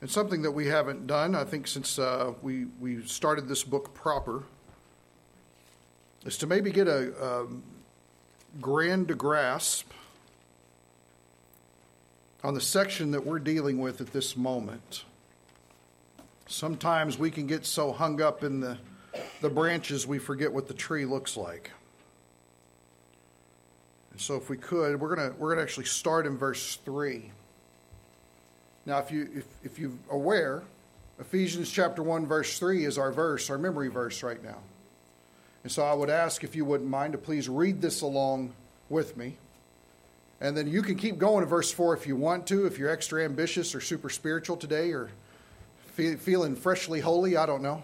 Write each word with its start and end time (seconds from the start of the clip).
And 0.00 0.10
something 0.10 0.42
that 0.42 0.52
we 0.52 0.66
haven't 0.66 1.06
done, 1.06 1.34
I 1.34 1.44
think, 1.44 1.66
since 1.66 1.98
uh, 1.98 2.32
we, 2.40 2.66
we 2.80 3.04
started 3.06 3.48
this 3.48 3.64
book 3.64 3.92
proper, 3.92 4.44
is 6.24 6.38
to 6.38 6.46
maybe 6.46 6.70
get 6.70 6.88
a, 6.88 7.12
a 7.22 7.46
grand 8.60 9.16
grasp 9.18 9.90
on 12.42 12.54
the 12.54 12.60
section 12.60 13.10
that 13.10 13.26
we're 13.26 13.38
dealing 13.38 13.78
with 13.78 14.00
at 14.00 14.12
this 14.12 14.36
moment. 14.36 15.04
Sometimes 16.46 17.18
we 17.18 17.30
can 17.30 17.46
get 17.46 17.66
so 17.66 17.92
hung 17.92 18.22
up 18.22 18.42
in 18.42 18.60
the, 18.60 18.78
the 19.42 19.50
branches 19.50 20.06
we 20.06 20.18
forget 20.18 20.52
what 20.52 20.66
the 20.66 20.74
tree 20.74 21.04
looks 21.04 21.36
like. 21.36 21.70
And 24.12 24.20
so 24.20 24.36
if 24.36 24.48
we 24.48 24.56
could, 24.56 25.00
we're 25.00 25.14
gonna 25.14 25.32
we're 25.38 25.50
gonna 25.50 25.62
actually 25.62 25.86
start 25.86 26.26
in 26.26 26.36
verse 26.36 26.76
three. 26.84 27.30
Now 28.90 28.98
if 28.98 29.12
you 29.12 29.28
if, 29.32 29.44
if 29.62 29.78
you're 29.78 29.92
aware, 30.10 30.64
Ephesians 31.20 31.70
chapter 31.70 32.02
one, 32.02 32.26
verse 32.26 32.58
three 32.58 32.84
is 32.84 32.98
our 32.98 33.12
verse, 33.12 33.48
our 33.48 33.56
memory 33.56 33.86
verse 33.86 34.24
right 34.24 34.42
now. 34.42 34.58
And 35.62 35.70
so 35.70 35.84
I 35.84 35.94
would 35.94 36.10
ask 36.10 36.42
if 36.42 36.56
you 36.56 36.64
wouldn't 36.64 36.90
mind 36.90 37.12
to 37.12 37.18
please 37.18 37.48
read 37.48 37.80
this 37.80 38.00
along 38.00 38.52
with 38.88 39.16
me. 39.16 39.36
And 40.40 40.56
then 40.56 40.66
you 40.66 40.82
can 40.82 40.96
keep 40.96 41.18
going 41.18 41.44
to 41.44 41.46
verse 41.46 41.70
4 41.70 41.94
if 41.94 42.06
you 42.06 42.16
want 42.16 42.48
to, 42.48 42.66
if 42.66 42.78
you're 42.78 42.88
extra 42.88 43.22
ambitious 43.24 43.74
or 43.74 43.80
super 43.80 44.08
spiritual 44.08 44.56
today 44.56 44.90
or 44.92 45.10
fe- 45.92 46.16
feeling 46.16 46.56
freshly 46.56 46.98
holy, 46.98 47.36
I 47.36 47.44
don't 47.44 47.62
know. 47.62 47.82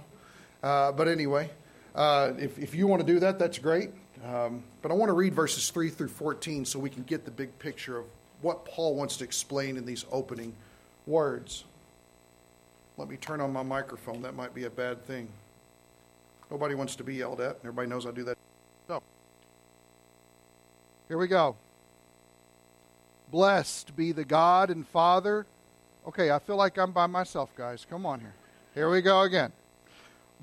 Uh, 0.63 0.91
but 0.91 1.07
anyway, 1.07 1.51
uh, 1.95 2.33
if, 2.39 2.59
if 2.59 2.75
you 2.75 2.87
want 2.87 3.07
to 3.07 3.07
do 3.07 3.21
that, 3.21 3.39
that's 3.39 3.59
great. 3.59 3.91
Um, 4.25 4.65
but 4.81 4.91
I 4.91 4.95
want 4.95 5.11
to 5.11 5.15
read 5.15 5.35
verses 5.35 5.69
3 5.69 5.91
through 5.91 6.09
14 6.09 6.65
so 6.65 6.79
we 6.79 6.89
can 6.89 7.03
get 7.03 7.27
the 7.27 7.31
big 7.31 7.57
picture 7.59 7.99
of 7.99 8.07
what 8.41 8.65
Paul 8.65 8.95
wants 8.95 9.19
to 9.19 9.25
explain 9.25 9.77
in 9.77 9.85
these 9.85 10.07
opening 10.11 10.55
words. 11.07 11.65
Let 12.97 13.09
me 13.09 13.17
turn 13.17 13.41
on 13.41 13.53
my 13.53 13.63
microphone. 13.63 14.23
That 14.23 14.35
might 14.35 14.55
be 14.55 14.65
a 14.65 14.71
bad 14.71 15.05
thing. 15.05 15.29
Nobody 16.51 16.75
wants 16.75 16.97
to 16.97 17.05
be 17.05 17.15
yelled 17.15 17.41
at. 17.41 17.59
Everybody 17.61 17.89
knows 17.89 18.07
I 18.07 18.11
do 18.11 18.25
that. 18.25 18.39
So, 18.89 19.03
here 21.09 21.19
we 21.19 21.27
go. 21.27 21.57
Blessed 23.31 23.97
be 23.97 24.13
the 24.13 24.25
God 24.25 24.71
and 24.71 24.87
Father. 24.87 25.47
Okay, 26.07 26.31
I 26.31 26.39
feel 26.39 26.57
like 26.57 26.79
I'm 26.79 26.93
by 26.93 27.07
myself, 27.07 27.51
guys. 27.57 27.87
Come 27.89 28.07
on 28.07 28.21
here. 28.21 28.35
Here 28.75 28.89
we 28.89 29.03
go 29.03 29.23
again. 29.23 29.53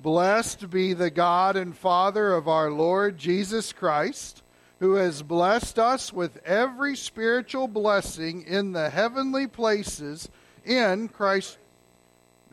Blessed 0.02 0.70
be 0.70 0.94
the 0.94 1.10
God 1.10 1.56
and 1.56 1.76
Father 1.76 2.34
of 2.34 2.48
our 2.48 2.70
Lord 2.70 3.18
Jesus 3.18 3.72
Christ, 3.72 4.44
who 4.80 4.96
has 4.96 5.22
blessed 5.22 5.80
us 5.80 6.12
with 6.12 6.44
every 6.46 6.96
spiritual 6.96 7.68
blessing 7.68 8.44
in 8.44 8.74
the 8.74 8.90
heavenly 8.90 9.48
places 9.48 10.30
in 10.66 11.08
Christ, 11.08 11.58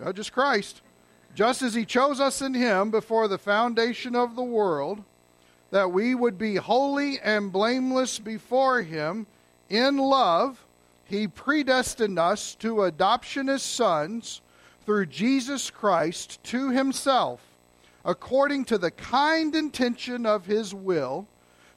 uh, 0.03 0.12
just 0.12 0.33
Christ, 0.33 0.83
just 1.34 1.62
as 1.62 1.75
he 1.75 1.84
chose 1.84 2.20
us 2.20 2.42
in 2.42 2.55
him 2.55 2.91
before 2.91 3.28
the 3.28 3.39
foundation 3.39 4.17
of 4.17 4.36
the 4.36 4.42
world, 4.42 5.02
that 5.70 5.92
we 5.92 6.14
would 6.14 6.36
be 6.36 6.56
holy 6.56 7.20
and 7.20 7.52
blameless 7.52 8.19
before 8.19 8.83
him 8.83 9.27
in 9.69 9.97
love, 9.97 10.64
he 11.05 11.28
predestined 11.28 12.19
us 12.19 12.55
to 12.56 12.83
adoption 12.83 13.48
as 13.48 13.62
sons 13.62 14.41
through 14.84 15.06
Jesus 15.06 15.70
Christ 15.70 16.42
to 16.45 16.70
himself, 16.70 17.41
according 18.05 18.64
to 18.67 18.78
the 18.78 18.91
kind 18.91 19.55
intention 19.55 20.27
of 20.27 20.47
his 20.47 20.74
will, 20.74 21.28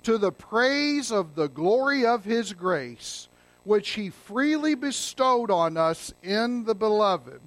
to 0.03 0.18
the 0.18 0.31
praise 0.31 1.12
of 1.12 1.36
the 1.36 1.47
glory 1.47 2.06
of 2.06 2.25
his 2.25 2.53
grace, 2.53 3.28
which 3.64 3.92
he 3.92 4.09
freely 4.09 4.75
bestowed 4.75 5.50
on 5.50 5.78
us 5.78 6.14
in 6.22 6.66
the 6.66 6.75
beloved. 6.75 7.42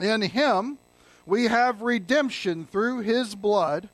In 0.00 0.22
him 0.22 0.78
we 1.26 1.44
have 1.44 1.82
redemption 1.82 2.66
through 2.66 3.00
his 3.00 3.34
blood, 3.34 3.88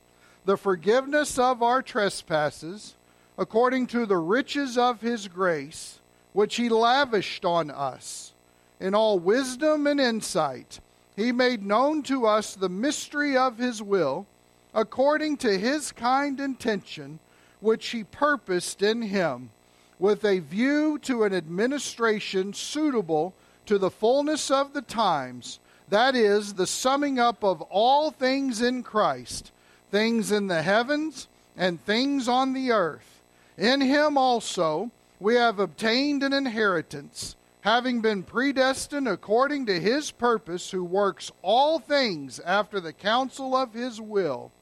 the 0.44 0.56
forgiveness 0.56 1.38
of 1.38 1.62
our 1.62 1.82
trespasses 1.82 2.94
according 3.38 3.86
to 3.88 4.06
the 4.06 4.16
riches 4.16 4.78
of 4.78 5.00
his 5.00 5.28
grace, 5.28 6.00
which 6.32 6.56
he 6.56 6.68
lavished 6.68 7.44
on 7.44 7.70
us. 7.70 8.32
In 8.80 8.94
all 8.94 9.18
wisdom 9.18 9.86
and 9.86 10.00
insight, 10.00 10.80
he 11.16 11.32
made 11.32 11.64
known 11.64 12.02
to 12.04 12.26
us 12.26 12.54
the 12.54 12.68
mystery 12.68 13.36
of 13.36 13.58
his 13.58 13.82
will, 13.82 14.26
according 14.74 15.38
to 15.38 15.58
his 15.58 15.92
kind 15.92 16.40
intention, 16.40 17.18
which 17.60 17.88
he 17.88 18.04
purposed 18.04 18.82
in 18.82 19.02
him, 19.02 19.50
with 19.98 20.24
a 20.24 20.40
view 20.40 20.98
to 20.98 21.24
an 21.24 21.34
administration 21.34 22.52
suitable 22.52 23.34
to 23.64 23.78
the 23.78 23.90
fullness 23.90 24.50
of 24.50 24.72
the 24.72 24.82
times, 24.82 25.58
that 25.88 26.14
is, 26.14 26.54
the 26.54 26.66
summing 26.66 27.18
up 27.18 27.44
of 27.44 27.62
all 27.62 28.10
things 28.10 28.60
in 28.60 28.82
Christ, 28.82 29.52
things 29.90 30.32
in 30.32 30.46
the 30.48 30.62
heavens 30.62 31.28
and 31.56 31.82
things 31.84 32.28
on 32.28 32.52
the 32.52 32.72
earth. 32.72 33.22
In 33.56 33.80
him 33.80 34.18
also 34.18 34.90
we 35.18 35.34
have 35.34 35.58
obtained 35.58 36.22
an 36.22 36.32
inheritance, 36.32 37.36
having 37.62 38.00
been 38.00 38.22
predestined 38.22 39.08
according 39.08 39.66
to 39.66 39.80
his 39.80 40.10
purpose, 40.10 40.70
who 40.70 40.84
works 40.84 41.32
all 41.42 41.78
things 41.78 42.38
after 42.40 42.80
the 42.80 42.92
counsel 42.92 43.56
of 43.56 43.72
his 43.72 44.00
will. 44.00 44.52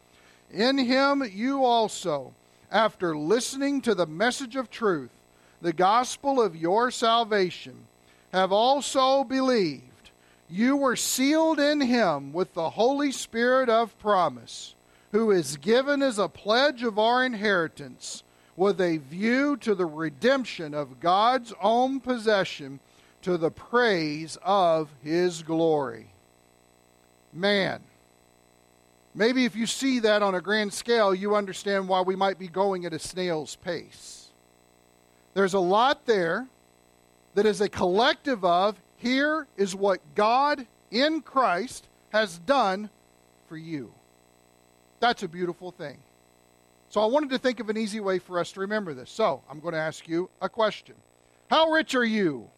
In 0.52 0.78
him 0.78 1.24
you 1.32 1.64
also, 1.64 2.32
after 2.70 3.16
listening 3.16 3.80
to 3.80 3.94
the 3.94 4.06
message 4.06 4.56
of 4.56 4.70
truth, 4.70 5.10
the 5.64 5.72
gospel 5.72 6.42
of 6.42 6.54
your 6.54 6.90
salvation, 6.90 7.86
have 8.34 8.52
also 8.52 9.24
believed. 9.24 10.10
You 10.50 10.76
were 10.76 10.94
sealed 10.94 11.58
in 11.58 11.80
him 11.80 12.34
with 12.34 12.52
the 12.52 12.68
Holy 12.68 13.10
Spirit 13.10 13.70
of 13.70 13.98
promise, 13.98 14.74
who 15.12 15.30
is 15.30 15.56
given 15.56 16.02
as 16.02 16.18
a 16.18 16.28
pledge 16.28 16.82
of 16.82 16.98
our 16.98 17.24
inheritance 17.24 18.22
with 18.58 18.78
a 18.78 18.98
view 18.98 19.56
to 19.56 19.74
the 19.74 19.86
redemption 19.86 20.74
of 20.74 21.00
God's 21.00 21.54
own 21.62 21.98
possession 21.98 22.78
to 23.22 23.38
the 23.38 23.50
praise 23.50 24.36
of 24.42 24.90
his 25.02 25.42
glory. 25.42 26.08
Man, 27.32 27.80
maybe 29.14 29.46
if 29.46 29.56
you 29.56 29.64
see 29.64 30.00
that 30.00 30.22
on 30.22 30.34
a 30.34 30.42
grand 30.42 30.74
scale, 30.74 31.14
you 31.14 31.34
understand 31.34 31.88
why 31.88 32.02
we 32.02 32.16
might 32.16 32.38
be 32.38 32.48
going 32.48 32.84
at 32.84 32.92
a 32.92 32.98
snail's 32.98 33.56
pace. 33.56 34.24
There's 35.34 35.54
a 35.54 35.60
lot 35.60 36.06
there 36.06 36.46
that 37.34 37.44
is 37.44 37.60
a 37.60 37.68
collective 37.68 38.44
of 38.44 38.80
here 38.96 39.46
is 39.56 39.74
what 39.74 40.00
God 40.14 40.66
in 40.90 41.20
Christ 41.20 41.88
has 42.10 42.38
done 42.38 42.88
for 43.48 43.56
you. 43.56 43.92
That's 45.00 45.24
a 45.24 45.28
beautiful 45.28 45.72
thing. 45.72 45.98
So 46.88 47.00
I 47.00 47.06
wanted 47.06 47.30
to 47.30 47.38
think 47.38 47.58
of 47.58 47.68
an 47.68 47.76
easy 47.76 47.98
way 47.98 48.20
for 48.20 48.38
us 48.38 48.52
to 48.52 48.60
remember 48.60 48.94
this. 48.94 49.10
So 49.10 49.42
I'm 49.50 49.58
going 49.58 49.74
to 49.74 49.80
ask 49.80 50.08
you 50.08 50.30
a 50.40 50.48
question 50.48 50.94
How 51.50 51.70
rich 51.70 51.94
are 51.94 52.04
you? 52.04 52.48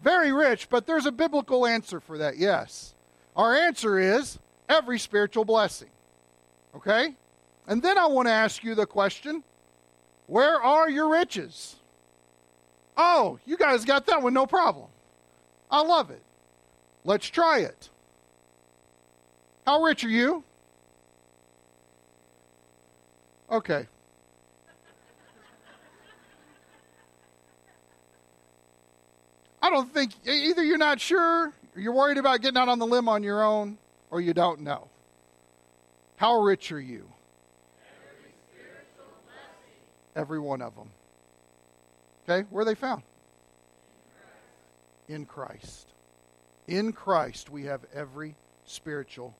Very 0.00 0.32
rich, 0.32 0.68
but 0.68 0.86
there's 0.86 1.06
a 1.06 1.12
biblical 1.12 1.66
answer 1.66 2.00
for 2.00 2.18
that, 2.18 2.38
yes. 2.38 2.94
Our 3.34 3.54
answer 3.54 3.98
is 3.98 4.38
every 4.68 4.98
spiritual 4.98 5.44
blessing. 5.44 5.90
Okay? 6.74 7.14
And 7.66 7.82
then 7.82 7.98
I 7.98 8.06
want 8.06 8.28
to 8.28 8.32
ask 8.32 8.64
you 8.64 8.74
the 8.74 8.86
question 8.86 9.42
where 10.26 10.60
are 10.62 10.88
your 10.88 11.08
riches? 11.08 11.76
Oh, 12.96 13.38
you 13.44 13.56
guys 13.56 13.84
got 13.84 14.06
that 14.06 14.22
one, 14.22 14.34
no 14.34 14.46
problem. 14.46 14.88
I 15.70 15.82
love 15.82 16.10
it. 16.10 16.22
Let's 17.04 17.26
try 17.26 17.60
it. 17.60 17.90
How 19.66 19.82
rich 19.82 20.04
are 20.04 20.08
you? 20.08 20.44
Okay. 23.50 23.86
I 29.62 29.70
don't 29.70 29.92
think 29.92 30.12
either 30.26 30.62
you're 30.62 30.78
not 30.78 31.00
sure, 31.00 31.52
you're 31.74 31.92
worried 31.92 32.18
about 32.18 32.40
getting 32.40 32.56
out 32.56 32.68
on 32.68 32.78
the 32.78 32.86
limb 32.86 33.08
on 33.08 33.22
your 33.22 33.44
own, 33.44 33.78
or 34.10 34.20
you 34.20 34.32
don't 34.32 34.60
know. 34.60 34.88
How 36.16 36.40
rich 36.40 36.70
are 36.70 36.80
you? 36.80 37.08
Every, 40.16 40.40
one 40.40 40.62
of 40.62 40.74
them. 40.74 40.88
Okay, 42.24 42.46
where 42.50 42.62
are 42.62 42.64
they 42.64 42.74
found? 42.74 43.02
In 45.08 45.26
Christ. 45.26 45.92
In 46.66 46.92
Christ, 46.92 47.50
we 47.50 47.64
have 47.64 47.82
every 47.94 48.34
spiritual 48.64 49.36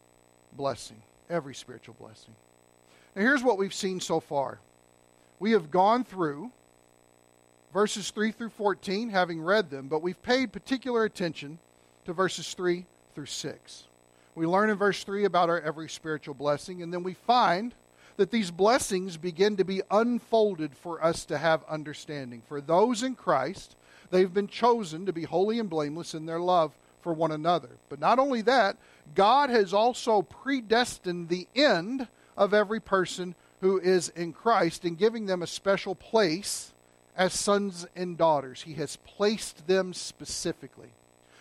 blessing. 0.52 1.02
Every 1.28 1.54
spiritual 1.54 1.96
blessing. 1.98 2.34
Now, 3.16 3.22
here's 3.22 3.42
what 3.42 3.58
we've 3.58 3.74
seen 3.74 3.98
so 3.98 4.20
far. 4.20 4.60
We 5.40 5.52
have 5.52 5.70
gone 5.70 6.04
through 6.04 6.52
verses 7.72 8.10
3 8.10 8.30
through 8.32 8.50
14, 8.50 9.08
having 9.08 9.40
read 9.40 9.70
them, 9.70 9.88
but 9.88 10.02
we've 10.02 10.22
paid 10.22 10.52
particular 10.52 11.04
attention 11.04 11.58
to 12.04 12.12
verses 12.12 12.54
3 12.54 12.84
through 13.14 13.26
6. 13.26 13.84
We 14.34 14.46
learn 14.46 14.70
in 14.70 14.76
verse 14.76 15.02
3 15.02 15.24
about 15.24 15.48
our 15.48 15.60
every 15.60 15.88
spiritual 15.88 16.34
blessing, 16.34 16.82
and 16.82 16.92
then 16.92 17.02
we 17.02 17.14
find 17.14 17.74
that 18.16 18.30
these 18.30 18.50
blessings 18.50 19.16
begin 19.16 19.56
to 19.56 19.64
be 19.64 19.82
unfolded 19.90 20.74
for 20.74 21.02
us 21.04 21.24
to 21.26 21.38
have 21.38 21.64
understanding. 21.68 22.42
For 22.48 22.60
those 22.60 23.02
in 23.02 23.14
Christ, 23.14 23.76
they've 24.10 24.32
been 24.32 24.48
chosen 24.48 25.06
to 25.06 25.12
be 25.12 25.24
holy 25.24 25.58
and 25.58 25.68
blameless 25.68 26.14
in 26.14 26.26
their 26.26 26.40
love 26.40 26.72
for 27.02 27.12
one 27.12 27.32
another. 27.32 27.70
But 27.88 28.00
not 28.00 28.18
only 28.18 28.42
that, 28.42 28.76
God 29.14 29.50
has 29.50 29.72
also 29.72 30.22
predestined 30.22 31.28
the 31.28 31.46
end 31.54 32.08
of 32.36 32.52
every 32.52 32.80
person 32.80 33.34
who 33.60 33.78
is 33.78 34.08
in 34.10 34.32
Christ 34.32 34.84
and 34.84 34.98
giving 34.98 35.26
them 35.26 35.42
a 35.42 35.46
special 35.46 35.94
place 35.94 36.72
as 37.16 37.32
sons 37.32 37.86
and 37.96 38.18
daughters. 38.18 38.62
He 38.62 38.74
has 38.74 38.96
placed 38.96 39.66
them 39.66 39.94
specifically. 39.94 40.88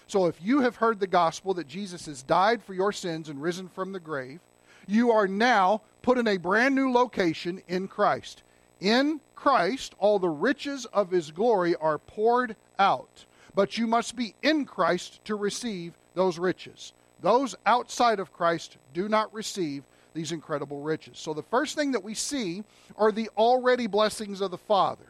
So 0.07 0.27
if 0.27 0.39
you 0.41 0.61
have 0.61 0.77
heard 0.77 0.99
the 0.99 1.07
gospel 1.07 1.53
that 1.55 1.67
Jesus 1.67 2.05
has 2.05 2.21
died 2.21 2.63
for 2.63 2.73
your 2.73 2.91
sins 2.91 3.27
and 3.27 3.41
risen 3.41 3.67
from 3.67 3.91
the 3.91 3.99
grave, 3.99 4.39
you 4.87 5.11
are 5.11 5.27
now 5.27 5.81
put 6.01 6.17
in 6.17 6.27
a 6.27 6.37
brand 6.37 6.75
new 6.75 6.91
location 6.91 7.61
in 7.67 7.87
Christ. 7.87 8.43
In 8.79 9.19
Christ, 9.35 9.95
all 9.99 10.19
the 10.19 10.29
riches 10.29 10.85
of 10.85 11.11
his 11.11 11.31
glory 11.31 11.75
are 11.75 11.97
poured 11.97 12.55
out. 12.77 13.25
But 13.53 13.77
you 13.77 13.87
must 13.87 14.15
be 14.15 14.35
in 14.41 14.65
Christ 14.65 15.23
to 15.25 15.35
receive 15.35 15.93
those 16.13 16.37
riches. 16.37 16.93
Those 17.21 17.55
outside 17.65 18.19
of 18.19 18.33
Christ 18.33 18.77
do 18.93 19.07
not 19.07 19.33
receive 19.33 19.83
these 20.13 20.31
incredible 20.31 20.81
riches. 20.81 21.17
So 21.17 21.33
the 21.33 21.43
first 21.43 21.75
thing 21.75 21.91
that 21.91 22.03
we 22.03 22.13
see 22.13 22.63
are 22.97 23.11
the 23.11 23.29
already 23.37 23.87
blessings 23.87 24.41
of 24.41 24.51
the 24.51 24.57
Father. 24.57 25.05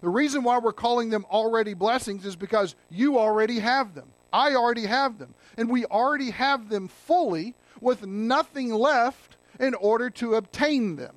The 0.00 0.08
reason 0.08 0.42
why 0.42 0.58
we're 0.58 0.72
calling 0.72 1.10
them 1.10 1.24
already 1.30 1.74
blessings 1.74 2.26
is 2.26 2.36
because 2.36 2.74
you 2.90 3.18
already 3.18 3.60
have 3.60 3.94
them. 3.94 4.08
I 4.32 4.54
already 4.54 4.86
have 4.86 5.18
them. 5.18 5.34
And 5.56 5.68
we 5.68 5.84
already 5.86 6.30
have 6.30 6.68
them 6.68 6.88
fully 6.88 7.54
with 7.80 8.06
nothing 8.06 8.72
left 8.72 9.36
in 9.60 9.74
order 9.74 10.10
to 10.10 10.34
obtain 10.34 10.96
them. 10.96 11.14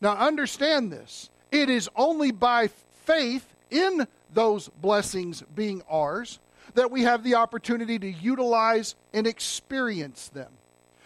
Now, 0.00 0.12
understand 0.12 0.90
this 0.92 1.30
it 1.50 1.68
is 1.68 1.90
only 1.96 2.30
by 2.30 2.68
faith 3.04 3.46
in 3.70 4.06
those 4.32 4.68
blessings 4.68 5.42
being 5.54 5.82
ours 5.88 6.38
that 6.74 6.90
we 6.90 7.02
have 7.02 7.24
the 7.24 7.34
opportunity 7.34 7.98
to 7.98 8.10
utilize 8.10 8.94
and 9.12 9.26
experience 9.26 10.28
them. 10.28 10.50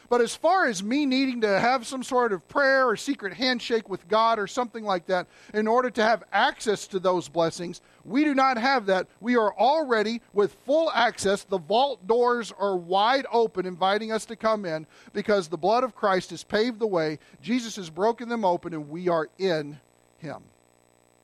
But 0.09 0.21
as 0.21 0.35
far 0.35 0.67
as 0.67 0.83
me 0.83 1.07
needing 1.07 1.41
to 1.43 1.61
have 1.61 1.87
some 1.87 2.03
sort 2.03 2.33
of 2.33 2.47
prayer 2.49 2.89
or 2.89 2.97
secret 2.97 3.35
handshake 3.35 3.89
with 3.89 4.07
God 4.09 4.39
or 4.39 4.47
something 4.47 4.85
like 4.85 5.07
that 5.07 5.27
in 5.53 5.67
order 5.67 5.91
to 5.91 6.03
have 6.03 6.25
access 6.33 6.87
to 6.89 6.99
those 6.99 7.29
blessings, 7.29 7.81
we 8.05 8.25
do 8.25 8.35
not 8.35 8.59
have 8.59 8.87
that. 8.87 9.07
We 9.21 9.37
are 9.37 9.55
already 9.55 10.21
with 10.33 10.55
full 10.67 10.91
access. 10.93 11.45
The 11.45 11.59
vault 11.59 12.07
doors 12.07 12.53
are 12.59 12.77
wide 12.77 13.27
open, 13.33 13.67
inviting 13.67 14.13
us 14.13 14.27
to 14.27 14.37
come 14.37 14.65
in 14.65 14.87
because 15.13 15.49
the 15.49 15.57
blood 15.57 15.85
of 15.85 15.95
Christ 15.95 16.31
has 16.31 16.45
paved 16.45 16.79
the 16.79 16.87
way. 16.87 17.19
Jesus 17.41 17.77
has 17.77 17.89
broken 17.89 18.29
them 18.29 18.45
open, 18.45 18.75
and 18.75 18.89
we 18.91 19.09
are 19.09 19.29
in 19.39 19.79
Him. 20.19 20.43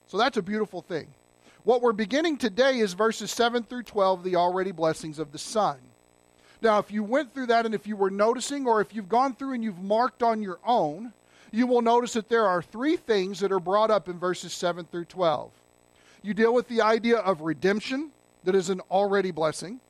So 0.06 0.17
that's 0.17 0.38
a 0.38 0.43
beautiful 0.43 0.82
thing. 0.82 1.09
What 1.65 1.82
we're 1.82 1.93
beginning 1.93 2.38
today 2.38 2.79
is 2.79 2.94
verses 2.94 3.31
7 3.31 3.62
through 3.65 3.82
12, 3.82 4.25
the 4.25 4.37
already 4.37 4.73
blessings 4.73 5.19
of 5.19 5.31
the 5.32 5.38
Son. 5.38 5.79
Now, 6.62 6.78
if 6.78 6.90
you 6.90 7.02
went 7.02 7.32
through 7.32 7.46
that 7.46 7.64
and 7.66 7.74
if 7.74 7.86
you 7.86 7.96
were 7.96 8.10
noticing, 8.10 8.66
or 8.66 8.80
if 8.80 8.94
you've 8.94 9.08
gone 9.08 9.34
through 9.34 9.54
and 9.54 9.64
you've 9.64 9.78
marked 9.78 10.22
on 10.22 10.42
your 10.42 10.58
own, 10.64 11.12
you 11.52 11.66
will 11.66 11.82
notice 11.82 12.12
that 12.12 12.28
there 12.28 12.46
are 12.46 12.62
three 12.62 12.96
things 12.96 13.40
that 13.40 13.50
are 13.50 13.60
brought 13.60 13.90
up 13.90 14.08
in 14.08 14.18
verses 14.18 14.52
7 14.52 14.84
through 14.86 15.06
12. 15.06 15.50
You 16.22 16.34
deal 16.34 16.52
with 16.52 16.68
the 16.68 16.82
idea 16.82 17.18
of 17.18 17.40
redemption, 17.40 18.10
that 18.44 18.54
is 18.54 18.70
an 18.70 18.80
already 18.90 19.30
blessing. 19.30 19.80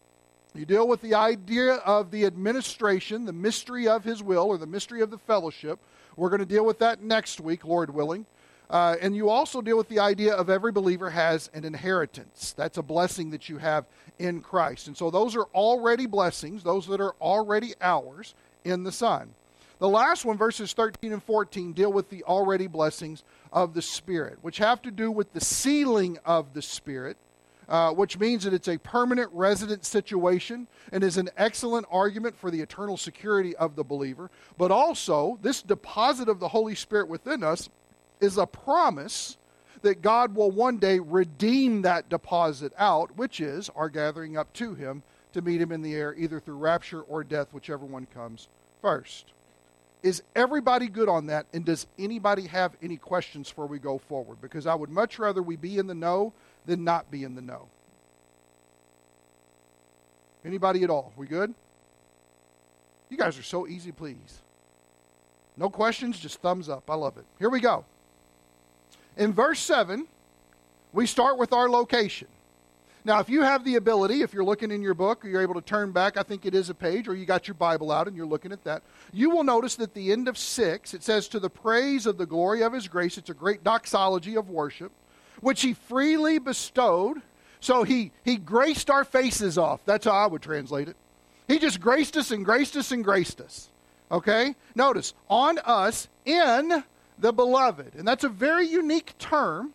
You 0.54 0.64
deal 0.64 0.88
with 0.88 1.00
the 1.00 1.14
idea 1.14 1.74
of 1.74 2.10
the 2.10 2.24
administration, 2.24 3.24
the 3.24 3.32
mystery 3.32 3.86
of 3.86 4.02
his 4.04 4.22
will, 4.22 4.44
or 4.44 4.58
the 4.58 4.66
mystery 4.66 5.00
of 5.00 5.10
the 5.10 5.18
fellowship. 5.18 5.78
We're 6.16 6.30
going 6.30 6.40
to 6.40 6.46
deal 6.46 6.64
with 6.64 6.80
that 6.80 7.02
next 7.02 7.40
week, 7.40 7.64
Lord 7.64 7.90
willing. 7.90 8.26
Uh, 8.70 8.94
and 9.00 9.16
you 9.16 9.28
also 9.28 9.60
deal 9.60 9.76
with 9.76 9.88
the 9.88 9.98
idea 9.98 10.32
of 10.32 10.48
every 10.48 10.70
believer 10.70 11.10
has 11.10 11.50
an 11.52 11.64
inheritance. 11.64 12.54
That's 12.56 12.78
a 12.78 12.82
blessing 12.82 13.30
that 13.30 13.48
you 13.48 13.58
have 13.58 13.84
in 14.20 14.40
Christ. 14.40 14.86
And 14.86 14.96
so 14.96 15.10
those 15.10 15.34
are 15.34 15.46
already 15.54 16.06
blessings, 16.06 16.62
those 16.62 16.86
that 16.86 17.00
are 17.00 17.16
already 17.20 17.74
ours 17.80 18.34
in 18.64 18.84
the 18.84 18.92
Son. 18.92 19.34
The 19.80 19.88
last 19.88 20.24
one, 20.24 20.36
verses 20.36 20.72
13 20.72 21.12
and 21.12 21.22
14, 21.22 21.72
deal 21.72 21.92
with 21.92 22.10
the 22.10 22.22
already 22.24 22.68
blessings 22.68 23.24
of 23.52 23.74
the 23.74 23.82
Spirit, 23.82 24.38
which 24.42 24.58
have 24.58 24.80
to 24.82 24.92
do 24.92 25.10
with 25.10 25.32
the 25.32 25.40
sealing 25.40 26.18
of 26.24 26.52
the 26.52 26.62
Spirit, 26.62 27.16
uh, 27.68 27.90
which 27.92 28.18
means 28.18 28.44
that 28.44 28.52
it's 28.52 28.68
a 28.68 28.78
permanent 28.78 29.30
resident 29.32 29.84
situation 29.84 30.68
and 30.92 31.02
is 31.02 31.16
an 31.16 31.30
excellent 31.36 31.86
argument 31.90 32.36
for 32.36 32.50
the 32.52 32.60
eternal 32.60 32.96
security 32.96 33.56
of 33.56 33.74
the 33.74 33.82
believer. 33.82 34.30
But 34.58 34.70
also, 34.70 35.38
this 35.42 35.62
deposit 35.62 36.28
of 36.28 36.38
the 36.38 36.48
Holy 36.48 36.74
Spirit 36.74 37.08
within 37.08 37.42
us 37.42 37.68
is 38.20 38.36
a 38.36 38.46
promise 38.46 39.36
that 39.82 40.02
God 40.02 40.34
will 40.34 40.50
one 40.50 40.78
day 40.78 40.98
redeem 40.98 41.82
that 41.82 42.08
deposit 42.08 42.72
out, 42.76 43.16
which 43.16 43.40
is 43.40 43.70
our 43.74 43.88
gathering 43.88 44.36
up 44.36 44.52
to 44.54 44.74
Him 44.74 45.02
to 45.32 45.42
meet 45.42 45.60
Him 45.60 45.72
in 45.72 45.82
the 45.82 45.94
air, 45.94 46.14
either 46.16 46.40
through 46.40 46.56
rapture 46.56 47.02
or 47.02 47.24
death, 47.24 47.48
whichever 47.52 47.84
one 47.84 48.06
comes 48.06 48.48
first. 48.82 49.32
Is 50.02 50.22
everybody 50.34 50.88
good 50.88 51.08
on 51.08 51.26
that? 51.26 51.46
And 51.52 51.64
does 51.64 51.86
anybody 51.98 52.46
have 52.46 52.76
any 52.82 52.96
questions 52.96 53.48
before 53.48 53.66
we 53.66 53.78
go 53.78 53.98
forward? 53.98 54.40
Because 54.40 54.66
I 54.66 54.74
would 54.74 54.90
much 54.90 55.18
rather 55.18 55.42
we 55.42 55.56
be 55.56 55.78
in 55.78 55.86
the 55.86 55.94
know 55.94 56.32
than 56.66 56.84
not 56.84 57.10
be 57.10 57.24
in 57.24 57.34
the 57.34 57.42
know. 57.42 57.68
Anybody 60.44 60.84
at 60.84 60.90
all? 60.90 61.12
We 61.16 61.26
good? 61.26 61.54
You 63.10 63.16
guys 63.18 63.38
are 63.38 63.42
so 63.42 63.66
easy, 63.66 63.92
please. 63.92 64.40
No 65.56 65.68
questions, 65.68 66.18
just 66.18 66.40
thumbs 66.40 66.68
up. 66.68 66.88
I 66.88 66.94
love 66.94 67.18
it. 67.18 67.26
Here 67.38 67.50
we 67.50 67.60
go. 67.60 67.84
In 69.16 69.32
verse 69.32 69.60
7, 69.60 70.06
we 70.92 71.06
start 71.06 71.38
with 71.38 71.52
our 71.52 71.68
location. 71.68 72.28
Now, 73.04 73.20
if 73.20 73.30
you 73.30 73.42
have 73.42 73.64
the 73.64 73.76
ability, 73.76 74.20
if 74.20 74.34
you're 74.34 74.44
looking 74.44 74.70
in 74.70 74.82
your 74.82 74.92
book 74.92 75.24
or 75.24 75.28
you're 75.28 75.40
able 75.40 75.54
to 75.54 75.62
turn 75.62 75.90
back, 75.90 76.18
I 76.18 76.22
think 76.22 76.44
it 76.44 76.54
is 76.54 76.68
a 76.68 76.74
page, 76.74 77.08
or 77.08 77.14
you 77.14 77.24
got 77.24 77.48
your 77.48 77.54
Bible 77.54 77.90
out 77.90 78.06
and 78.06 78.16
you're 78.16 78.26
looking 78.26 78.52
at 78.52 78.62
that, 78.64 78.82
you 79.12 79.30
will 79.30 79.42
notice 79.42 79.74
that 79.76 79.94
the 79.94 80.12
end 80.12 80.28
of 80.28 80.36
6, 80.36 80.92
it 80.92 81.02
says, 81.02 81.26
To 81.28 81.40
the 81.40 81.48
praise 81.48 82.04
of 82.04 82.18
the 82.18 82.26
glory 82.26 82.62
of 82.62 82.74
his 82.74 82.88
grace. 82.88 83.16
It's 83.16 83.30
a 83.30 83.34
great 83.34 83.64
doxology 83.64 84.36
of 84.36 84.50
worship, 84.50 84.92
which 85.40 85.62
he 85.62 85.72
freely 85.72 86.38
bestowed. 86.38 87.22
So 87.60 87.84
he, 87.84 88.12
he 88.22 88.36
graced 88.36 88.90
our 88.90 89.04
faces 89.04 89.56
off. 89.56 89.80
That's 89.86 90.04
how 90.04 90.12
I 90.12 90.26
would 90.26 90.42
translate 90.42 90.88
it. 90.88 90.96
He 91.48 91.58
just 91.58 91.80
graced 91.80 92.16
us 92.16 92.30
and 92.30 92.44
graced 92.44 92.76
us 92.76 92.92
and 92.92 93.02
graced 93.02 93.40
us. 93.40 93.70
Okay? 94.12 94.54
Notice, 94.74 95.14
on 95.28 95.58
us 95.64 96.08
in 96.26 96.84
the 97.20 97.32
beloved. 97.32 97.94
And 97.94 98.06
that's 98.06 98.24
a 98.24 98.28
very 98.28 98.66
unique 98.66 99.16
term 99.18 99.72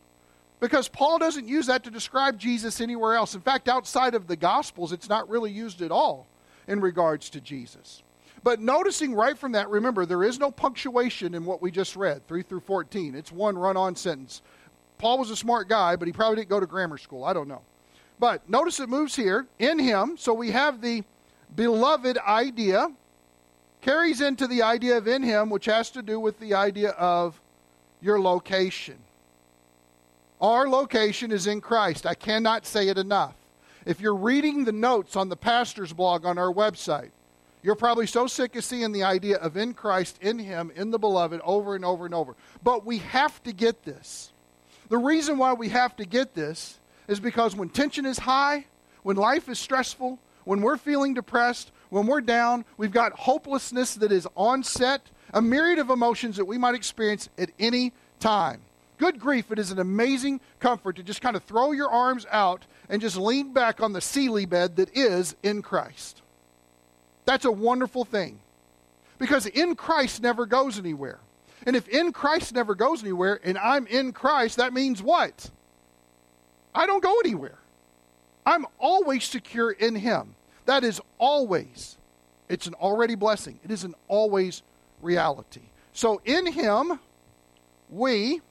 because 0.59 0.87
Paul 0.87 1.19
doesn't 1.19 1.47
use 1.47 1.67
that 1.67 1.83
to 1.83 1.91
describe 1.91 2.39
Jesus 2.39 2.81
anywhere 2.81 3.13
else. 3.13 3.35
In 3.35 3.41
fact, 3.41 3.69
outside 3.69 4.15
of 4.15 4.27
the 4.27 4.35
Gospels, 4.35 4.91
it's 4.91 5.09
not 5.09 5.29
really 5.29 5.51
used 5.51 5.81
at 5.81 5.91
all 5.91 6.27
in 6.67 6.79
regards 6.79 7.29
to 7.31 7.41
Jesus. 7.41 8.01
But 8.43 8.59
noticing 8.59 9.13
right 9.13 9.37
from 9.37 9.53
that, 9.53 9.69
remember, 9.69 10.05
there 10.05 10.23
is 10.23 10.39
no 10.39 10.51
punctuation 10.51 11.33
in 11.33 11.45
what 11.45 11.61
we 11.61 11.71
just 11.71 11.95
read, 11.95 12.27
3 12.27 12.43
through 12.43 12.59
14. 12.61 13.15
It's 13.15 13.31
one 13.31 13.57
run 13.57 13.75
on 13.75 13.95
sentence. 13.95 14.41
Paul 14.97 15.19
was 15.19 15.29
a 15.29 15.35
smart 15.35 15.67
guy, 15.67 15.95
but 15.95 16.07
he 16.07 16.11
probably 16.11 16.37
didn't 16.37 16.49
go 16.49 16.59
to 16.59 16.67
grammar 16.67 16.97
school. 16.97 17.23
I 17.23 17.33
don't 17.33 17.47
know. 17.47 17.61
But 18.19 18.47
notice 18.49 18.79
it 18.79 18.87
moves 18.87 19.15
here 19.15 19.47
in 19.59 19.79
him. 19.79 20.15
So 20.17 20.33
we 20.33 20.51
have 20.51 20.79
the 20.79 21.03
beloved 21.55 22.17
idea 22.19 22.91
carries 23.85 24.19
into 24.19 24.47
the 24.47 24.63
idea 24.63 24.97
of 24.97 25.07
in 25.07 25.21
him, 25.21 25.47
which 25.47 25.65
has 25.65 25.91
to 25.91 26.01
do 26.01 26.19
with 26.19 26.39
the 26.39 26.55
idea 26.55 26.89
of 26.89 27.39
your 28.01 28.19
location. 28.19 28.97
Our 30.41 30.67
location 30.67 31.31
is 31.31 31.45
in 31.45 31.61
Christ. 31.61 32.07
I 32.07 32.15
cannot 32.15 32.65
say 32.65 32.87
it 32.87 32.97
enough. 32.97 33.35
If 33.85 34.01
you're 34.01 34.15
reading 34.15 34.65
the 34.65 34.71
notes 34.71 35.15
on 35.15 35.29
the 35.29 35.35
pastor's 35.35 35.93
blog 35.93 36.25
on 36.25 36.39
our 36.39 36.51
website, 36.51 37.11
you're 37.61 37.75
probably 37.75 38.07
so 38.07 38.25
sick 38.25 38.55
of 38.55 38.63
seeing 38.63 38.91
the 38.91 39.03
idea 39.03 39.37
of 39.37 39.55
in 39.55 39.75
Christ, 39.75 40.17
in 40.19 40.39
Him, 40.39 40.71
in 40.75 40.89
the 40.89 40.97
beloved 40.97 41.39
over 41.43 41.75
and 41.75 41.85
over 41.85 42.05
and 42.05 42.15
over. 42.15 42.35
But 42.63 42.87
we 42.87 42.97
have 42.97 43.41
to 43.43 43.53
get 43.53 43.83
this. 43.83 44.31
The 44.89 44.97
reason 44.97 45.37
why 45.37 45.53
we 45.53 45.69
have 45.69 45.95
to 45.97 46.05
get 46.05 46.33
this 46.33 46.79
is 47.07 47.19
because 47.19 47.55
when 47.55 47.69
tension 47.69 48.07
is 48.07 48.17
high, 48.17 48.65
when 49.03 49.15
life 49.15 49.47
is 49.47 49.59
stressful, 49.59 50.17
when 50.43 50.61
we're 50.61 50.77
feeling 50.77 51.13
depressed, 51.13 51.71
when 51.89 52.07
we're 52.07 52.21
down, 52.21 52.65
we've 52.77 52.91
got 52.91 53.13
hopelessness 53.13 53.95
that 53.95 54.11
is 54.11 54.27
onset, 54.35 55.01
a 55.33 55.41
myriad 55.41 55.79
of 55.79 55.89
emotions 55.89 56.37
that 56.37 56.45
we 56.45 56.57
might 56.57 56.75
experience 56.75 57.29
at 57.37 57.51
any 57.59 57.93
time. 58.19 58.61
Good 58.97 59.19
grief, 59.19 59.51
it 59.51 59.59
is 59.59 59.71
an 59.71 59.79
amazing 59.79 60.39
comfort 60.59 60.95
to 60.95 61.03
just 61.03 61.21
kind 61.21 61.35
of 61.35 61.43
throw 61.43 61.71
your 61.71 61.89
arms 61.89 62.25
out 62.31 62.65
and 62.89 63.01
just 63.01 63.17
lean 63.17 63.51
back 63.51 63.81
on 63.81 63.93
the 63.93 64.01
Sealy 64.01 64.45
bed 64.45 64.77
that 64.77 64.95
is 64.95 65.35
in 65.43 65.61
Christ. 65.61 66.21
That's 67.25 67.45
a 67.45 67.51
wonderful 67.51 68.05
thing. 68.05 68.39
Because 69.17 69.45
in 69.45 69.75
Christ 69.75 70.21
never 70.21 70.45
goes 70.45 70.77
anywhere. 70.77 71.19
And 71.65 71.75
if 71.75 71.87
in 71.87 72.11
Christ 72.11 72.53
never 72.53 72.75
goes 72.75 73.01
anywhere 73.01 73.39
and 73.43 73.57
I'm 73.57 73.87
in 73.87 74.11
Christ, 74.11 74.57
that 74.57 74.73
means 74.73 75.01
what? 75.01 75.49
I 76.73 76.85
don't 76.85 77.03
go 77.03 77.19
anywhere. 77.19 77.57
I'm 78.45 78.65
always 78.79 79.23
secure 79.23 79.71
in 79.71 79.95
Him. 79.95 80.34
That 80.65 80.83
is 80.83 81.01
always. 81.17 81.97
It's 82.49 82.67
an 82.67 82.73
already 82.75 83.15
blessing. 83.15 83.59
It 83.63 83.71
is 83.71 83.83
an 83.83 83.95
always 84.07 84.63
reality. 85.01 85.61
So 85.93 86.21
in 86.25 86.51
Him, 86.51 86.99
we, 87.89 88.41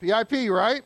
PIP, 0.00 0.50
right? 0.50 0.82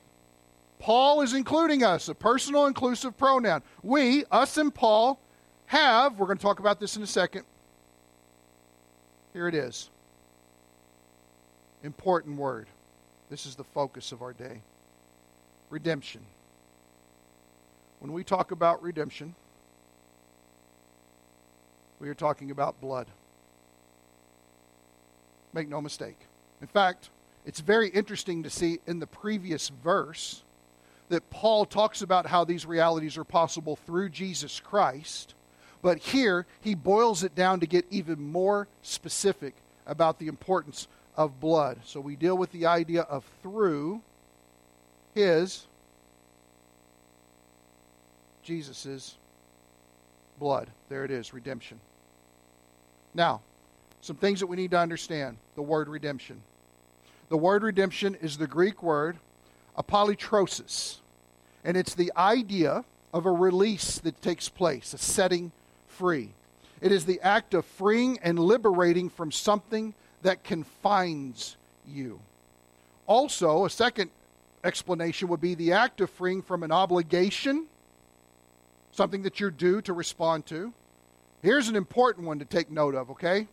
Paul 0.79 1.21
is 1.21 1.35
including 1.35 1.85
us, 1.85 2.09
a 2.09 2.15
personal 2.15 2.67
inclusive 2.67 3.17
pronoun. 3.17 3.63
We, 3.83 4.25
us 4.31 4.57
and 4.57 4.75
Paul, 4.75 5.21
have, 5.67 6.19
we're 6.19 6.27
going 6.27 6.39
to 6.39 6.43
talk 6.43 6.59
about 6.59 6.81
this 6.81 6.97
in 6.97 7.03
a 7.03 7.07
second. 7.07 7.45
Here 9.33 9.47
it 9.47 9.55
is. 9.55 9.91
Important 11.85 12.37
word. 12.37 12.67
This 13.29 13.47
is 13.47 13.55
the 13.55 13.65
focus 13.65 14.11
of 14.13 14.23
our 14.23 14.33
day 14.33 14.63
redemption. 15.71 16.21
When 18.01 18.13
we 18.13 18.25
talk 18.25 18.51
about 18.51 18.83
redemption, 18.83 19.35
we 22.01 22.09
are 22.09 22.15
talking 22.15 22.51
about 22.51 22.81
blood. 22.81 23.07
Make 25.53 25.69
no 25.69 25.81
mistake. 25.81 26.17
In 26.61 26.67
fact, 26.67 27.11
it's 27.45 27.61
very 27.61 27.89
interesting 27.89 28.43
to 28.43 28.51
see 28.51 28.81
in 28.87 28.99
the 29.01 29.07
previous 29.07 29.69
verse 29.69 30.43
that 31.11 31.29
Paul 31.31 31.65
talks 31.67 32.03
about 32.03 32.27
how 32.27 32.45
these 32.45 32.65
realities 32.65 33.19
are 33.19 33.25
possible 33.25 33.77
through 33.77 34.11
Jesus 34.11 34.61
Christ, 34.61 35.35
but 35.83 35.99
here 35.99 36.47
he 36.61 36.75
boils 36.75 37.23
it 37.23 37.35
down 37.35 37.61
to 37.61 37.67
get 37.67 37.85
even 37.91 38.21
more 38.21 38.69
specific 38.83 39.55
about 39.87 40.19
the 40.19 40.29
importance 40.29 40.89
of 41.17 41.41
blood. 41.41 41.81
So 41.85 42.01
we 42.01 42.17
deal 42.17 42.39
with 42.39 42.53
the 42.53 42.67
idea 42.67 43.03
of 43.03 43.25
through 43.43 44.01
his, 45.15 45.67
Jesus's 48.43 49.17
blood. 50.39 50.69
There 50.89 51.05
it 51.05 51.11
is, 51.11 51.33
redemption. 51.35 51.81
Now, 53.15 53.41
some 54.01 54.17
things 54.17 54.41
that 54.41 54.47
we 54.47 54.57
need 54.57 54.71
to 54.71 54.79
understand 54.79 55.37
the 55.55 55.63
word 55.63 55.89
redemption. 55.89 56.41
The 57.29 57.37
word 57.37 57.63
redemption 57.63 58.17
is 58.21 58.39
the 58.39 58.47
Greek 58.47 58.83
word 58.83 59.19
apolutrosis, 59.79 60.99
and 61.65 61.77
it's 61.77 61.95
the 61.95 62.13
idea 62.17 62.85
of 63.13 63.27
a 63.27 63.31
release 63.31 63.99
that 63.99 64.21
takes 64.23 64.49
place, 64.49 64.95
a 64.95 64.99
setting 64.99 65.53
free. 65.87 66.31
It 66.81 66.93
is 66.93 67.05
the 67.05 67.21
act 67.21 67.55
of 67.55 67.65
freeing 67.65 68.19
and 68.23 68.39
liberating 68.39 69.11
from 69.11 69.31
something 69.31 69.95
that 70.23 70.45
confines 70.45 71.57
you. 71.87 72.21
Also, 73.07 73.65
a 73.65 73.71
second 73.71 74.11
explanation 74.65 75.29
would 75.29 75.41
be 75.41 75.55
the 75.55 75.73
act 75.73 76.01
of 76.01 76.11
freeing 76.11 76.43
from 76.43 76.63
an 76.63 76.73
obligation, 76.73 77.67
something 78.93 79.23
that 79.23 79.41
you're 79.41 79.51
due 79.51 79.81
to 79.83 79.93
respond 79.93 80.47
to. 80.47 80.73
Here's 81.43 81.69
an 81.69 81.77
important 81.77 82.27
one 82.27 82.39
to 82.39 82.45
take 82.45 82.71
note 82.71 82.95
of, 82.95 83.11
okay? 83.11 83.47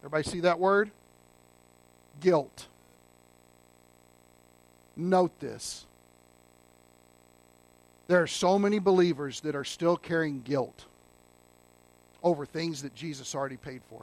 Everybody 0.00 0.28
see 0.28 0.40
that 0.40 0.58
word? 0.58 0.90
guilt. 2.20 2.66
Note 4.96 5.38
this. 5.40 5.86
There 8.08 8.22
are 8.22 8.28
so 8.28 8.58
many 8.58 8.78
believers 8.78 9.40
that 9.40 9.56
are 9.56 9.64
still 9.64 9.96
carrying 9.96 10.42
guilt 10.42 10.84
over 12.22 12.46
things 12.46 12.82
that 12.82 12.94
Jesus 12.94 13.34
already 13.34 13.56
paid 13.56 13.82
for. 13.90 14.02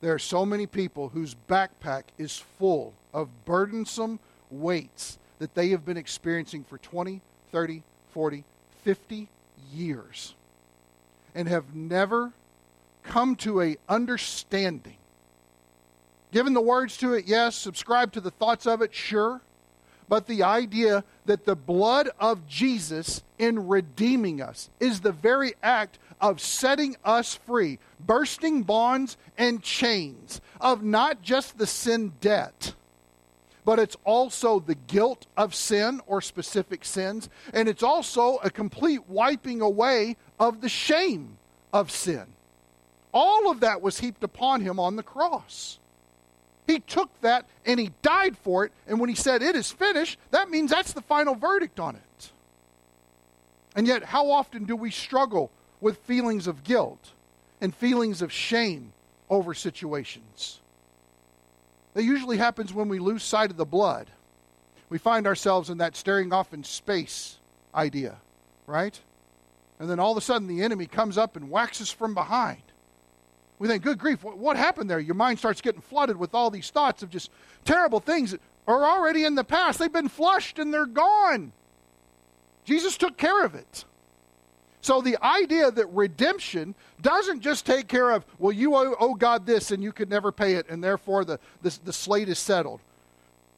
There 0.00 0.14
are 0.14 0.20
so 0.20 0.46
many 0.46 0.66
people 0.66 1.08
whose 1.08 1.36
backpack 1.48 2.04
is 2.18 2.38
full 2.58 2.92
of 3.12 3.28
burdensome 3.44 4.18
weights 4.50 5.18
that 5.38 5.54
they 5.54 5.68
have 5.70 5.84
been 5.84 5.96
experiencing 5.96 6.64
for 6.64 6.78
20, 6.78 7.20
30, 7.50 7.82
40, 8.12 8.44
50 8.84 9.28
years 9.72 10.34
and 11.34 11.48
have 11.48 11.74
never 11.74 12.32
come 13.02 13.36
to 13.36 13.60
a 13.60 13.76
understanding 13.88 14.96
Given 16.32 16.54
the 16.54 16.62
words 16.62 16.96
to 16.96 17.12
it, 17.12 17.26
yes. 17.26 17.54
Subscribe 17.54 18.12
to 18.12 18.20
the 18.20 18.30
thoughts 18.30 18.66
of 18.66 18.80
it, 18.82 18.94
sure. 18.94 19.42
But 20.08 20.26
the 20.26 20.42
idea 20.42 21.04
that 21.26 21.44
the 21.44 21.54
blood 21.54 22.08
of 22.18 22.48
Jesus 22.48 23.22
in 23.38 23.68
redeeming 23.68 24.40
us 24.40 24.68
is 24.80 25.00
the 25.00 25.12
very 25.12 25.52
act 25.62 25.98
of 26.20 26.40
setting 26.40 26.96
us 27.04 27.34
free, 27.34 27.78
bursting 28.04 28.62
bonds 28.62 29.16
and 29.38 29.62
chains 29.62 30.40
of 30.60 30.82
not 30.82 31.22
just 31.22 31.58
the 31.58 31.66
sin 31.66 32.12
debt, 32.20 32.74
but 33.64 33.78
it's 33.78 33.96
also 34.04 34.58
the 34.58 34.74
guilt 34.74 35.26
of 35.36 35.54
sin 35.54 36.00
or 36.06 36.20
specific 36.20 36.84
sins, 36.84 37.28
and 37.52 37.68
it's 37.68 37.82
also 37.82 38.38
a 38.38 38.50
complete 38.50 39.08
wiping 39.08 39.60
away 39.60 40.16
of 40.38 40.60
the 40.60 40.68
shame 40.68 41.36
of 41.72 41.90
sin. 41.90 42.26
All 43.12 43.50
of 43.50 43.60
that 43.60 43.82
was 43.82 44.00
heaped 44.00 44.24
upon 44.24 44.62
him 44.62 44.80
on 44.80 44.96
the 44.96 45.02
cross. 45.02 45.78
He 46.66 46.80
took 46.80 47.10
that 47.20 47.46
and 47.66 47.78
he 47.78 47.90
died 48.00 48.36
for 48.38 48.64
it. 48.64 48.72
And 48.86 48.98
when 48.98 49.08
he 49.08 49.14
said, 49.14 49.42
It 49.42 49.56
is 49.56 49.70
finished, 49.70 50.18
that 50.30 50.48
means 50.48 50.70
that's 50.70 50.92
the 50.92 51.02
final 51.02 51.34
verdict 51.34 51.78
on 51.78 51.96
it. 51.96 52.32
And 53.76 53.86
yet, 53.86 54.02
how 54.02 54.30
often 54.30 54.64
do 54.64 54.76
we 54.76 54.90
struggle 54.90 55.50
with 55.80 55.98
feelings 55.98 56.46
of 56.46 56.64
guilt 56.64 57.12
and 57.60 57.74
feelings 57.74 58.22
of 58.22 58.32
shame 58.32 58.92
over 59.28 59.54
situations? 59.54 60.60
That 61.94 62.04
usually 62.04 62.38
happens 62.38 62.72
when 62.72 62.88
we 62.88 62.98
lose 62.98 63.22
sight 63.22 63.50
of 63.50 63.56
the 63.56 63.64
blood. 63.64 64.08
We 64.88 64.98
find 64.98 65.26
ourselves 65.26 65.70
in 65.70 65.78
that 65.78 65.96
staring 65.96 66.32
off 66.32 66.52
in 66.52 66.64
space 66.64 67.38
idea, 67.74 68.16
right? 68.66 68.98
And 69.78 69.88
then 69.88 69.98
all 69.98 70.12
of 70.12 70.18
a 70.18 70.20
sudden 70.20 70.48
the 70.48 70.62
enemy 70.62 70.86
comes 70.86 71.18
up 71.18 71.36
and 71.36 71.52
us 71.52 71.90
from 71.90 72.14
behind. 72.14 72.62
We 73.58 73.68
think, 73.68 73.82
good 73.82 73.98
grief, 73.98 74.24
what, 74.24 74.38
what 74.38 74.56
happened 74.56 74.90
there? 74.90 74.98
Your 74.98 75.14
mind 75.14 75.38
starts 75.38 75.60
getting 75.60 75.80
flooded 75.80 76.16
with 76.16 76.34
all 76.34 76.50
these 76.50 76.70
thoughts 76.70 77.02
of 77.02 77.10
just 77.10 77.30
terrible 77.64 78.00
things 78.00 78.32
that 78.32 78.40
are 78.66 78.84
already 78.84 79.24
in 79.24 79.34
the 79.34 79.44
past. 79.44 79.78
They've 79.78 79.92
been 79.92 80.08
flushed 80.08 80.58
and 80.58 80.72
they're 80.72 80.86
gone. 80.86 81.52
Jesus 82.64 82.96
took 82.96 83.16
care 83.16 83.44
of 83.44 83.54
it. 83.54 83.84
So 84.82 85.00
the 85.00 85.16
idea 85.24 85.70
that 85.70 85.86
redemption 85.86 86.74
doesn't 87.00 87.40
just 87.40 87.64
take 87.64 87.88
care 87.88 88.10
of, 88.10 88.26
well, 88.38 88.52
you 88.52 88.74
owe, 88.74 88.94
owe 89.00 89.14
God 89.14 89.46
this 89.46 89.70
and 89.70 89.82
you 89.82 89.92
could 89.92 90.10
never 90.10 90.30
pay 90.30 90.54
it, 90.54 90.68
and 90.68 90.84
therefore 90.84 91.24
the, 91.24 91.38
the, 91.62 91.78
the 91.84 91.92
slate 91.92 92.28
is 92.28 92.38
settled. 92.38 92.80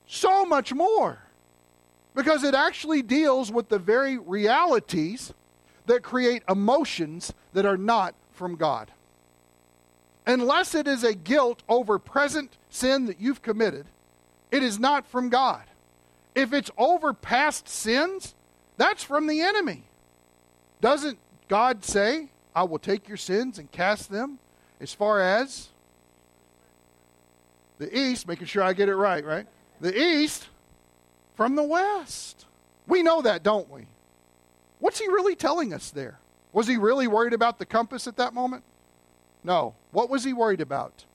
So 0.06 0.44
much 0.44 0.72
more. 0.72 1.18
Because 2.14 2.44
it 2.44 2.54
actually 2.54 3.02
deals 3.02 3.50
with 3.50 3.68
the 3.68 3.78
very 3.78 4.18
realities 4.18 5.32
that 5.86 6.02
create 6.02 6.44
emotions 6.48 7.32
that 7.54 7.66
are 7.66 7.76
not 7.76 8.14
from 8.34 8.54
God 8.54 8.92
unless 10.26 10.74
it 10.74 10.86
is 10.86 11.04
a 11.04 11.14
guilt 11.14 11.62
over 11.68 11.98
present 11.98 12.56
sin 12.70 13.06
that 13.06 13.20
you've 13.20 13.42
committed, 13.42 13.86
it 14.50 14.62
is 14.62 14.78
not 14.78 15.06
from 15.06 15.28
God. 15.28 15.62
If 16.34 16.52
it's 16.52 16.70
over 16.76 17.12
past 17.12 17.68
sins, 17.68 18.34
that's 18.76 19.04
from 19.04 19.26
the 19.26 19.40
enemy. 19.40 19.84
Doesn't 20.84 21.18
God 21.48 21.82
say, 21.82 22.28
I 22.54 22.64
will 22.64 22.78
take 22.78 23.08
your 23.08 23.16
sins 23.16 23.58
and 23.58 23.72
cast 23.72 24.10
them 24.10 24.38
as 24.82 24.92
far 24.92 25.18
as 25.18 25.68
the 27.78 27.98
east, 27.98 28.28
making 28.28 28.48
sure 28.48 28.62
I 28.62 28.74
get 28.74 28.90
it 28.90 28.94
right, 28.94 29.24
right? 29.24 29.46
The 29.80 29.98
east 29.98 30.46
from 31.36 31.56
the 31.56 31.62
west. 31.62 32.44
We 32.86 33.02
know 33.02 33.22
that, 33.22 33.42
don't 33.42 33.70
we? 33.70 33.86
What's 34.78 34.98
he 34.98 35.06
really 35.06 35.34
telling 35.34 35.72
us 35.72 35.90
there? 35.90 36.18
Was 36.52 36.66
he 36.66 36.76
really 36.76 37.06
worried 37.06 37.32
about 37.32 37.58
the 37.58 37.64
compass 37.64 38.06
at 38.06 38.18
that 38.18 38.34
moment? 38.34 38.62
No. 39.42 39.74
What 39.90 40.10
was 40.10 40.22
he 40.22 40.34
worried 40.34 40.60
about? 40.60 41.06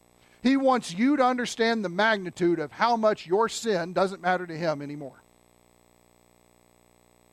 He 0.42 0.58
wants 0.58 0.96
you 0.96 1.16
to 1.16 1.24
understand 1.24 1.86
the 1.86 1.90
magnitude 1.90 2.58
of 2.58 2.72
how 2.72 2.98
much 2.98 3.28
your 3.28 3.48
sin 3.48 3.94
doesn't 3.94 4.20
matter 4.20 4.48
to 4.48 4.58
him 4.58 4.82
anymore. 4.82 5.22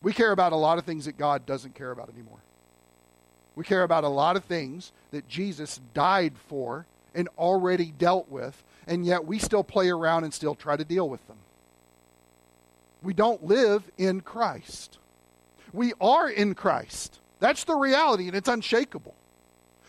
We 0.03 0.13
care 0.13 0.33
about 0.33 0.53
a 0.53 0.57
lot 0.57 0.79
of 0.79 0.85
things 0.85 1.07
that 1.07 1.19
God 1.19 1.47
doesn't 1.47 1.75
care 1.75 1.91
about 1.91 2.11
anymore. 2.11 2.39
We 3.55 3.65
care 3.65 3.83
about 3.83 4.05
a 4.05 4.09
lot 4.09 4.37
of 4.37 4.45
things 4.45 4.93
that 5.11 5.29
Jesus 5.29 5.81
died 5.95 6.35
for 6.49 6.87
and 7.15 7.29
already 7.39 7.87
dealt 7.87 8.29
with, 8.29 8.63
and 8.87 9.05
yet 9.05 9.25
we 9.25 9.39
still 9.39 9.65
play 9.65 9.89
around 9.89 10.25
and 10.25 10.35
still 10.35 10.55
try 10.55 10.77
to 10.77 10.85
deal 10.85 11.09
with 11.09 11.27
them. 11.27 11.39
We 13.03 13.15
don't 13.15 13.45
live 13.45 13.91
in 13.97 14.21
Christ. 14.21 14.99
We 15.73 15.95
are 16.01 16.29
in 16.29 16.55
Christ. 16.55 17.19
That's 17.41 17.65
the 17.65 17.75
reality, 17.75 18.27
and 18.27 18.37
it's 18.37 18.49
unshakable. 18.49 19.15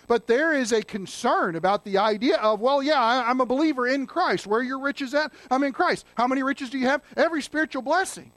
But 0.08 0.28
there 0.28 0.54
is 0.54 0.72
a 0.72 0.82
concern 0.82 1.56
about 1.56 1.84
the 1.84 1.98
idea 1.98 2.38
of, 2.38 2.62
well, 2.62 2.82
yeah, 2.82 3.00
I, 3.00 3.30
am 3.30 3.42
a 3.42 3.46
believer 3.46 3.88
in 3.88 4.08
Christ. 4.08 4.48
Where 4.48 4.62
are 4.62 4.64
your 4.64 4.80
riches 4.80 5.14
at? 5.14 5.34
I'm 5.52 5.64
in 5.64 5.74
Christ. 5.74 6.06
How 6.16 6.28
many 6.28 6.44
riches 6.44 6.70
do 6.70 6.78
you 6.78 6.88
have? 6.88 7.02
Every 7.18 7.42
spiritual 7.42 7.82
blessing. 7.82 8.32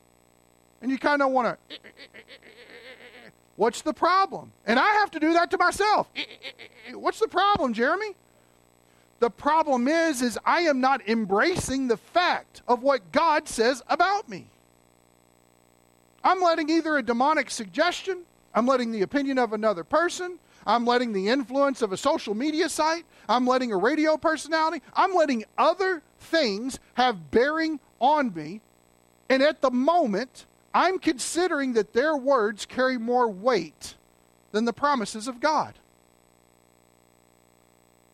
And 0.80 0.90
you 0.90 0.98
kind 0.98 1.22
of 1.22 1.30
want 1.30 1.58
to. 1.68 1.78
What's 3.56 3.82
the 3.82 3.92
problem? 3.92 4.52
And 4.66 4.78
I 4.78 4.88
have 4.94 5.10
to 5.12 5.20
do 5.20 5.34
that 5.34 5.50
to 5.50 5.58
myself. 5.58 6.08
What's 6.92 7.20
the 7.20 7.28
problem, 7.28 7.74
Jeremy? 7.74 8.14
The 9.18 9.30
problem 9.30 9.86
is 9.86 10.22
is 10.22 10.38
I 10.46 10.62
am 10.62 10.80
not 10.80 11.06
embracing 11.08 11.88
the 11.88 11.98
fact 11.98 12.62
of 12.66 12.82
what 12.82 13.12
God 13.12 13.48
says 13.48 13.82
about 13.88 14.28
me. 14.28 14.46
I'm 16.24 16.40
letting 16.40 16.70
either 16.70 16.96
a 16.96 17.02
demonic 17.02 17.50
suggestion, 17.50 18.22
I'm 18.54 18.66
letting 18.66 18.92
the 18.92 19.02
opinion 19.02 19.38
of 19.38 19.52
another 19.52 19.84
person, 19.84 20.38
I'm 20.66 20.84
letting 20.84 21.12
the 21.12 21.28
influence 21.28 21.82
of 21.82 21.92
a 21.92 21.96
social 21.96 22.34
media 22.34 22.68
site, 22.68 23.04
I'm 23.28 23.46
letting 23.46 23.72
a 23.72 23.76
radio 23.76 24.16
personality, 24.16 24.82
I'm 24.94 25.14
letting 25.14 25.44
other 25.56 26.02
things 26.18 26.78
have 26.94 27.30
bearing 27.30 27.80
on 28.00 28.32
me 28.34 28.60
And 29.30 29.42
at 29.42 29.62
the 29.62 29.70
moment, 29.70 30.46
I'm 30.72 30.98
considering 30.98 31.72
that 31.74 31.92
their 31.92 32.16
words 32.16 32.66
carry 32.66 32.98
more 32.98 33.28
weight 33.28 33.94
than 34.52 34.64
the 34.64 34.72
promises 34.72 35.26
of 35.26 35.40
God. 35.40 35.74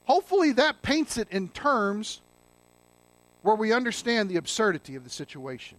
Hopefully, 0.05 0.53
that 0.53 0.83
paints 0.83 1.19
it 1.19 1.29
in 1.31 1.49
terms 1.49 2.21
where 3.43 3.57
we 3.57 3.73
understand 3.73 4.29
the 4.29 4.37
absurdity 4.37 4.95
of 4.95 5.05
the 5.05 5.11
situation. 5.11 5.79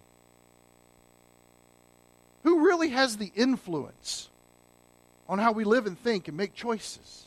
Who 2.43 2.65
really 2.65 2.89
has 2.89 3.17
the 3.17 3.31
influence 3.35 4.29
on 5.27 5.39
how 5.39 5.51
we 5.51 5.63
live 5.63 5.85
and 5.85 5.99
think 5.99 6.27
and 6.27 6.37
make 6.37 6.53
choices? 6.53 7.25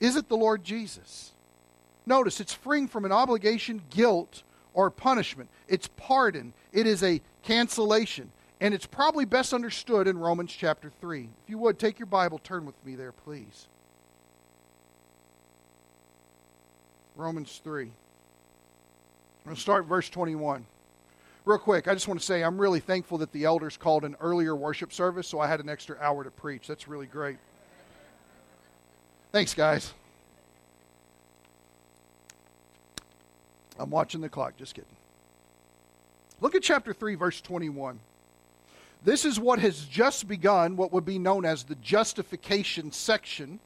Is 0.00 0.16
it 0.16 0.28
the 0.28 0.36
Lord 0.36 0.64
Jesus? 0.64 1.32
Notice 2.04 2.40
it's 2.40 2.52
freeing 2.52 2.88
from 2.88 3.04
an 3.04 3.12
obligation, 3.12 3.82
guilt, 3.90 4.42
or 4.74 4.90
punishment. 4.90 5.48
It's 5.68 5.88
pardon. 5.96 6.52
It 6.72 6.86
is 6.86 7.02
a 7.02 7.20
cancellation. 7.42 8.30
And 8.60 8.72
it's 8.72 8.86
probably 8.86 9.24
best 9.24 9.52
understood 9.52 10.08
in 10.08 10.18
Romans 10.18 10.52
chapter 10.52 10.90
3. 11.00 11.28
If 11.44 11.50
you 11.50 11.58
would, 11.58 11.78
take 11.78 11.98
your 11.98 12.06
Bible, 12.06 12.38
turn 12.38 12.64
with 12.64 12.74
me 12.86 12.94
there, 12.94 13.12
please. 13.12 13.68
Romans 17.16 17.60
3. 17.62 17.82
I'm 17.82 17.90
going 19.44 19.56
to 19.56 19.60
start 19.60 19.84
verse 19.86 20.08
21. 20.08 20.66
Real 21.44 21.58
quick, 21.58 21.86
I 21.86 21.94
just 21.94 22.08
want 22.08 22.18
to 22.18 22.26
say 22.26 22.42
I'm 22.42 22.60
really 22.60 22.80
thankful 22.80 23.18
that 23.18 23.30
the 23.30 23.44
elders 23.44 23.76
called 23.76 24.04
an 24.04 24.16
earlier 24.20 24.56
worship 24.56 24.92
service, 24.92 25.28
so 25.28 25.38
I 25.38 25.46
had 25.46 25.60
an 25.60 25.68
extra 25.68 25.96
hour 26.00 26.24
to 26.24 26.30
preach. 26.30 26.66
That's 26.66 26.88
really 26.88 27.06
great. 27.06 27.36
Thanks, 29.32 29.54
guys. 29.54 29.92
I'm 33.78 33.90
watching 33.90 34.20
the 34.20 34.28
clock, 34.28 34.56
just 34.56 34.74
kidding. 34.74 34.90
Look 36.40 36.54
at 36.54 36.62
chapter 36.62 36.92
3, 36.92 37.14
verse 37.14 37.40
21. 37.40 38.00
This 39.06 39.24
is 39.24 39.38
what 39.38 39.60
has 39.60 39.84
just 39.84 40.26
begun, 40.26 40.76
what 40.76 40.92
would 40.92 41.04
be 41.04 41.20
known 41.20 41.44
as 41.44 41.62
the 41.62 41.76
justification 41.76 42.90
section 42.90 43.60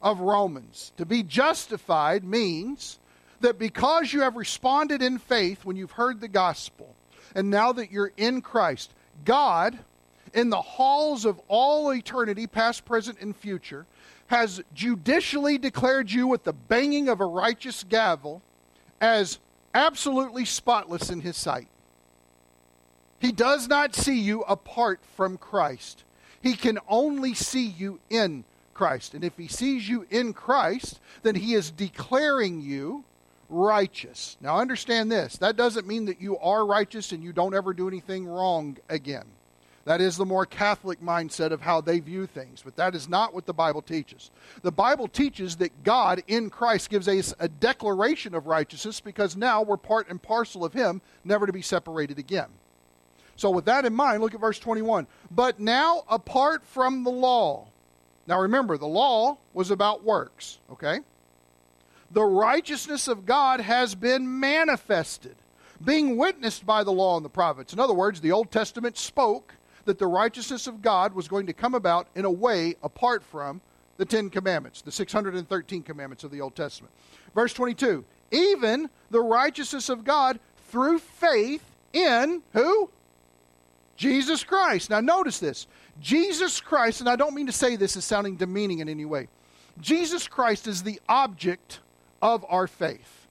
of 0.00 0.20
Romans. 0.20 0.92
To 0.98 1.04
be 1.04 1.24
justified 1.24 2.22
means 2.22 3.00
that 3.40 3.58
because 3.58 4.12
you 4.12 4.20
have 4.20 4.36
responded 4.36 5.02
in 5.02 5.18
faith 5.18 5.64
when 5.64 5.74
you've 5.74 5.90
heard 5.90 6.20
the 6.20 6.28
gospel, 6.28 6.94
and 7.34 7.50
now 7.50 7.72
that 7.72 7.90
you're 7.90 8.12
in 8.16 8.40
Christ, 8.40 8.92
God, 9.24 9.76
in 10.32 10.48
the 10.48 10.62
halls 10.62 11.24
of 11.24 11.40
all 11.48 11.92
eternity, 11.92 12.46
past, 12.46 12.84
present, 12.84 13.18
and 13.20 13.34
future, 13.34 13.84
has 14.28 14.62
judicially 14.72 15.58
declared 15.58 16.08
you 16.08 16.28
with 16.28 16.44
the 16.44 16.52
banging 16.52 17.08
of 17.08 17.20
a 17.20 17.26
righteous 17.26 17.82
gavel 17.82 18.40
as 19.00 19.40
absolutely 19.74 20.44
spotless 20.44 21.10
in 21.10 21.20
his 21.20 21.36
sight. 21.36 21.66
He 23.22 23.30
does 23.30 23.68
not 23.68 23.94
see 23.94 24.18
you 24.18 24.42
apart 24.42 24.98
from 25.16 25.38
Christ. 25.38 26.02
He 26.42 26.54
can 26.54 26.80
only 26.88 27.34
see 27.34 27.64
you 27.64 28.00
in 28.10 28.42
Christ. 28.74 29.14
And 29.14 29.22
if 29.22 29.36
he 29.38 29.46
sees 29.46 29.88
you 29.88 30.08
in 30.10 30.32
Christ, 30.32 30.98
then 31.22 31.36
he 31.36 31.54
is 31.54 31.70
declaring 31.70 32.60
you 32.60 33.04
righteous. 33.48 34.36
Now, 34.40 34.58
understand 34.58 35.12
this 35.12 35.36
that 35.36 35.56
doesn't 35.56 35.86
mean 35.86 36.06
that 36.06 36.20
you 36.20 36.36
are 36.38 36.66
righteous 36.66 37.12
and 37.12 37.22
you 37.22 37.32
don't 37.32 37.54
ever 37.54 37.72
do 37.72 37.86
anything 37.86 38.26
wrong 38.26 38.76
again. 38.88 39.26
That 39.84 40.00
is 40.00 40.16
the 40.16 40.26
more 40.26 40.44
Catholic 40.44 41.00
mindset 41.00 41.52
of 41.52 41.60
how 41.60 41.80
they 41.80 42.00
view 42.00 42.26
things. 42.26 42.62
But 42.64 42.74
that 42.74 42.96
is 42.96 43.08
not 43.08 43.34
what 43.34 43.46
the 43.46 43.52
Bible 43.52 43.82
teaches. 43.82 44.32
The 44.62 44.72
Bible 44.72 45.06
teaches 45.06 45.56
that 45.56 45.84
God 45.84 46.24
in 46.26 46.50
Christ 46.50 46.90
gives 46.90 47.06
us 47.06 47.34
a 47.38 47.48
declaration 47.48 48.34
of 48.34 48.48
righteousness 48.48 49.00
because 49.00 49.36
now 49.36 49.62
we're 49.62 49.76
part 49.76 50.08
and 50.08 50.20
parcel 50.20 50.64
of 50.64 50.72
Him, 50.72 51.00
never 51.24 51.46
to 51.46 51.52
be 51.52 51.62
separated 51.62 52.18
again. 52.18 52.48
So, 53.36 53.50
with 53.50 53.64
that 53.64 53.84
in 53.84 53.94
mind, 53.94 54.22
look 54.22 54.34
at 54.34 54.40
verse 54.40 54.58
21. 54.58 55.06
But 55.30 55.58
now, 55.58 56.04
apart 56.08 56.64
from 56.64 57.04
the 57.04 57.10
law. 57.10 57.66
Now, 58.26 58.40
remember, 58.40 58.76
the 58.78 58.86
law 58.86 59.38
was 59.52 59.70
about 59.70 60.04
works, 60.04 60.58
okay? 60.70 61.00
The 62.12 62.22
righteousness 62.22 63.08
of 63.08 63.26
God 63.26 63.60
has 63.60 63.94
been 63.94 64.38
manifested, 64.38 65.34
being 65.82 66.16
witnessed 66.16 66.64
by 66.64 66.84
the 66.84 66.92
law 66.92 67.16
and 67.16 67.24
the 67.24 67.30
prophets. 67.30 67.72
In 67.72 67.80
other 67.80 67.94
words, 67.94 68.20
the 68.20 68.32
Old 68.32 68.50
Testament 68.50 68.96
spoke 68.96 69.54
that 69.86 69.98
the 69.98 70.06
righteousness 70.06 70.66
of 70.66 70.82
God 70.82 71.14
was 71.14 71.26
going 71.26 71.46
to 71.46 71.52
come 71.52 71.74
about 71.74 72.06
in 72.14 72.24
a 72.24 72.30
way 72.30 72.76
apart 72.82 73.24
from 73.24 73.60
the 73.96 74.04
Ten 74.04 74.30
Commandments, 74.30 74.82
the 74.82 74.92
613 74.92 75.82
commandments 75.82 76.24
of 76.24 76.30
the 76.30 76.40
Old 76.40 76.54
Testament. 76.54 76.92
Verse 77.34 77.52
22 77.54 78.04
Even 78.30 78.90
the 79.10 79.20
righteousness 79.20 79.88
of 79.88 80.04
God 80.04 80.38
through 80.68 80.98
faith 80.98 81.64
in 81.92 82.42
who? 82.52 82.90
Jesus 83.96 84.44
Christ. 84.44 84.90
Now, 84.90 85.00
notice 85.00 85.38
this. 85.38 85.66
Jesus 86.00 86.60
Christ, 86.60 87.00
and 87.00 87.08
I 87.08 87.16
don't 87.16 87.34
mean 87.34 87.46
to 87.46 87.52
say 87.52 87.76
this 87.76 87.96
as 87.96 88.04
sounding 88.04 88.36
demeaning 88.36 88.80
in 88.80 88.88
any 88.88 89.04
way, 89.04 89.28
Jesus 89.80 90.26
Christ 90.28 90.66
is 90.66 90.82
the 90.82 91.00
object 91.08 91.80
of 92.20 92.44
our 92.48 92.66
faith. 92.66 93.26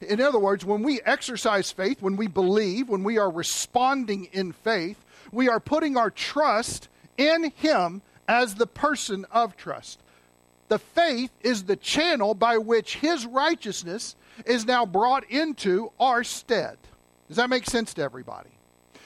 In 0.00 0.20
other 0.20 0.38
words, 0.38 0.64
when 0.64 0.82
we 0.82 1.00
exercise 1.02 1.70
faith, 1.70 2.02
when 2.02 2.16
we 2.16 2.26
believe, 2.26 2.88
when 2.88 3.04
we 3.04 3.18
are 3.18 3.30
responding 3.30 4.26
in 4.32 4.52
faith, 4.52 5.02
we 5.32 5.48
are 5.48 5.60
putting 5.60 5.96
our 5.96 6.10
trust 6.10 6.88
in 7.16 7.50
Him 7.56 8.02
as 8.28 8.54
the 8.54 8.66
person 8.66 9.24
of 9.30 9.56
trust. 9.56 10.00
The 10.68 10.78
faith 10.78 11.30
is 11.42 11.64
the 11.64 11.76
channel 11.76 12.34
by 12.34 12.58
which 12.58 12.96
His 12.96 13.26
righteousness 13.26 14.16
is 14.46 14.66
now 14.66 14.84
brought 14.84 15.30
into 15.30 15.92
our 16.00 16.24
stead. 16.24 16.76
Does 17.28 17.36
that 17.36 17.50
make 17.50 17.66
sense 17.66 17.94
to 17.94 18.02
everybody? 18.02 18.50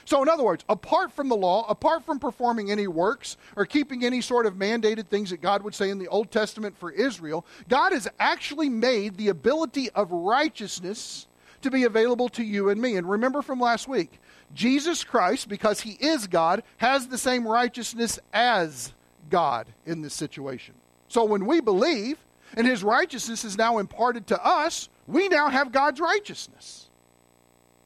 So, 0.09 0.23
in 0.23 0.27
other 0.27 0.41
words, 0.41 0.65
apart 0.67 1.11
from 1.11 1.29
the 1.29 1.35
law, 1.35 1.67
apart 1.69 2.03
from 2.03 2.17
performing 2.17 2.71
any 2.71 2.87
works 2.87 3.37
or 3.55 3.67
keeping 3.67 4.03
any 4.03 4.21
sort 4.21 4.47
of 4.47 4.55
mandated 4.55 5.05
things 5.05 5.29
that 5.29 5.39
God 5.39 5.61
would 5.61 5.75
say 5.75 5.91
in 5.91 5.99
the 5.99 6.07
Old 6.07 6.31
Testament 6.31 6.75
for 6.75 6.89
Israel, 6.89 7.45
God 7.67 7.91
has 7.91 8.07
actually 8.19 8.69
made 8.69 9.17
the 9.17 9.27
ability 9.27 9.91
of 9.91 10.11
righteousness 10.11 11.27
to 11.61 11.69
be 11.69 11.83
available 11.83 12.27
to 12.29 12.43
you 12.43 12.69
and 12.69 12.81
me. 12.81 12.95
And 12.95 13.07
remember 13.07 13.43
from 13.43 13.59
last 13.59 13.87
week, 13.87 14.19
Jesus 14.51 15.03
Christ, 15.03 15.47
because 15.47 15.81
he 15.81 15.91
is 15.99 16.25
God, 16.25 16.63
has 16.77 17.07
the 17.07 17.19
same 17.19 17.47
righteousness 17.47 18.17
as 18.33 18.93
God 19.29 19.67
in 19.85 20.01
this 20.01 20.15
situation. 20.15 20.73
So 21.07 21.23
when 21.23 21.45
we 21.45 21.61
believe 21.61 22.17
and 22.55 22.65
his 22.65 22.83
righteousness 22.83 23.45
is 23.45 23.59
now 23.59 23.77
imparted 23.77 24.25
to 24.25 24.43
us, 24.43 24.89
we 25.05 25.27
now 25.27 25.49
have 25.49 25.71
God's 25.71 25.99
righteousness. 25.99 26.89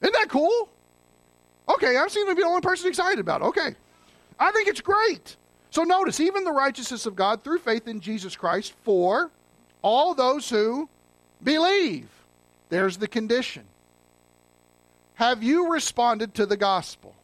Isn't 0.01 0.13
that 0.13 0.29
cool? 0.29 0.69
Okay, 1.69 1.97
I 1.97 2.07
seem 2.07 2.27
to 2.27 2.35
be 2.35 2.41
the 2.41 2.47
only 2.47 2.61
person 2.61 2.89
excited 2.89 3.19
about 3.19 3.41
it. 3.41 3.45
Okay. 3.45 3.75
I 4.39 4.51
think 4.51 4.67
it's 4.67 4.81
great. 4.81 5.37
So 5.69 5.83
notice, 5.83 6.19
even 6.19 6.43
the 6.43 6.51
righteousness 6.51 7.05
of 7.05 7.15
God 7.15 7.43
through 7.43 7.59
faith 7.59 7.87
in 7.87 7.99
Jesus 7.99 8.35
Christ 8.35 8.73
for 8.83 9.31
all 9.81 10.13
those 10.13 10.49
who 10.49 10.89
believe. 11.43 12.09
There's 12.69 12.97
the 12.97 13.07
condition. 13.07 13.63
Have 15.15 15.43
you 15.43 15.71
responded 15.71 16.33
to 16.35 16.45
the 16.45 16.57
gospel? 16.57 17.15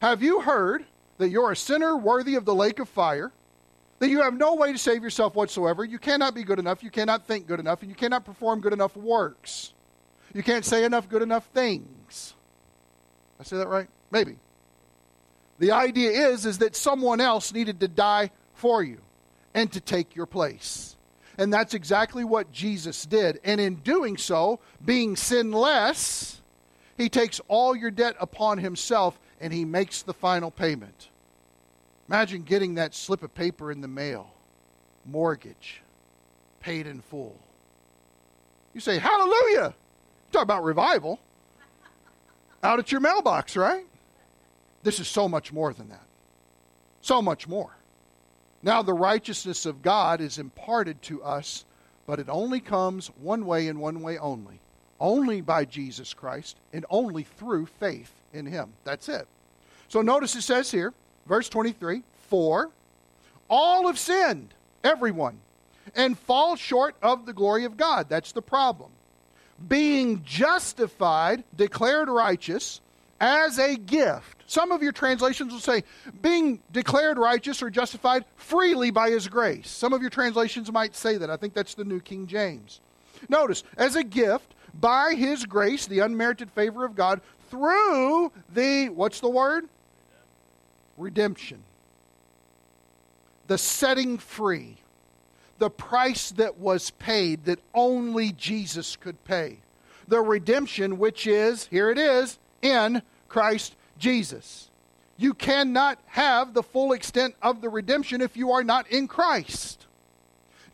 Have 0.00 0.22
you 0.22 0.40
heard 0.40 0.84
that 1.18 1.28
you're 1.28 1.52
a 1.52 1.56
sinner 1.56 1.96
worthy 1.96 2.34
of 2.34 2.44
the 2.44 2.54
lake 2.54 2.78
of 2.78 2.88
fire? 2.88 3.32
That 3.98 4.08
you 4.08 4.22
have 4.22 4.34
no 4.34 4.54
way 4.54 4.72
to 4.72 4.78
save 4.78 5.02
yourself 5.02 5.34
whatsoever? 5.34 5.84
You 5.84 5.98
cannot 5.98 6.34
be 6.34 6.42
good 6.42 6.58
enough, 6.58 6.82
you 6.82 6.90
cannot 6.90 7.26
think 7.26 7.46
good 7.46 7.60
enough, 7.60 7.82
and 7.82 7.90
you 7.90 7.96
cannot 7.96 8.24
perform 8.24 8.60
good 8.60 8.72
enough 8.72 8.96
works. 8.96 9.72
You 10.32 10.42
can't 10.42 10.64
say 10.64 10.84
enough 10.84 11.08
good 11.08 11.22
enough 11.22 11.46
things. 11.54 12.34
I 13.40 13.42
say 13.42 13.56
that 13.56 13.68
right? 13.68 13.88
Maybe. 14.10 14.36
The 15.58 15.72
idea 15.72 16.30
is 16.30 16.46
is 16.46 16.58
that 16.58 16.76
someone 16.76 17.20
else 17.20 17.52
needed 17.52 17.80
to 17.80 17.88
die 17.88 18.30
for 18.54 18.82
you 18.82 19.00
and 19.54 19.70
to 19.72 19.80
take 19.80 20.16
your 20.16 20.26
place. 20.26 20.96
And 21.38 21.52
that's 21.52 21.74
exactly 21.74 22.24
what 22.24 22.52
Jesus 22.52 23.06
did. 23.06 23.40
And 23.44 23.60
in 23.60 23.76
doing 23.76 24.16
so, 24.16 24.60
being 24.84 25.16
sinless, 25.16 26.40
he 26.96 27.08
takes 27.08 27.40
all 27.48 27.74
your 27.74 27.90
debt 27.90 28.16
upon 28.20 28.58
himself 28.58 29.18
and 29.40 29.52
he 29.52 29.64
makes 29.64 30.02
the 30.02 30.14
final 30.14 30.50
payment. 30.50 31.08
Imagine 32.08 32.42
getting 32.42 32.74
that 32.76 32.94
slip 32.94 33.22
of 33.22 33.34
paper 33.34 33.72
in 33.72 33.80
the 33.80 33.88
mail 33.88 34.30
mortgage, 35.06 35.82
paid 36.60 36.86
in 36.86 37.00
full. 37.00 37.36
You 38.72 38.80
say, 38.80 38.98
Hallelujah! 38.98 39.74
Talk 40.32 40.42
about 40.42 40.64
revival. 40.64 41.20
Out 42.64 42.80
at 42.80 42.90
your 42.90 43.00
mailbox, 43.00 43.56
right? 43.56 43.86
This 44.82 44.98
is 44.98 45.06
so 45.06 45.28
much 45.28 45.52
more 45.52 45.72
than 45.72 45.90
that. 45.90 46.06
So 47.00 47.22
much 47.22 47.46
more. 47.46 47.76
Now, 48.62 48.82
the 48.82 48.94
righteousness 48.94 49.66
of 49.66 49.82
God 49.82 50.20
is 50.20 50.38
imparted 50.38 51.00
to 51.02 51.22
us, 51.22 51.64
but 52.06 52.18
it 52.18 52.28
only 52.28 52.60
comes 52.60 53.08
one 53.20 53.46
way 53.46 53.68
and 53.68 53.78
one 53.78 54.00
way 54.00 54.18
only 54.18 54.58
only 55.00 55.40
by 55.40 55.64
Jesus 55.64 56.14
Christ 56.14 56.56
and 56.72 56.86
only 56.88 57.24
through 57.24 57.66
faith 57.66 58.12
in 58.32 58.46
Him. 58.46 58.72
That's 58.84 59.08
it. 59.08 59.26
So 59.88 60.02
notice 60.02 60.34
it 60.34 60.42
says 60.42 60.70
here, 60.70 60.92
verse 61.26 61.48
23 61.48 62.02
For 62.28 62.70
all 63.48 63.86
have 63.86 63.98
sinned, 63.98 64.54
everyone, 64.82 65.40
and 65.94 66.18
fall 66.18 66.56
short 66.56 66.96
of 67.02 67.26
the 67.26 67.32
glory 67.32 67.64
of 67.64 67.76
God. 67.76 68.08
That's 68.08 68.32
the 68.32 68.42
problem. 68.42 68.90
Being 69.68 70.22
justified, 70.24 71.44
declared 71.56 72.08
righteous, 72.08 72.80
as 73.20 73.58
a 73.58 73.76
gift. 73.76 74.44
Some 74.46 74.72
of 74.72 74.82
your 74.82 74.92
translations 74.92 75.52
will 75.52 75.60
say, 75.60 75.84
being 76.20 76.60
declared 76.72 77.16
righteous 77.16 77.62
or 77.62 77.70
justified 77.70 78.24
freely 78.36 78.90
by 78.90 79.10
his 79.10 79.28
grace. 79.28 79.70
Some 79.70 79.92
of 79.92 80.02
your 80.02 80.10
translations 80.10 80.70
might 80.70 80.94
say 80.94 81.16
that. 81.16 81.30
I 81.30 81.36
think 81.36 81.54
that's 81.54 81.74
the 81.74 81.84
New 81.84 82.00
King 82.00 82.26
James. 82.26 82.80
Notice, 83.28 83.62
as 83.76 83.96
a 83.96 84.04
gift, 84.04 84.54
by 84.78 85.14
his 85.14 85.46
grace, 85.46 85.86
the 85.86 86.00
unmerited 86.00 86.50
favor 86.50 86.84
of 86.84 86.94
God, 86.94 87.20
through 87.48 88.32
the, 88.52 88.88
what's 88.88 89.20
the 89.20 89.28
word? 89.28 89.68
Redemption. 90.98 91.62
The 93.46 93.58
setting 93.58 94.18
free. 94.18 94.76
The 95.58 95.70
price 95.70 96.30
that 96.32 96.58
was 96.58 96.90
paid 96.90 97.44
that 97.44 97.60
only 97.74 98.32
Jesus 98.32 98.96
could 98.96 99.22
pay. 99.24 99.58
The 100.08 100.20
redemption, 100.20 100.98
which 100.98 101.26
is, 101.26 101.66
here 101.66 101.90
it 101.90 101.98
is, 101.98 102.38
in 102.60 103.02
Christ 103.28 103.76
Jesus. 103.98 104.70
You 105.16 105.34
cannot 105.34 105.98
have 106.06 106.54
the 106.54 106.62
full 106.62 106.92
extent 106.92 107.36
of 107.40 107.60
the 107.60 107.68
redemption 107.68 108.20
if 108.20 108.36
you 108.36 108.50
are 108.50 108.64
not 108.64 108.88
in 108.88 109.06
Christ. 109.06 109.86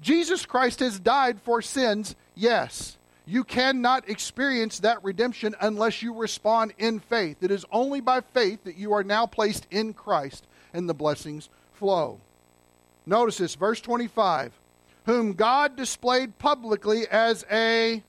Jesus 0.00 0.46
Christ 0.46 0.80
has 0.80 0.98
died 0.98 1.40
for 1.42 1.60
sins, 1.60 2.16
yes. 2.34 2.96
You 3.26 3.44
cannot 3.44 4.08
experience 4.08 4.80
that 4.80 5.04
redemption 5.04 5.54
unless 5.60 6.02
you 6.02 6.14
respond 6.14 6.72
in 6.78 7.00
faith. 7.00 7.42
It 7.42 7.50
is 7.50 7.66
only 7.70 8.00
by 8.00 8.22
faith 8.22 8.64
that 8.64 8.76
you 8.76 8.92
are 8.94 9.04
now 9.04 9.26
placed 9.26 9.66
in 9.70 9.92
Christ 9.92 10.46
and 10.72 10.88
the 10.88 10.94
blessings 10.94 11.48
flow. 11.74 12.18
Notice 13.06 13.38
this, 13.38 13.54
verse 13.54 13.80
25. 13.80 14.52
Whom 15.06 15.32
God 15.32 15.76
displayed 15.76 16.38
publicly 16.38 17.06
as 17.08 17.44
a 17.50 18.02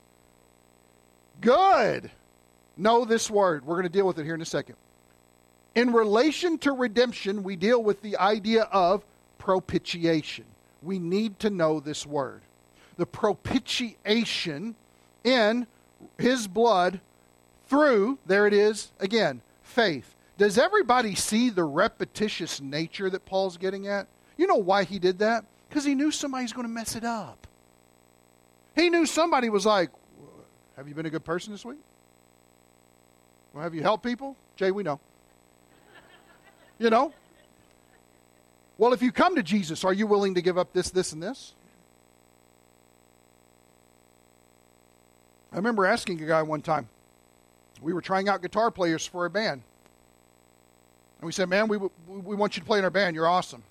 good. 1.40 2.10
Know 2.76 3.04
this 3.04 3.30
word. 3.30 3.66
We're 3.66 3.76
going 3.76 3.84
to 3.84 3.90
deal 3.90 4.06
with 4.06 4.18
it 4.18 4.24
here 4.24 4.34
in 4.34 4.42
a 4.42 4.46
second. 4.46 4.76
In 5.74 5.92
relation 5.92 6.58
to 6.58 6.72
redemption, 6.72 7.42
we 7.42 7.56
deal 7.56 7.82
with 7.82 8.02
the 8.02 8.16
idea 8.16 8.62
of 8.64 9.04
propitiation. 9.38 10.44
We 10.82 10.98
need 10.98 11.38
to 11.40 11.50
know 11.50 11.80
this 11.80 12.06
word. 12.06 12.42
The 12.96 13.06
propitiation 13.06 14.74
in 15.24 15.66
his 16.18 16.46
blood 16.46 17.00
through, 17.66 18.18
there 18.26 18.46
it 18.46 18.52
is 18.52 18.92
again, 19.00 19.40
faith. 19.62 20.14
Does 20.38 20.58
everybody 20.58 21.14
see 21.14 21.50
the 21.50 21.64
repetitious 21.64 22.60
nature 22.60 23.08
that 23.10 23.24
Paul's 23.24 23.56
getting 23.56 23.86
at? 23.86 24.08
You 24.36 24.46
know 24.46 24.56
why 24.56 24.84
he 24.84 24.98
did 24.98 25.18
that? 25.20 25.44
Because 25.72 25.86
he 25.86 25.94
knew 25.94 26.10
somebody's 26.10 26.52
going 26.52 26.66
to 26.66 26.72
mess 26.72 26.96
it 26.96 27.04
up. 27.04 27.46
He 28.76 28.90
knew 28.90 29.06
somebody 29.06 29.48
was 29.48 29.64
like, 29.64 29.88
Have 30.76 30.86
you 30.86 30.94
been 30.94 31.06
a 31.06 31.10
good 31.10 31.24
person 31.24 31.50
this 31.50 31.64
week? 31.64 31.78
Well, 33.54 33.62
have 33.62 33.74
you 33.74 33.80
helped 33.80 34.04
people? 34.04 34.36
Jay, 34.54 34.70
we 34.70 34.82
know. 34.82 35.00
You 36.78 36.90
know? 36.90 37.14
Well, 38.76 38.92
if 38.92 39.00
you 39.00 39.12
come 39.12 39.34
to 39.36 39.42
Jesus, 39.42 39.82
are 39.82 39.94
you 39.94 40.06
willing 40.06 40.34
to 40.34 40.42
give 40.42 40.58
up 40.58 40.74
this, 40.74 40.90
this, 40.90 41.14
and 41.14 41.22
this? 41.22 41.54
I 45.54 45.56
remember 45.56 45.86
asking 45.86 46.22
a 46.22 46.26
guy 46.26 46.42
one 46.42 46.60
time. 46.60 46.86
We 47.80 47.94
were 47.94 48.02
trying 48.02 48.28
out 48.28 48.42
guitar 48.42 48.70
players 48.70 49.06
for 49.06 49.24
a 49.24 49.30
band. 49.30 49.62
And 51.18 51.26
we 51.26 51.32
said, 51.32 51.48
Man, 51.48 51.66
we, 51.66 51.78
we 51.78 52.36
want 52.36 52.58
you 52.58 52.60
to 52.60 52.66
play 52.66 52.78
in 52.78 52.84
our 52.84 52.90
band. 52.90 53.16
You're 53.16 53.26
awesome. 53.26 53.62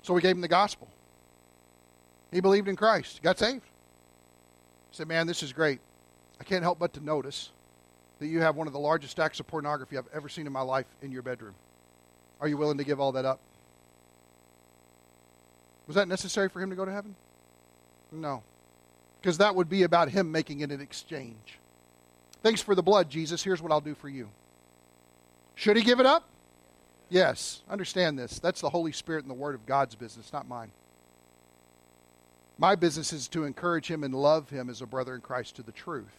So 0.00 0.14
we 0.14 0.22
gave 0.22 0.36
him 0.36 0.40
the 0.40 0.48
gospel. 0.48 0.88
He 2.32 2.40
believed 2.40 2.68
in 2.68 2.76
Christ, 2.76 3.22
got 3.22 3.38
saved. 3.38 3.64
He 4.90 4.96
said, 4.96 5.08
Man, 5.08 5.26
this 5.26 5.42
is 5.42 5.52
great. 5.52 5.80
I 6.40 6.44
can't 6.44 6.62
help 6.62 6.78
but 6.78 6.94
to 6.94 7.00
notice 7.00 7.50
that 8.18 8.26
you 8.26 8.40
have 8.40 8.56
one 8.56 8.66
of 8.66 8.72
the 8.72 8.78
largest 8.78 9.12
stacks 9.12 9.38
of 9.38 9.46
pornography 9.46 9.98
I've 9.98 10.08
ever 10.12 10.28
seen 10.28 10.46
in 10.46 10.52
my 10.52 10.62
life 10.62 10.86
in 11.02 11.12
your 11.12 11.22
bedroom. 11.22 11.54
Are 12.40 12.48
you 12.48 12.56
willing 12.56 12.78
to 12.78 12.84
give 12.84 13.00
all 13.00 13.12
that 13.12 13.24
up? 13.24 13.40
Was 15.86 15.96
that 15.96 16.08
necessary 16.08 16.48
for 16.48 16.60
him 16.60 16.70
to 16.70 16.76
go 16.76 16.84
to 16.84 16.92
heaven? 16.92 17.14
No 18.10 18.42
because 19.22 19.38
that 19.38 19.54
would 19.54 19.68
be 19.68 19.84
about 19.84 20.08
him 20.08 20.32
making 20.32 20.60
it 20.60 20.72
an 20.72 20.80
exchange. 20.80 21.60
Thanks 22.42 22.60
for 22.60 22.74
the 22.74 22.82
blood, 22.82 23.08
Jesus. 23.08 23.44
Here's 23.44 23.62
what 23.62 23.70
I'll 23.70 23.80
do 23.80 23.94
for 23.94 24.08
you. 24.08 24.28
Should 25.54 25.76
he 25.76 25.84
give 25.84 26.00
it 26.00 26.06
up? 26.06 26.28
Yes. 27.08 27.62
Understand 27.70 28.18
this. 28.18 28.40
That's 28.40 28.60
the 28.60 28.70
Holy 28.70 28.90
Spirit 28.90 29.22
and 29.22 29.30
the 29.30 29.34
Word 29.34 29.54
of 29.54 29.64
God's 29.64 29.94
business, 29.94 30.32
not 30.32 30.48
mine. 30.48 30.72
My 32.58 32.74
business 32.74 33.12
is 33.12 33.28
to 33.28 33.44
encourage 33.44 33.88
him 33.88 34.04
and 34.04 34.14
love 34.14 34.50
him 34.50 34.68
as 34.68 34.82
a 34.82 34.86
brother 34.86 35.14
in 35.14 35.20
Christ 35.20 35.56
to 35.56 35.62
the 35.62 35.72
truth. 35.72 36.16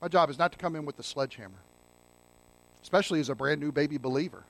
My 0.00 0.08
job 0.08 0.30
is 0.30 0.38
not 0.38 0.52
to 0.52 0.58
come 0.58 0.76
in 0.76 0.84
with 0.84 0.96
the 0.96 1.02
sledgehammer, 1.02 1.62
especially 2.82 3.20
as 3.20 3.28
a 3.28 3.34
brand 3.34 3.60
new 3.60 3.72
baby 3.72 3.98
believer. 3.98 4.44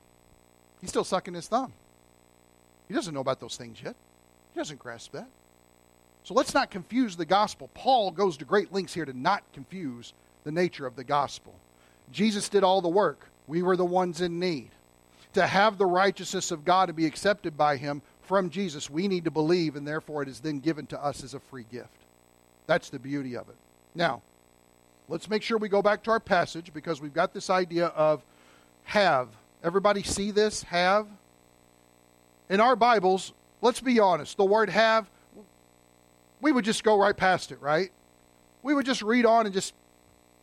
He's 0.81 0.91
still 0.91 1.05
sucking 1.05 1.35
his 1.35 1.49
thumb. 1.49 1.73
He 2.89 2.95
doesn't 2.95 3.15
know 3.15 3.21
about 3.21 3.41
those 3.41 3.57
things 3.57 3.81
yet, 3.83 3.97
he 4.53 4.59
doesn't 4.59 4.79
grasp 4.79 5.13
that. 5.13 5.29
So 6.23 6.35
let's 6.35 6.55
not 6.55 6.71
confuse 6.71 7.17
the 7.17 7.25
gospel. 7.25 7.71
Paul 7.73 8.11
goes 8.11 8.37
to 8.37 8.45
great 8.45 8.73
lengths 8.73 8.95
here 8.95 9.07
to 9.07 9.19
not 9.19 9.43
confuse 9.53 10.13
the 10.45 10.53
nature 10.53 10.87
of 10.87 10.97
the 10.97 11.05
gospel. 11.05 11.55
Jesus 12.13 12.49
did 12.49 12.63
all 12.63 12.81
the 12.81 12.89
work, 12.89 13.29
we 13.47 13.63
were 13.63 13.77
the 13.77 13.85
ones 13.85 14.21
in 14.21 14.39
need. 14.39 14.71
To 15.35 15.47
have 15.47 15.79
the 15.79 15.87
righteousness 15.87 16.51
of 16.51 16.65
God 16.65 16.89
and 16.89 16.97
be 16.97 17.07
accepted 17.07 17.57
by 17.57 17.77
Him 17.77 18.03
from 18.31 18.49
Jesus, 18.49 18.89
we 18.89 19.09
need 19.09 19.25
to 19.25 19.31
believe, 19.33 19.75
and 19.75 19.85
therefore 19.85 20.23
it 20.23 20.29
is 20.29 20.39
then 20.39 20.61
given 20.61 20.87
to 20.87 21.05
us 21.05 21.25
as 21.25 21.35
a 21.35 21.41
free 21.41 21.67
gift. 21.69 21.89
That's 22.69 22.89
the 22.89 23.01
beauty 23.01 23.37
of 23.37 23.49
it. 23.49 23.57
Now, 23.93 24.23
let's 25.09 25.29
make 25.29 25.43
sure 25.43 25.59
we 25.59 25.69
go 25.69 25.83
back 25.83 26.05
to 26.05 26.13
our 26.13 26.21
passage 26.21 26.73
because 26.73 27.01
we've 27.01 27.13
got 27.13 27.35
this 27.35 27.51
idea 27.51 27.87
of 27.87 28.23
have. 28.85 29.31
Everybody 29.65 30.05
see 30.05 30.31
this? 30.31 30.63
Have? 30.63 31.09
In 32.49 32.61
our 32.61 32.77
Bibles, 32.77 33.33
let's 33.63 33.81
be 33.81 33.99
honest, 33.99 34.37
the 34.37 34.45
word 34.45 34.71
have 34.71 35.11
we 36.41 36.53
would 36.53 36.65
just 36.65 36.85
go 36.85 36.97
right 36.97 37.17
past 37.17 37.51
it, 37.51 37.61
right? 37.61 37.91
We 38.63 38.75
would 38.75 38.87
just 38.87 39.03
read 39.03 39.27
on 39.27 39.45
and 39.45 39.53
just, 39.53 39.75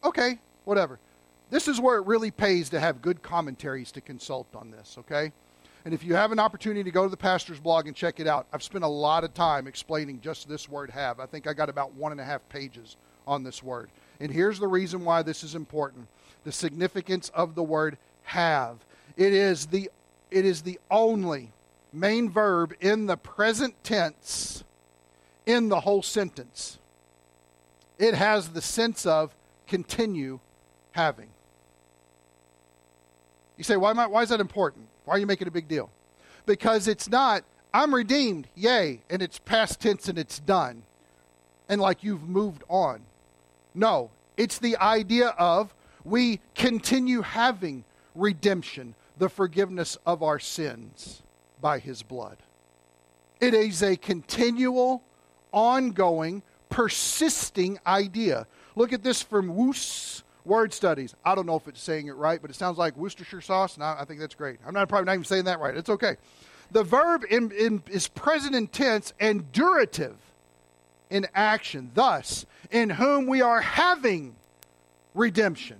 okay, 0.03 0.39
whatever. 0.65 0.99
This 1.51 1.69
is 1.69 1.79
where 1.79 1.97
it 1.97 2.05
really 2.05 2.31
pays 2.31 2.69
to 2.71 2.81
have 2.81 3.01
good 3.01 3.23
commentaries 3.23 3.93
to 3.93 4.01
consult 4.01 4.53
on 4.53 4.71
this, 4.71 4.97
okay? 4.99 5.31
And 5.85 5.93
if 5.93 6.03
you 6.03 6.15
have 6.15 6.31
an 6.31 6.39
opportunity 6.39 6.83
to 6.83 6.91
go 6.91 7.03
to 7.03 7.09
the 7.09 7.17
pastor's 7.17 7.59
blog 7.59 7.87
and 7.87 7.95
check 7.95 8.19
it 8.19 8.27
out, 8.27 8.47
I've 8.51 8.63
spent 8.63 8.83
a 8.83 8.89
lot 8.89 9.23
of 9.23 9.33
time 9.33 9.67
explaining 9.67 10.21
just 10.21 10.49
this 10.49 10.67
word 10.67 10.89
have. 10.89 11.19
I 11.19 11.25
think 11.25 11.47
I 11.47 11.53
got 11.53 11.69
about 11.69 11.93
one 11.93 12.11
and 12.11 12.19
a 12.19 12.25
half 12.25 12.47
pages 12.49 12.97
on 13.25 13.43
this 13.43 13.63
word. 13.63 13.89
And 14.19 14.31
here's 14.31 14.59
the 14.59 14.67
reason 14.67 15.05
why 15.05 15.21
this 15.21 15.43
is 15.43 15.55
important 15.55 16.07
the 16.43 16.51
significance 16.51 17.29
of 17.33 17.55
the 17.55 17.63
word 17.63 17.97
have. 18.23 18.77
It 19.17 19.33
is 19.33 19.67
the, 19.67 19.89
it 20.31 20.45
is 20.45 20.61
the 20.61 20.79
only 20.89 21.51
main 21.91 22.29
verb 22.29 22.73
in 22.79 23.05
the 23.05 23.17
present 23.17 23.75
tense 23.83 24.63
in 25.45 25.69
the 25.69 25.81
whole 25.81 26.03
sentence. 26.03 26.77
It 27.97 28.13
has 28.13 28.49
the 28.49 28.61
sense 28.61 29.05
of 29.05 29.35
continue 29.67 30.39
having. 30.91 31.29
You 33.57 33.63
say, 33.63 33.75
why, 33.75 33.91
I, 33.91 34.07
why 34.07 34.21
is 34.21 34.29
that 34.29 34.39
important? 34.39 34.86
Why 35.07 35.15
are 35.15 35.19
you 35.19 35.25
making 35.25 35.47
a 35.47 35.51
big 35.51 35.69
deal? 35.69 35.89
Because 36.45 36.89
it's 36.89 37.07
not, 37.07 37.45
I'm 37.73 37.95
redeemed, 37.95 38.49
yay, 38.55 38.99
and 39.09 39.21
it's 39.21 39.39
past 39.39 39.79
tense 39.79 40.09
and 40.09 40.19
it's 40.19 40.39
done. 40.39 40.83
And 41.69 41.79
like 41.79 42.03
you've 42.03 42.27
moved 42.27 42.65
on. 42.67 43.03
No, 43.73 44.09
it's 44.35 44.59
the 44.59 44.75
idea 44.75 45.29
of 45.29 45.73
we 46.03 46.41
continue 46.55 47.21
having 47.21 47.85
redemption, 48.15 48.95
the 49.17 49.29
forgiveness 49.29 49.97
of 50.05 50.23
our 50.23 50.39
sins 50.39 51.21
by 51.61 51.79
his 51.79 52.03
blood. 52.03 52.35
It 53.39 53.53
is 53.53 53.81
a 53.81 53.95
continual 53.95 55.03
ongoing, 55.53 56.43
persisting 56.67 57.79
idea. 57.87 58.45
Look 58.75 58.91
at 58.91 59.03
this 59.03 59.21
from 59.21 59.55
Wuest 59.55 60.23
Word 60.47 60.73
Studies. 60.73 61.15
I 61.23 61.35
don't 61.35 61.45
know 61.45 61.55
if 61.55 61.67
it's 61.67 61.81
saying 61.81 62.07
it 62.07 62.15
right, 62.15 62.41
but 62.41 62.49
it 62.49 62.55
sounds 62.55 62.77
like 62.77 62.95
Worcestershire 62.97 63.41
sauce, 63.41 63.75
and 63.75 63.83
I, 63.83 63.97
I 63.99 64.05
think 64.05 64.19
that's 64.19 64.35
great. 64.35 64.57
I'm 64.65 64.73
not 64.73 64.89
probably 64.89 65.05
not 65.05 65.13
even 65.13 65.25
saying 65.25 65.45
that 65.45 65.59
right. 65.59 65.75
It's 65.75 65.89
okay. 65.89 66.15
The 66.71 66.83
verb 66.83 67.23
in, 67.29 67.51
in, 67.51 67.83
is 67.87 68.07
present 68.07 68.55
intense 68.55 69.13
and 69.19 69.51
durative 69.51 70.15
in 71.09 71.27
action. 71.33 71.91
Thus, 71.93 72.45
in 72.71 72.89
whom 72.89 73.27
we 73.27 73.41
are 73.41 73.61
having 73.61 74.35
redemption. 75.13 75.77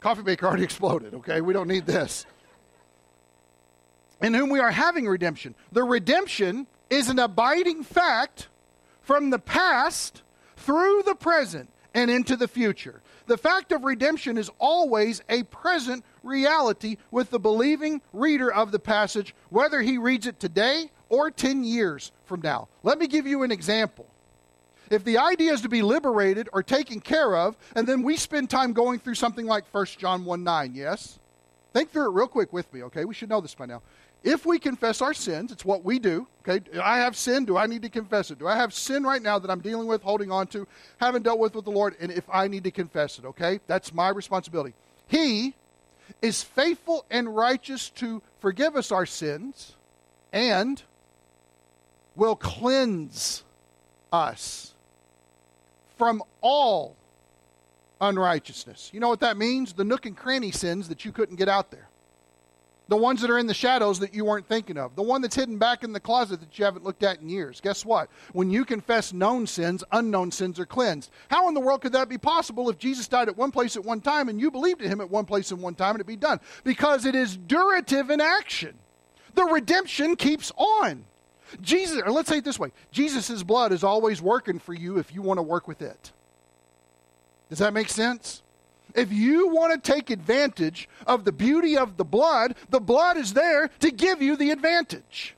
Coffee 0.00 0.22
maker 0.22 0.46
already 0.46 0.64
exploded, 0.64 1.14
okay? 1.14 1.40
We 1.40 1.52
don't 1.52 1.68
need 1.68 1.86
this 1.86 2.26
in 4.24 4.32
whom 4.32 4.48
we 4.48 4.58
are 4.58 4.70
having 4.70 5.06
redemption. 5.06 5.54
The 5.72 5.84
redemption 5.84 6.66
is 6.88 7.08
an 7.08 7.18
abiding 7.18 7.84
fact 7.84 8.48
from 9.02 9.30
the 9.30 9.38
past 9.38 10.22
through 10.64 11.02
the 11.04 11.14
present 11.14 11.68
and 11.94 12.10
into 12.10 12.36
the 12.36 12.48
future. 12.48 13.02
The 13.26 13.38
fact 13.38 13.72
of 13.72 13.84
redemption 13.84 14.36
is 14.36 14.50
always 14.58 15.22
a 15.28 15.44
present 15.44 16.04
reality 16.22 16.96
with 17.10 17.30
the 17.30 17.38
believing 17.38 18.02
reader 18.12 18.52
of 18.52 18.72
the 18.72 18.78
passage, 18.78 19.34
whether 19.50 19.80
he 19.80 19.96
reads 19.96 20.26
it 20.26 20.40
today 20.40 20.90
or 21.08 21.30
10 21.30 21.64
years 21.64 22.12
from 22.24 22.40
now. 22.40 22.68
Let 22.82 22.98
me 22.98 23.06
give 23.06 23.26
you 23.26 23.42
an 23.42 23.52
example. 23.52 24.06
if 24.90 25.02
the 25.02 25.16
idea 25.16 25.52
is 25.52 25.62
to 25.62 25.68
be 25.68 25.80
liberated 25.80 26.48
or 26.52 26.62
taken 26.62 27.00
care 27.00 27.34
of, 27.34 27.56
and 27.74 27.86
then 27.86 28.02
we 28.02 28.16
spend 28.16 28.50
time 28.50 28.74
going 28.74 28.98
through 28.98 29.14
something 29.14 29.46
like 29.46 29.64
1 29.72 29.86
John 29.98 30.26
1 30.26 30.44
9, 30.44 30.74
yes? 30.74 31.18
Think 31.72 31.90
through 31.90 32.10
it 32.10 32.14
real 32.14 32.28
quick 32.28 32.52
with 32.52 32.72
me, 32.72 32.82
okay? 32.84 33.04
We 33.04 33.14
should 33.14 33.30
know 33.30 33.40
this 33.40 33.54
by 33.54 33.66
now. 33.66 33.82
If 34.24 34.46
we 34.46 34.58
confess 34.58 35.02
our 35.02 35.12
sins, 35.12 35.52
it's 35.52 35.66
what 35.66 35.84
we 35.84 35.98
do, 35.98 36.26
okay? 36.48 36.64
I 36.80 36.96
have 36.98 37.14
sin. 37.14 37.44
Do 37.44 37.58
I 37.58 37.66
need 37.66 37.82
to 37.82 37.90
confess 37.90 38.30
it? 38.30 38.38
Do 38.38 38.48
I 38.48 38.56
have 38.56 38.72
sin 38.72 39.04
right 39.04 39.20
now 39.20 39.38
that 39.38 39.50
I'm 39.50 39.60
dealing 39.60 39.86
with, 39.86 40.00
holding 40.00 40.32
on 40.32 40.46
to, 40.48 40.66
haven't 40.96 41.24
dealt 41.24 41.38
with 41.38 41.54
with 41.54 41.66
the 41.66 41.70
Lord? 41.70 41.94
And 42.00 42.10
if 42.10 42.24
I 42.32 42.48
need 42.48 42.64
to 42.64 42.70
confess 42.70 43.18
it, 43.18 43.26
okay? 43.26 43.60
That's 43.66 43.92
my 43.92 44.08
responsibility. 44.08 44.72
He 45.08 45.54
is 46.22 46.42
faithful 46.42 47.04
and 47.10 47.36
righteous 47.36 47.90
to 47.90 48.22
forgive 48.40 48.76
us 48.76 48.90
our 48.90 49.04
sins 49.04 49.76
and 50.32 50.82
will 52.16 52.36
cleanse 52.36 53.44
us 54.10 54.72
from 55.98 56.22
all 56.40 56.96
unrighteousness. 58.00 58.90
You 58.94 59.00
know 59.00 59.10
what 59.10 59.20
that 59.20 59.36
means? 59.36 59.74
The 59.74 59.84
nook 59.84 60.06
and 60.06 60.16
cranny 60.16 60.50
sins 60.50 60.88
that 60.88 61.04
you 61.04 61.12
couldn't 61.12 61.36
get 61.36 61.50
out 61.50 61.70
there. 61.70 61.88
The 62.88 62.96
ones 62.96 63.22
that 63.22 63.30
are 63.30 63.38
in 63.38 63.46
the 63.46 63.54
shadows 63.54 63.98
that 64.00 64.12
you 64.12 64.26
weren't 64.26 64.46
thinking 64.46 64.76
of. 64.76 64.94
The 64.94 65.02
one 65.02 65.22
that's 65.22 65.34
hidden 65.34 65.56
back 65.56 65.84
in 65.84 65.92
the 65.92 66.00
closet 66.00 66.40
that 66.40 66.58
you 66.58 66.66
haven't 66.66 66.84
looked 66.84 67.02
at 67.02 67.20
in 67.20 67.30
years. 67.30 67.60
Guess 67.60 67.84
what? 67.84 68.10
When 68.34 68.50
you 68.50 68.66
confess 68.66 69.14
known 69.14 69.46
sins, 69.46 69.82
unknown 69.90 70.30
sins 70.30 70.60
are 70.60 70.66
cleansed. 70.66 71.10
How 71.28 71.48
in 71.48 71.54
the 71.54 71.60
world 71.60 71.80
could 71.80 71.92
that 71.92 72.10
be 72.10 72.18
possible 72.18 72.68
if 72.68 72.78
Jesus 72.78 73.08
died 73.08 73.28
at 73.28 73.38
one 73.38 73.50
place 73.50 73.76
at 73.76 73.84
one 73.84 74.02
time 74.02 74.28
and 74.28 74.38
you 74.38 74.50
believed 74.50 74.82
in 74.82 74.90
him 74.90 75.00
at 75.00 75.10
one 75.10 75.24
place 75.24 75.50
at 75.50 75.58
one 75.58 75.74
time 75.74 75.92
and 75.92 76.00
it 76.02 76.06
be 76.06 76.16
done? 76.16 76.40
Because 76.62 77.06
it 77.06 77.14
is 77.14 77.38
durative 77.38 78.10
in 78.10 78.20
action. 78.20 78.76
The 79.34 79.44
redemption 79.44 80.14
keeps 80.16 80.52
on. 80.56 81.04
Jesus, 81.60 82.02
or 82.04 82.10
let's 82.10 82.28
say 82.28 82.38
it 82.38 82.44
this 82.44 82.58
way 82.58 82.70
Jesus' 82.90 83.42
blood 83.42 83.72
is 83.72 83.84
always 83.84 84.20
working 84.20 84.58
for 84.58 84.74
you 84.74 84.98
if 84.98 85.14
you 85.14 85.22
want 85.22 85.38
to 85.38 85.42
work 85.42 85.68
with 85.68 85.82
it. 85.82 86.12
Does 87.48 87.58
that 87.58 87.72
make 87.72 87.88
sense? 87.88 88.42
If 88.94 89.12
you 89.12 89.48
want 89.48 89.72
to 89.72 89.92
take 89.92 90.10
advantage 90.10 90.88
of 91.06 91.24
the 91.24 91.32
beauty 91.32 91.76
of 91.76 91.96
the 91.96 92.04
blood, 92.04 92.54
the 92.70 92.80
blood 92.80 93.16
is 93.16 93.32
there 93.32 93.68
to 93.80 93.90
give 93.90 94.22
you 94.22 94.36
the 94.36 94.50
advantage. 94.50 95.34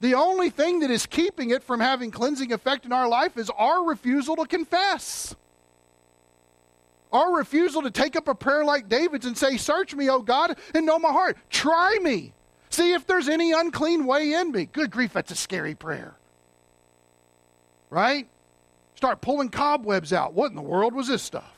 The 0.00 0.14
only 0.14 0.50
thing 0.50 0.80
that 0.80 0.90
is 0.90 1.06
keeping 1.06 1.50
it 1.50 1.62
from 1.62 1.80
having 1.80 2.10
cleansing 2.10 2.52
effect 2.52 2.84
in 2.84 2.92
our 2.92 3.08
life 3.08 3.38
is 3.38 3.50
our 3.56 3.84
refusal 3.84 4.36
to 4.36 4.46
confess. 4.46 5.34
Our 7.12 7.36
refusal 7.36 7.82
to 7.82 7.90
take 7.90 8.16
up 8.16 8.26
a 8.26 8.34
prayer 8.34 8.64
like 8.64 8.88
David's 8.88 9.26
and 9.26 9.38
say, 9.38 9.56
Search 9.56 9.94
me, 9.94 10.10
O 10.10 10.20
God, 10.20 10.56
and 10.74 10.84
know 10.84 10.98
my 10.98 11.12
heart. 11.12 11.36
Try 11.50 11.98
me. 12.02 12.32
See 12.68 12.94
if 12.94 13.06
there's 13.06 13.28
any 13.28 13.52
unclean 13.52 14.06
way 14.06 14.32
in 14.32 14.50
me. 14.50 14.66
Good 14.66 14.90
grief, 14.90 15.12
that's 15.12 15.30
a 15.30 15.36
scary 15.36 15.74
prayer. 15.74 16.14
Right? 17.88 18.28
Start 18.96 19.20
pulling 19.20 19.50
cobwebs 19.50 20.12
out. 20.12 20.32
What 20.32 20.50
in 20.50 20.56
the 20.56 20.62
world 20.62 20.94
was 20.94 21.08
this 21.08 21.22
stuff? 21.22 21.51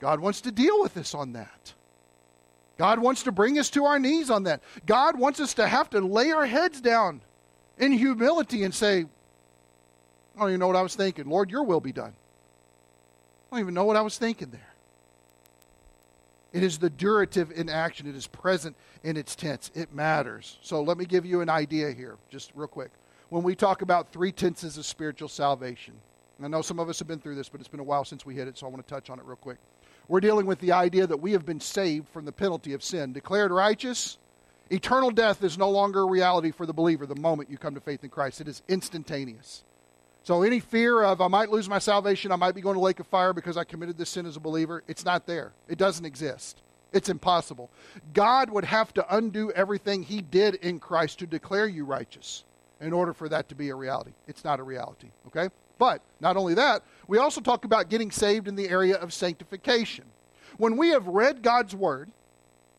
God 0.00 0.20
wants 0.20 0.42
to 0.42 0.52
deal 0.52 0.80
with 0.82 0.96
us 0.96 1.14
on 1.14 1.32
that. 1.32 1.72
God 2.78 2.98
wants 2.98 3.22
to 3.22 3.32
bring 3.32 3.58
us 3.58 3.70
to 3.70 3.84
our 3.86 3.98
knees 3.98 4.30
on 4.30 4.42
that. 4.42 4.62
God 4.84 5.18
wants 5.18 5.40
us 5.40 5.54
to 5.54 5.66
have 5.66 5.88
to 5.90 6.00
lay 6.00 6.30
our 6.30 6.44
heads 6.46 6.80
down 6.80 7.22
in 7.78 7.92
humility 7.92 8.64
and 8.64 8.74
say, 8.74 9.06
I 10.36 10.40
don't 10.40 10.50
even 10.50 10.60
know 10.60 10.66
what 10.66 10.76
I 10.76 10.82
was 10.82 10.94
thinking. 10.94 11.26
Lord, 11.26 11.50
your 11.50 11.62
will 11.62 11.80
be 11.80 11.92
done. 11.92 12.12
I 13.50 13.56
don't 13.56 13.60
even 13.60 13.74
know 13.74 13.84
what 13.84 13.96
I 13.96 14.02
was 14.02 14.18
thinking 14.18 14.50
there. 14.50 14.74
It 16.52 16.62
is 16.62 16.78
the 16.78 16.90
durative 16.90 17.50
in 17.52 17.68
action. 17.68 18.06
It 18.06 18.16
is 18.16 18.26
present 18.26 18.76
in 19.02 19.16
its 19.16 19.34
tense. 19.34 19.70
It 19.74 19.94
matters. 19.94 20.58
So 20.62 20.82
let 20.82 20.98
me 20.98 21.06
give 21.06 21.24
you 21.24 21.40
an 21.40 21.48
idea 21.48 21.92
here, 21.92 22.16
just 22.30 22.50
real 22.54 22.68
quick. 22.68 22.90
When 23.30 23.42
we 23.42 23.54
talk 23.54 23.82
about 23.82 24.12
three 24.12 24.32
tenses 24.32 24.78
of 24.78 24.86
spiritual 24.86 25.28
salvation, 25.28 25.94
I 26.42 26.48
know 26.48 26.62
some 26.62 26.78
of 26.78 26.88
us 26.88 26.98
have 26.98 27.08
been 27.08 27.18
through 27.18 27.34
this, 27.34 27.48
but 27.48 27.60
it's 27.60 27.68
been 27.68 27.80
a 27.80 27.84
while 27.84 28.04
since 28.04 28.26
we 28.26 28.34
hit 28.34 28.46
it, 28.46 28.58
so 28.58 28.66
I 28.66 28.70
want 28.70 28.86
to 28.86 28.94
touch 28.94 29.08
on 29.10 29.18
it 29.18 29.24
real 29.24 29.36
quick. 29.36 29.58
We're 30.08 30.20
dealing 30.20 30.46
with 30.46 30.60
the 30.60 30.72
idea 30.72 31.06
that 31.06 31.20
we 31.20 31.32
have 31.32 31.44
been 31.44 31.60
saved 31.60 32.08
from 32.08 32.24
the 32.24 32.32
penalty 32.32 32.72
of 32.72 32.82
sin. 32.82 33.12
Declared 33.12 33.50
righteous, 33.50 34.18
eternal 34.70 35.10
death 35.10 35.42
is 35.42 35.58
no 35.58 35.70
longer 35.70 36.00
a 36.00 36.06
reality 36.06 36.52
for 36.52 36.66
the 36.66 36.72
believer 36.72 37.06
the 37.06 37.20
moment 37.20 37.50
you 37.50 37.58
come 37.58 37.74
to 37.74 37.80
faith 37.80 38.04
in 38.04 38.10
Christ. 38.10 38.40
It 38.40 38.48
is 38.48 38.62
instantaneous. 38.68 39.64
So 40.22 40.42
any 40.42 40.60
fear 40.60 41.02
of 41.02 41.20
I 41.20 41.28
might 41.28 41.50
lose 41.50 41.68
my 41.68 41.78
salvation, 41.78 42.32
I 42.32 42.36
might 42.36 42.54
be 42.54 42.60
going 42.60 42.74
to 42.74 42.80
lake 42.80 43.00
of 43.00 43.06
fire 43.06 43.32
because 43.32 43.56
I 43.56 43.64
committed 43.64 43.96
this 43.96 44.10
sin 44.10 44.26
as 44.26 44.36
a 44.36 44.40
believer, 44.40 44.82
it's 44.88 45.04
not 45.04 45.26
there. 45.26 45.52
It 45.68 45.78
doesn't 45.78 46.04
exist. 46.04 46.62
It's 46.92 47.08
impossible. 47.08 47.70
God 48.12 48.50
would 48.50 48.64
have 48.64 48.92
to 48.94 49.16
undo 49.16 49.52
everything 49.52 50.02
he 50.02 50.22
did 50.22 50.54
in 50.56 50.78
Christ 50.78 51.18
to 51.20 51.26
declare 51.26 51.66
you 51.66 51.84
righteous 51.84 52.44
in 52.80 52.92
order 52.92 53.12
for 53.12 53.28
that 53.28 53.48
to 53.48 53.54
be 53.54 53.70
a 53.70 53.74
reality. 53.74 54.12
It's 54.26 54.44
not 54.44 54.60
a 54.60 54.62
reality, 54.62 55.10
okay? 55.28 55.48
But 55.78 56.02
not 56.20 56.36
only 56.36 56.54
that, 56.54 56.82
we 57.06 57.18
also 57.18 57.40
talk 57.40 57.64
about 57.64 57.90
getting 57.90 58.10
saved 58.10 58.48
in 58.48 58.56
the 58.56 58.68
area 58.68 58.96
of 58.96 59.12
sanctification. 59.12 60.04
When 60.56 60.76
we 60.76 60.88
have 60.90 61.06
read 61.06 61.42
God's 61.42 61.74
word, 61.74 62.10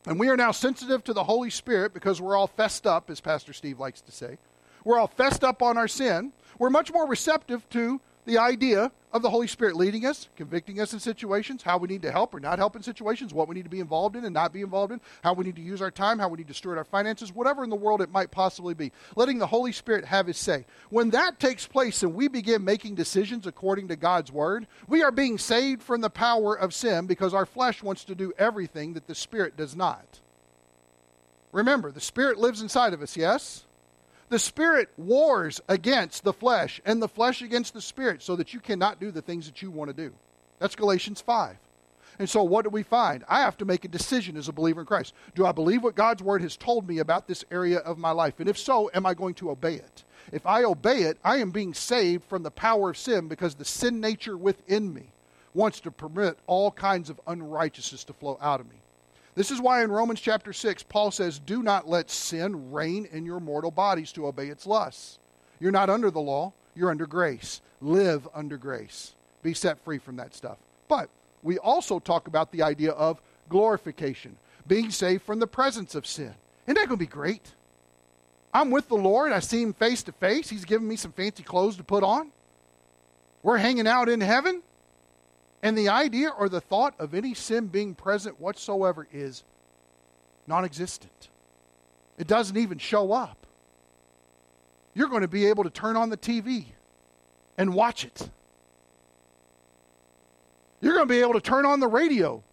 and 0.06 0.20
we 0.20 0.30
are 0.30 0.38
now 0.38 0.52
sensitive 0.52 1.04
to 1.04 1.14
the 1.14 1.26
Holy 1.26 1.50
Spirit 1.50 1.94
because 1.94 2.22
we're 2.22 2.36
all 2.36 2.48
fessed 2.48 2.88
up, 2.88 3.10
as 3.10 3.20
Pastor 3.20 3.54
Steve 3.54 3.80
likes 3.80 4.02
to 4.02 4.12
say, 4.12 4.38
we're 4.84 5.00
all 5.00 5.08
fessed 5.08 5.44
up 5.44 5.62
on 5.62 5.78
our 5.78 5.88
sin, 5.88 6.32
we're 6.58 6.70
much 6.70 6.92
more 6.92 7.08
receptive 7.08 7.68
to 7.70 8.00
the 8.28 8.38
idea 8.38 8.92
of 9.14 9.22
the 9.22 9.30
Holy 9.30 9.48
Spirit 9.48 9.78
leading 9.78 10.06
us, 10.06 10.28
convicting 10.36 10.82
us 10.82 10.92
in 10.92 11.00
situations, 11.00 11.64
how 11.64 11.78
we 11.78 11.88
need 11.88 12.02
to 12.02 12.12
help 12.12 12.34
or 12.36 12.42
not 12.42 12.60
help 12.60 12.76
in 12.76 12.84
situations, 12.84 13.34
what 13.34 13.48
we 13.48 13.56
need 13.56 13.64
to 13.64 13.70
be 13.70 13.80
involved 13.80 14.18
in 14.18 14.26
and 14.26 14.34
not 14.34 14.52
be 14.52 14.60
involved 14.62 14.92
in, 14.92 15.00
how 15.24 15.32
we 15.32 15.46
need 15.46 15.56
to 15.56 15.62
use 15.62 15.82
our 15.82 15.90
time, 15.90 16.20
how 16.20 16.28
we 16.28 16.38
need 16.38 16.50
to 16.50 16.54
steward 16.54 16.78
our 16.78 16.84
finances, 16.84 17.34
whatever 17.34 17.64
in 17.64 17.70
the 17.70 17.76
world 17.76 18.02
it 18.02 18.12
might 18.12 18.30
possibly 18.30 18.74
be. 18.74 18.92
Letting 19.16 19.40
the 19.40 19.48
Holy 19.48 19.72
Spirit 19.72 20.04
have 20.04 20.28
his 20.28 20.38
say. 20.38 20.66
When 20.90 21.10
that 21.12 21.40
takes 21.40 21.66
place 21.66 22.04
and 22.04 22.14
we 22.14 22.28
begin 22.28 22.66
making 22.66 22.96
decisions 22.96 23.48
according 23.48 23.88
to 23.88 23.96
God's 23.96 24.32
word, 24.32 24.68
we 24.90 25.02
are 25.04 25.12
being 25.12 25.38
saved 25.38 25.82
from 25.82 26.02
the 26.02 26.10
power 26.10 26.54
of 26.54 26.74
sin 26.74 27.08
because 27.08 27.34
our 27.34 27.46
flesh 27.46 27.82
wants 27.82 28.04
to 28.04 28.14
do 28.14 28.34
everything 28.38 28.94
that 28.94 29.08
the 29.08 29.16
Spirit 29.16 29.56
does 29.56 29.74
not. 29.74 30.20
Remember, 31.54 31.94
the 31.94 32.02
Spirit 32.02 32.38
lives 32.38 32.62
inside 32.62 32.94
of 32.94 33.02
us, 33.02 33.16
yes? 33.16 33.64
The 34.30 34.40
Spirit 34.40 34.90
wars 34.98 35.62
against 35.70 36.24
the 36.24 36.34
flesh 36.34 36.82
and 36.86 37.02
the 37.02 37.08
flesh 37.08 37.42
against 37.42 37.74
the 37.74 37.82
Spirit 37.82 38.22
so 38.22 38.36
that 38.36 38.54
you 38.54 38.60
cannot 38.60 39.00
do 39.00 39.10
the 39.10 39.22
things 39.22 39.46
that 39.46 39.62
you 39.62 39.72
want 39.72 39.90
to 39.90 39.96
do. 39.96 40.14
That's 40.60 40.76
Galatians 40.76 41.22
5. 41.22 41.58
And 42.20 42.30
so, 42.30 42.44
what 42.44 42.64
do 42.64 42.70
we 42.70 42.84
find? 42.84 43.24
I 43.30 43.42
have 43.42 43.58
to 43.58 43.66
make 43.66 43.86
a 43.86 43.90
decision 43.90 44.38
as 44.38 44.48
a 44.48 44.54
believer 44.54 44.82
in 44.82 44.88
Christ. 44.88 45.14
Do 45.36 45.46
I 45.46 45.52
believe 45.52 45.84
what 45.84 45.96
God's 45.96 46.24
Word 46.24 46.42
has 46.42 46.58
told 46.58 46.88
me 46.88 46.98
about 46.98 47.28
this 47.28 47.46
area 47.52 47.78
of 47.80 47.98
my 47.98 48.12
life? 48.12 48.40
And 48.40 48.50
if 48.50 48.58
so, 48.58 48.90
am 48.94 49.06
I 49.06 49.14
going 49.14 49.36
to 49.36 49.52
obey 49.52 49.76
it? 49.76 50.04
If 50.32 50.46
I 50.46 50.64
obey 50.64 51.04
it, 51.04 51.20
I 51.24 51.38
am 51.38 51.52
being 51.52 51.74
saved 51.74 52.24
from 52.24 52.44
the 52.44 52.52
power 52.52 52.90
of 52.90 52.98
sin 52.98 53.28
because 53.28 53.56
the 53.56 53.66
sin 53.66 54.02
nature 54.02 54.36
within 54.36 54.94
me 54.94 55.12
wants 55.54 55.80
to 55.82 55.92
permit 55.92 56.38
all 56.48 56.72
kinds 56.72 57.10
of 57.10 57.22
unrighteousness 57.28 58.04
to 58.06 58.14
flow 58.14 58.38
out 58.42 58.60
of 58.60 58.68
me. 58.68 58.78
This 59.38 59.52
is 59.52 59.62
why 59.62 59.84
in 59.84 59.92
Romans 59.92 60.20
chapter 60.20 60.52
6, 60.52 60.82
Paul 60.82 61.12
says, 61.12 61.38
Do 61.38 61.62
not 61.62 61.88
let 61.88 62.10
sin 62.10 62.72
reign 62.72 63.08
in 63.12 63.24
your 63.24 63.40
mortal 63.40 63.70
bodies 63.70 64.12
to 64.14 64.26
obey 64.26 64.48
its 64.48 64.66
lusts. 64.66 65.20
You're 65.60 65.72
not 65.72 65.92
under 65.92 66.10
the 66.10 66.20
law, 66.20 66.54
you're 66.74 66.90
under 66.90 67.06
grace. 67.06 67.62
Live 67.80 68.28
under 68.34 68.58
grace. 68.58 69.14
Be 69.44 69.54
set 69.54 69.78
free 69.84 70.00
from 70.00 70.16
that 70.16 70.34
stuff. 70.34 70.58
But 70.88 71.12
we 71.44 71.60
also 71.60 72.00
talk 72.00 72.28
about 72.28 72.52
the 72.52 72.64
idea 72.64 72.94
of 72.94 73.22
glorification, 73.48 74.38
being 74.68 74.90
saved 74.90 75.22
from 75.22 75.38
the 75.38 75.46
presence 75.46 75.94
of 75.94 76.08
sin. 76.08 76.34
Isn't 76.66 76.74
that 76.74 76.88
going 76.88 76.98
to 76.98 76.98
be 76.98 77.06
great? 77.06 77.54
I'm 78.56 78.72
with 78.72 78.90
the 78.90 78.96
Lord. 78.96 79.32
I 79.32 79.40
see 79.40 79.62
him 79.62 79.74
face 79.74 80.02
to 80.04 80.14
face. 80.14 80.50
He's 80.50 80.66
giving 80.66 80.88
me 80.88 80.96
some 80.96 81.12
fancy 81.12 81.44
clothes 81.44 81.78
to 81.78 81.84
put 81.84 82.04
on. 82.04 82.32
We're 83.44 83.58
hanging 83.58 83.86
out 83.86 84.10
in 84.10 84.20
heaven. 84.20 84.64
And 85.64 85.78
the 85.78 85.90
idea 85.90 86.30
or 86.30 86.50
the 86.50 86.62
thought 86.62 86.94
of 87.00 87.14
any 87.14 87.34
sin 87.34 87.68
being 87.68 87.96
present 87.96 88.40
whatsoever 88.40 89.08
is 89.12 89.44
non 90.46 90.64
existent. 90.66 91.30
It 92.18 92.28
doesn't 92.28 92.58
even 92.58 92.78
show 92.78 93.12
up. 93.12 93.46
You're 94.94 95.10
going 95.10 95.22
to 95.22 95.28
be 95.28 95.46
able 95.48 95.64
to 95.64 95.70
turn 95.70 95.96
on 95.96 96.10
the 96.10 96.18
TV 96.18 96.66
and 97.58 97.74
watch 97.74 98.06
it. 98.06 98.30
You're 100.82 100.94
going 100.94 101.08
to 101.08 101.14
be 101.14 101.22
able 101.22 101.34
to 101.34 101.42
turn 101.42 101.66
on 101.66 101.80
the 101.80 101.88
radio 101.88 102.44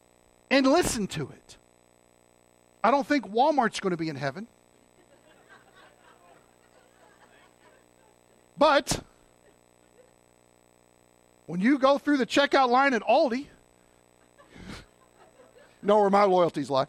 and 0.50 0.66
listen 0.66 1.06
to 1.08 1.30
it. 1.30 1.56
I 2.82 2.90
don't 2.90 3.06
think 3.06 3.26
Walmart's 3.30 3.80
going 3.80 3.92
to 3.92 3.96
be 3.96 4.08
in 4.08 4.16
heaven. 4.16 4.46
But 8.56 9.00
when 11.46 11.60
you 11.60 11.78
go 11.78 11.98
through 11.98 12.16
the 12.16 12.26
checkout 12.26 12.68
line 12.68 12.94
at 12.94 13.02
Aldi, 13.02 13.46
know 15.82 16.00
where 16.00 16.10
my 16.10 16.24
loyalties 16.24 16.70
lie, 16.70 16.86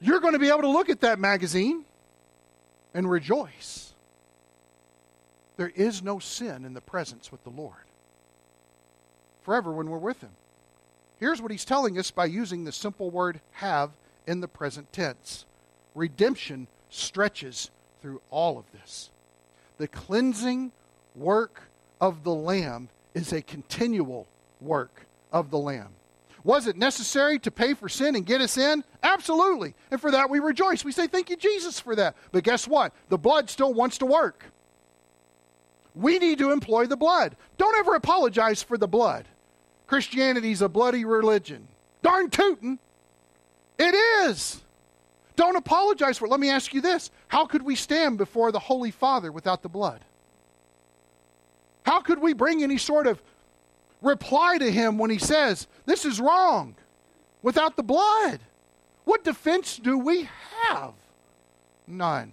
you're 0.00 0.20
going 0.20 0.32
to 0.32 0.38
be 0.38 0.48
able 0.48 0.62
to 0.62 0.68
look 0.68 0.88
at 0.88 1.00
that 1.02 1.18
magazine 1.18 1.84
and 2.94 3.10
rejoice. 3.10 3.94
There 5.56 5.72
is 5.74 6.02
no 6.02 6.18
sin 6.18 6.64
in 6.64 6.74
the 6.74 6.80
presence 6.80 7.32
with 7.32 7.42
the 7.44 7.50
Lord. 7.50 7.74
Forever 9.42 9.72
when 9.72 9.88
we're 9.88 9.98
with 9.98 10.20
Him. 10.20 10.32
Here's 11.18 11.40
what 11.40 11.50
He's 11.50 11.64
telling 11.64 11.98
us 11.98 12.10
by 12.10 12.26
using 12.26 12.64
the 12.64 12.72
simple 12.72 13.10
word 13.10 13.40
have 13.52 13.92
in 14.26 14.40
the 14.40 14.48
present 14.48 14.92
tense 14.92 15.44
redemption 15.94 16.68
stretches 16.90 17.70
through 18.02 18.20
all 18.30 18.58
of 18.58 18.70
this. 18.72 19.10
The 19.78 19.88
cleansing 19.88 20.72
work 21.14 21.62
of 22.00 22.22
the 22.22 22.34
Lamb 22.34 22.88
is 23.16 23.32
a 23.32 23.40
continual 23.40 24.28
work 24.60 25.06
of 25.32 25.50
the 25.50 25.58
Lamb. 25.58 25.88
Was 26.44 26.68
it 26.68 26.76
necessary 26.76 27.40
to 27.40 27.50
pay 27.50 27.74
for 27.74 27.88
sin 27.88 28.14
and 28.14 28.24
get 28.24 28.40
us 28.40 28.56
in? 28.56 28.84
Absolutely. 29.02 29.74
And 29.90 30.00
for 30.00 30.12
that 30.12 30.30
we 30.30 30.38
rejoice. 30.38 30.84
We 30.84 30.92
say, 30.92 31.08
Thank 31.08 31.30
you, 31.30 31.36
Jesus, 31.36 31.80
for 31.80 31.96
that. 31.96 32.14
But 32.30 32.44
guess 32.44 32.68
what? 32.68 32.92
The 33.08 33.18
blood 33.18 33.50
still 33.50 33.74
wants 33.74 33.98
to 33.98 34.06
work. 34.06 34.44
We 35.94 36.18
need 36.18 36.38
to 36.38 36.52
employ 36.52 36.86
the 36.86 36.96
blood. 36.96 37.36
Don't 37.56 37.76
ever 37.78 37.94
apologize 37.94 38.62
for 38.62 38.76
the 38.78 38.86
blood. 38.86 39.26
Christianity's 39.86 40.60
a 40.60 40.68
bloody 40.68 41.04
religion. 41.04 41.66
Darn 42.02 42.28
tootin'. 42.28 42.78
It 43.78 43.94
is. 44.28 44.62
Don't 45.36 45.56
apologize 45.56 46.18
for 46.18 46.26
it. 46.26 46.30
Let 46.30 46.40
me 46.40 46.50
ask 46.50 46.74
you 46.74 46.80
this 46.80 47.10
How 47.28 47.46
could 47.46 47.62
we 47.62 47.76
stand 47.76 48.18
before 48.18 48.52
the 48.52 48.58
Holy 48.58 48.90
Father 48.90 49.32
without 49.32 49.62
the 49.62 49.68
blood? 49.68 50.04
How 51.86 52.00
could 52.00 52.18
we 52.18 52.32
bring 52.32 52.64
any 52.64 52.78
sort 52.78 53.06
of 53.06 53.22
reply 54.02 54.58
to 54.58 54.70
him 54.70 54.98
when 54.98 55.08
he 55.08 55.18
says, 55.18 55.68
This 55.86 56.04
is 56.04 56.20
wrong, 56.20 56.74
without 57.42 57.76
the 57.76 57.84
blood? 57.84 58.40
What 59.04 59.22
defense 59.22 59.76
do 59.76 59.96
we 59.96 60.28
have? 60.64 60.94
None. 61.86 62.32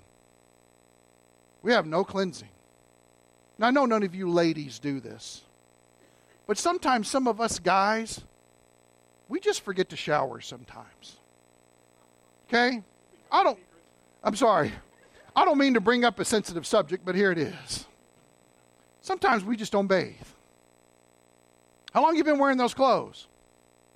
We 1.61 1.71
have 1.71 1.85
no 1.85 2.03
cleansing. 2.03 2.49
Now, 3.59 3.67
I 3.67 3.71
know 3.71 3.85
none 3.85 4.01
of 4.01 4.15
you 4.15 4.27
ladies 4.27 4.79
do 4.79 4.99
this, 4.99 5.43
but 6.47 6.57
sometimes 6.57 7.07
some 7.07 7.27
of 7.27 7.39
us 7.39 7.59
guys, 7.59 8.21
we 9.29 9.39
just 9.39 9.61
forget 9.61 9.87
to 9.89 9.95
shower 9.95 10.41
sometimes. 10.41 11.17
Okay? 12.47 12.81
I 13.31 13.43
don't, 13.43 13.59
I'm 14.23 14.35
sorry. 14.35 14.71
I 15.35 15.45
don't 15.45 15.59
mean 15.59 15.75
to 15.75 15.79
bring 15.79 16.03
up 16.03 16.19
a 16.19 16.25
sensitive 16.25 16.65
subject, 16.65 17.05
but 17.05 17.13
here 17.13 17.31
it 17.31 17.37
is. 17.37 17.85
Sometimes 19.03 19.43
we 19.43 19.57
just 19.57 19.73
don't 19.73 19.87
bathe. 19.87 20.15
How 21.93 22.01
long 22.01 22.15
you 22.15 22.23
been 22.23 22.39
wearing 22.39 22.57
those 22.57 22.73
clothes? 22.73 23.27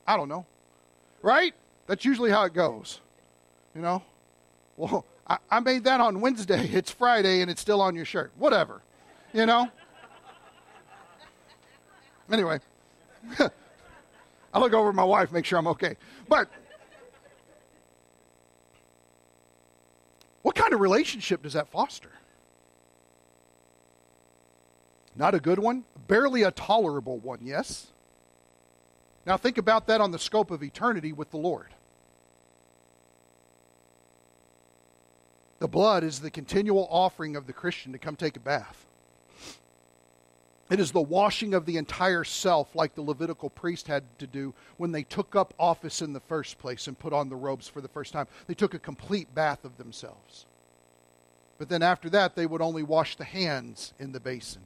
I 0.06 0.17
don't 0.17 0.28
know. 0.28 0.46
Right? 1.22 1.56
That's 1.88 2.04
usually 2.04 2.30
how 2.30 2.43
it 2.43 2.54
goes. 2.54 3.00
You 3.74 3.82
know? 3.82 4.04
Well, 4.76 5.06
I, 5.26 5.38
I 5.50 5.60
made 5.62 5.86
that 5.86 6.02
on 6.02 6.20
Wednesday. 6.20 6.70
It's 6.74 6.91
Friday 6.91 7.41
and 7.41 7.50
it's 7.50 7.62
still 7.62 7.82
on 7.82 7.96
your 7.96 8.04
shirt. 8.04 8.34
Whatever. 8.38 8.82
You 9.34 9.46
know? 9.46 9.72
Anyway. 12.30 12.60
I 13.39 14.60
look 14.60 14.74
over 14.74 14.89
at 14.89 14.96
my 14.96 15.06
wife, 15.06 15.32
make 15.32 15.46
sure 15.46 15.58
I'm 15.58 15.67
okay. 15.67 15.96
But 16.28 16.50
what 20.41 20.54
kind 20.54 20.74
of 20.74 20.82
relationship 20.82 21.43
does 21.43 21.54
that 21.54 21.70
foster? 21.70 22.12
Not 25.18 25.34
a 25.34 25.40
good 25.40 25.58
one, 25.58 25.84
barely 26.08 26.44
a 26.44 26.52
tolerable 26.52 27.18
one, 27.18 27.40
yes? 27.42 27.88
Now 29.26 29.36
think 29.36 29.58
about 29.58 29.88
that 29.88 30.00
on 30.00 30.12
the 30.12 30.20
scope 30.20 30.52
of 30.52 30.62
eternity 30.62 31.12
with 31.12 31.32
the 31.32 31.38
Lord. 31.38 31.74
The 35.60 35.68
blood 35.68 36.04
is 36.04 36.20
the 36.20 36.30
continual 36.30 36.88
offering 36.92 37.36
of 37.36 37.48
the 37.48 37.54
Christian 37.54 37.92
to 37.94 37.98
come 37.98 38.16
take 38.16 38.38
a 38.38 38.40
bath. 38.40 38.86
It 40.70 40.80
is 40.80 40.92
the 40.92 41.02
washing 41.02 41.56
of 41.56 41.66
the 41.66 41.78
entire 41.78 42.24
self, 42.24 42.76
like 42.76 42.94
the 42.94 43.02
Levitical 43.02 43.50
priest 43.50 43.88
had 43.88 44.04
to 44.20 44.28
do 44.28 44.54
when 44.76 44.92
they 44.92 45.02
took 45.02 45.36
up 45.36 45.54
office 45.58 46.02
in 46.02 46.14
the 46.14 46.20
first 46.20 46.60
place 46.60 46.88
and 46.88 47.00
put 47.00 47.14
on 47.14 47.30
the 47.30 47.36
robes 47.36 47.68
for 47.68 47.82
the 47.82 47.88
first 47.88 48.14
time. 48.14 48.28
They 48.46 48.54
took 48.54 48.76
a 48.76 48.80
complete 48.80 49.34
bath 49.34 49.66
of 49.66 49.78
themselves. 49.78 50.46
But 51.58 51.70
then 51.70 51.82
after 51.82 52.10
that, 52.12 52.36
they 52.36 52.46
would 52.46 52.62
only 52.62 52.84
wash 52.84 53.16
the 53.16 53.24
hands 53.24 53.94
in 53.98 54.12
the 54.12 54.20
basin 54.20 54.62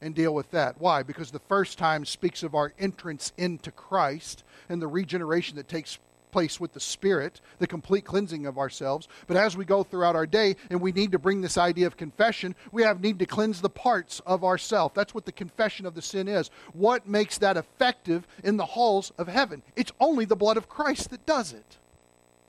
and 0.00 0.14
deal 0.14 0.34
with 0.34 0.50
that. 0.50 0.80
Why? 0.80 1.02
Because 1.02 1.30
the 1.30 1.38
first 1.40 1.78
time 1.78 2.04
speaks 2.04 2.42
of 2.42 2.54
our 2.54 2.72
entrance 2.78 3.32
into 3.36 3.70
Christ 3.70 4.44
and 4.68 4.80
the 4.80 4.86
regeneration 4.86 5.56
that 5.56 5.68
takes 5.68 5.98
place 6.36 6.60
with 6.60 6.74
the 6.74 6.80
Spirit, 6.80 7.40
the 7.60 7.66
complete 7.66 8.04
cleansing 8.04 8.44
of 8.44 8.58
ourselves. 8.58 9.08
But 9.26 9.38
as 9.38 9.56
we 9.56 9.64
go 9.64 9.82
throughout 9.82 10.16
our 10.16 10.26
day 10.26 10.56
and 10.68 10.82
we 10.82 10.92
need 10.92 11.12
to 11.12 11.18
bring 11.18 11.40
this 11.40 11.56
idea 11.56 11.86
of 11.86 11.96
confession, 11.96 12.54
we 12.72 12.82
have 12.82 13.00
need 13.00 13.18
to 13.20 13.26
cleanse 13.26 13.62
the 13.62 13.70
parts 13.70 14.20
of 14.26 14.44
ourself. 14.44 14.92
That's 14.92 15.14
what 15.14 15.24
the 15.24 15.32
confession 15.32 15.86
of 15.86 15.94
the 15.94 16.02
sin 16.02 16.28
is. 16.28 16.50
What 16.74 17.08
makes 17.08 17.38
that 17.38 17.56
effective 17.56 18.26
in 18.44 18.58
the 18.58 18.66
halls 18.66 19.12
of 19.16 19.28
heaven? 19.28 19.62
It's 19.76 19.92
only 19.98 20.26
the 20.26 20.36
blood 20.36 20.58
of 20.58 20.68
Christ 20.68 21.08
that 21.08 21.24
does 21.24 21.54
it. 21.54 21.78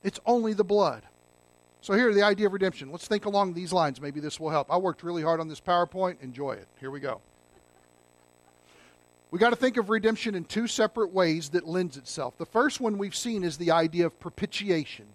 It's 0.02 0.20
only 0.26 0.52
the 0.52 0.64
blood. 0.64 1.04
So 1.80 1.94
here, 1.94 2.12
the 2.12 2.22
idea 2.22 2.46
of 2.46 2.52
redemption. 2.52 2.90
Let's 2.90 3.08
think 3.08 3.24
along 3.24 3.54
these 3.54 3.72
lines. 3.72 4.00
Maybe 4.00 4.20
this 4.20 4.38
will 4.38 4.50
help. 4.50 4.70
I 4.70 4.76
worked 4.76 5.02
really 5.02 5.22
hard 5.22 5.40
on 5.40 5.48
this 5.48 5.60
PowerPoint. 5.60 6.20
Enjoy 6.20 6.52
it. 6.52 6.68
Here 6.78 6.90
we 6.90 7.00
go. 7.00 7.22
We 9.30 9.38
got 9.38 9.50
to 9.50 9.56
think 9.56 9.76
of 9.76 9.90
redemption 9.90 10.34
in 10.34 10.44
two 10.44 10.66
separate 10.66 11.12
ways 11.12 11.50
that 11.50 11.66
lends 11.66 11.96
itself. 11.96 12.38
The 12.38 12.46
first 12.46 12.80
one 12.80 12.96
we've 12.96 13.14
seen 13.14 13.44
is 13.44 13.58
the 13.58 13.72
idea 13.72 14.06
of 14.06 14.18
propitiation. 14.18 15.06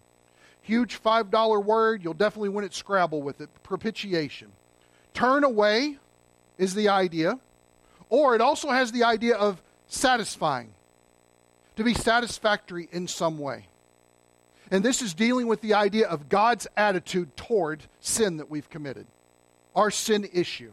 Huge 0.61 1.01
$5 1.01 1.65
word, 1.65 2.03
you'll 2.03 2.13
definitely 2.13 2.49
win 2.49 2.63
at 2.63 2.73
Scrabble 2.73 3.21
with 3.21 3.41
it. 3.41 3.49
Propitiation. 3.63 4.51
Turn 5.13 5.43
away 5.43 5.97
is 6.57 6.75
the 6.75 6.89
idea, 6.89 7.39
or 8.09 8.35
it 8.35 8.41
also 8.41 8.69
has 8.69 8.91
the 8.91 9.03
idea 9.03 9.35
of 9.35 9.61
satisfying, 9.87 10.73
to 11.75 11.83
be 11.83 11.93
satisfactory 11.93 12.87
in 12.91 13.07
some 13.07 13.39
way. 13.39 13.67
And 14.71 14.85
this 14.85 15.01
is 15.01 15.13
dealing 15.13 15.47
with 15.47 15.61
the 15.61 15.73
idea 15.73 16.07
of 16.07 16.29
God's 16.29 16.67
attitude 16.77 17.35
toward 17.35 17.83
sin 17.99 18.37
that 18.37 18.49
we've 18.49 18.69
committed, 18.69 19.07
our 19.75 19.91
sin 19.91 20.27
issue. 20.31 20.71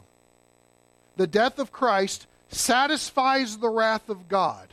The 1.17 1.27
death 1.27 1.59
of 1.59 1.73
Christ 1.73 2.27
satisfies 2.51 3.57
the 3.57 3.69
wrath 3.69 4.09
of 4.09 4.29
God 4.29 4.69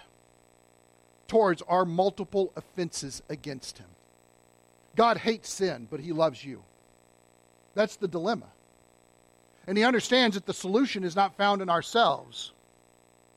towards 1.27 1.61
our 1.63 1.85
multiple 1.85 2.51
offenses 2.55 3.21
against 3.29 3.77
Him. 3.77 3.87
God 4.95 5.17
hates 5.17 5.49
sin, 5.49 5.87
but 5.89 5.99
He 5.99 6.11
loves 6.11 6.43
you. 6.43 6.63
That's 7.75 7.95
the 7.95 8.07
dilemma. 8.07 8.47
And 9.67 9.77
He 9.77 9.83
understands 9.83 10.35
that 10.35 10.45
the 10.45 10.53
solution 10.53 11.03
is 11.03 11.15
not 11.15 11.37
found 11.37 11.61
in 11.61 11.69
ourselves. 11.69 12.51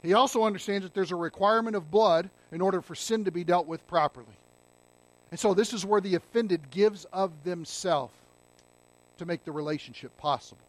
He 0.03 0.15
also 0.15 0.45
understands 0.45 0.85
that 0.85 0.95
there's 0.95 1.13
a 1.13 1.17
requirement 1.17 1.77
of 1.77 1.91
blood 1.91 2.31
in 2.53 2.61
order 2.61 2.81
for 2.81 2.95
sin 2.95 3.25
to 3.25 3.31
be 3.31 3.45
dealt 3.45 3.67
with 3.67 3.87
properly. 3.87 4.27
And 5.31 5.39
so 5.39 5.53
this 5.53 5.73
is 5.73 5.85
where 5.85 6.01
the 6.01 6.15
offended 6.15 6.71
gives 6.71 7.05
of 7.07 7.45
themselves 7.45 8.15
to 9.19 9.27
make 9.27 9.45
the 9.45 9.53
relationship 9.53 10.17
possible. 10.17 10.63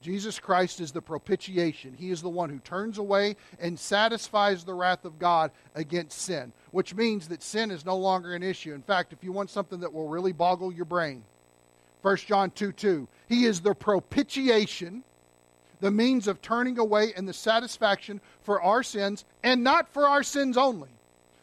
Jesus 0.00 0.38
Christ 0.38 0.80
is 0.80 0.92
the 0.92 1.02
propitiation. 1.02 1.94
He 1.98 2.10
is 2.10 2.22
the 2.22 2.28
one 2.28 2.50
who 2.50 2.60
turns 2.60 2.98
away 2.98 3.36
and 3.58 3.78
satisfies 3.78 4.62
the 4.62 4.74
wrath 4.74 5.04
of 5.04 5.18
God 5.18 5.50
against 5.74 6.22
sin, 6.22 6.52
which 6.70 6.94
means 6.94 7.28
that 7.28 7.42
sin 7.42 7.70
is 7.70 7.84
no 7.84 7.96
longer 7.96 8.34
an 8.34 8.42
issue. 8.42 8.74
In 8.74 8.82
fact, 8.82 9.12
if 9.12 9.24
you 9.24 9.32
want 9.32 9.50
something 9.50 9.80
that 9.80 9.92
will 9.92 10.08
really 10.08 10.32
boggle 10.32 10.72
your 10.72 10.84
brain, 10.84 11.24
1 12.02 12.16
John 12.18 12.50
2 12.52 12.72
2, 12.72 13.08
He 13.28 13.44
is 13.44 13.60
the 13.60 13.74
propitiation, 13.74 15.02
the 15.80 15.90
means 15.90 16.28
of 16.28 16.40
turning 16.40 16.78
away 16.78 17.12
and 17.16 17.28
the 17.28 17.32
satisfaction 17.32 18.20
for 18.42 18.62
our 18.62 18.84
sins, 18.84 19.24
and 19.42 19.64
not 19.64 19.88
for 19.88 20.06
our 20.06 20.22
sins 20.22 20.56
only, 20.56 20.90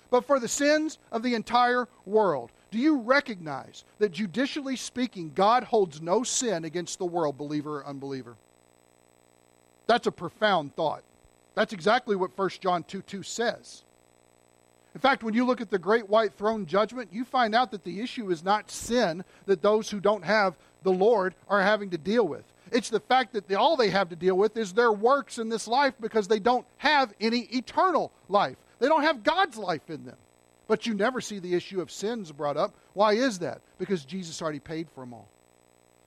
but 0.09 0.25
for 0.25 0.39
the 0.39 0.47
sins 0.47 0.97
of 1.11 1.23
the 1.23 1.35
entire 1.35 1.89
world. 2.05 2.51
Do 2.71 2.77
you 2.77 2.99
recognize 2.99 3.83
that 3.99 4.11
judicially 4.11 4.75
speaking, 4.75 5.31
God 5.35 5.63
holds 5.63 6.01
no 6.01 6.23
sin 6.23 6.63
against 6.65 6.99
the 6.99 7.05
world, 7.05 7.37
believer 7.37 7.79
or 7.79 7.87
unbeliever? 7.87 8.35
That's 9.87 10.07
a 10.07 10.11
profound 10.11 10.75
thought. 10.75 11.03
That's 11.53 11.73
exactly 11.73 12.15
what 12.15 12.37
1 12.37 12.49
John 12.59 12.83
2 12.83 13.01
2 13.01 13.23
says. 13.23 13.83
In 14.93 15.01
fact, 15.01 15.23
when 15.23 15.33
you 15.33 15.45
look 15.45 15.59
at 15.59 15.69
the 15.69 15.79
great 15.79 16.09
white 16.09 16.33
throne 16.33 16.65
judgment, 16.65 17.09
you 17.11 17.25
find 17.25 17.53
out 17.53 17.71
that 17.71 17.83
the 17.83 17.99
issue 17.99 18.31
is 18.31 18.43
not 18.43 18.71
sin 18.71 19.25
that 19.45 19.61
those 19.61 19.89
who 19.89 19.99
don't 19.99 20.23
have 20.23 20.55
the 20.83 20.91
Lord 20.91 21.35
are 21.49 21.61
having 21.61 21.89
to 21.89 21.97
deal 21.97 22.25
with. 22.25 22.45
It's 22.71 22.89
the 22.89 23.01
fact 23.01 23.33
that 23.33 23.47
the, 23.47 23.59
all 23.59 23.75
they 23.75 23.89
have 23.89 24.09
to 24.09 24.15
deal 24.15 24.37
with 24.37 24.55
is 24.55 24.73
their 24.73 24.91
works 24.91 25.37
in 25.37 25.49
this 25.49 25.67
life 25.67 25.93
because 25.99 26.27
they 26.27 26.39
don't 26.39 26.65
have 26.77 27.13
any 27.19 27.39
eternal 27.39 28.11
life. 28.29 28.55
They 28.79 28.87
don't 28.87 29.03
have 29.03 29.23
God's 29.23 29.57
life 29.57 29.89
in 29.89 30.05
them. 30.05 30.17
But 30.67 30.85
you 30.85 30.93
never 30.93 31.21
see 31.21 31.39
the 31.39 31.53
issue 31.53 31.81
of 31.81 31.91
sins 31.91 32.31
brought 32.31 32.57
up. 32.57 32.73
Why 32.93 33.13
is 33.13 33.39
that? 33.39 33.61
Because 33.77 34.03
Jesus 34.03 34.41
already 34.41 34.59
paid 34.59 34.87
for 34.89 35.01
them 35.01 35.13
all 35.13 35.27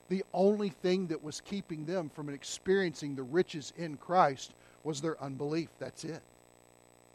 the 0.09 0.23
only 0.33 0.69
thing 0.69 1.07
that 1.07 1.23
was 1.23 1.41
keeping 1.41 1.85
them 1.85 2.09
from 2.09 2.29
experiencing 2.29 3.15
the 3.15 3.23
riches 3.23 3.73
in 3.77 3.97
Christ 3.97 4.53
was 4.83 5.01
their 5.01 5.21
unbelief. 5.21 5.69
That's 5.79 6.03
it. 6.03 6.21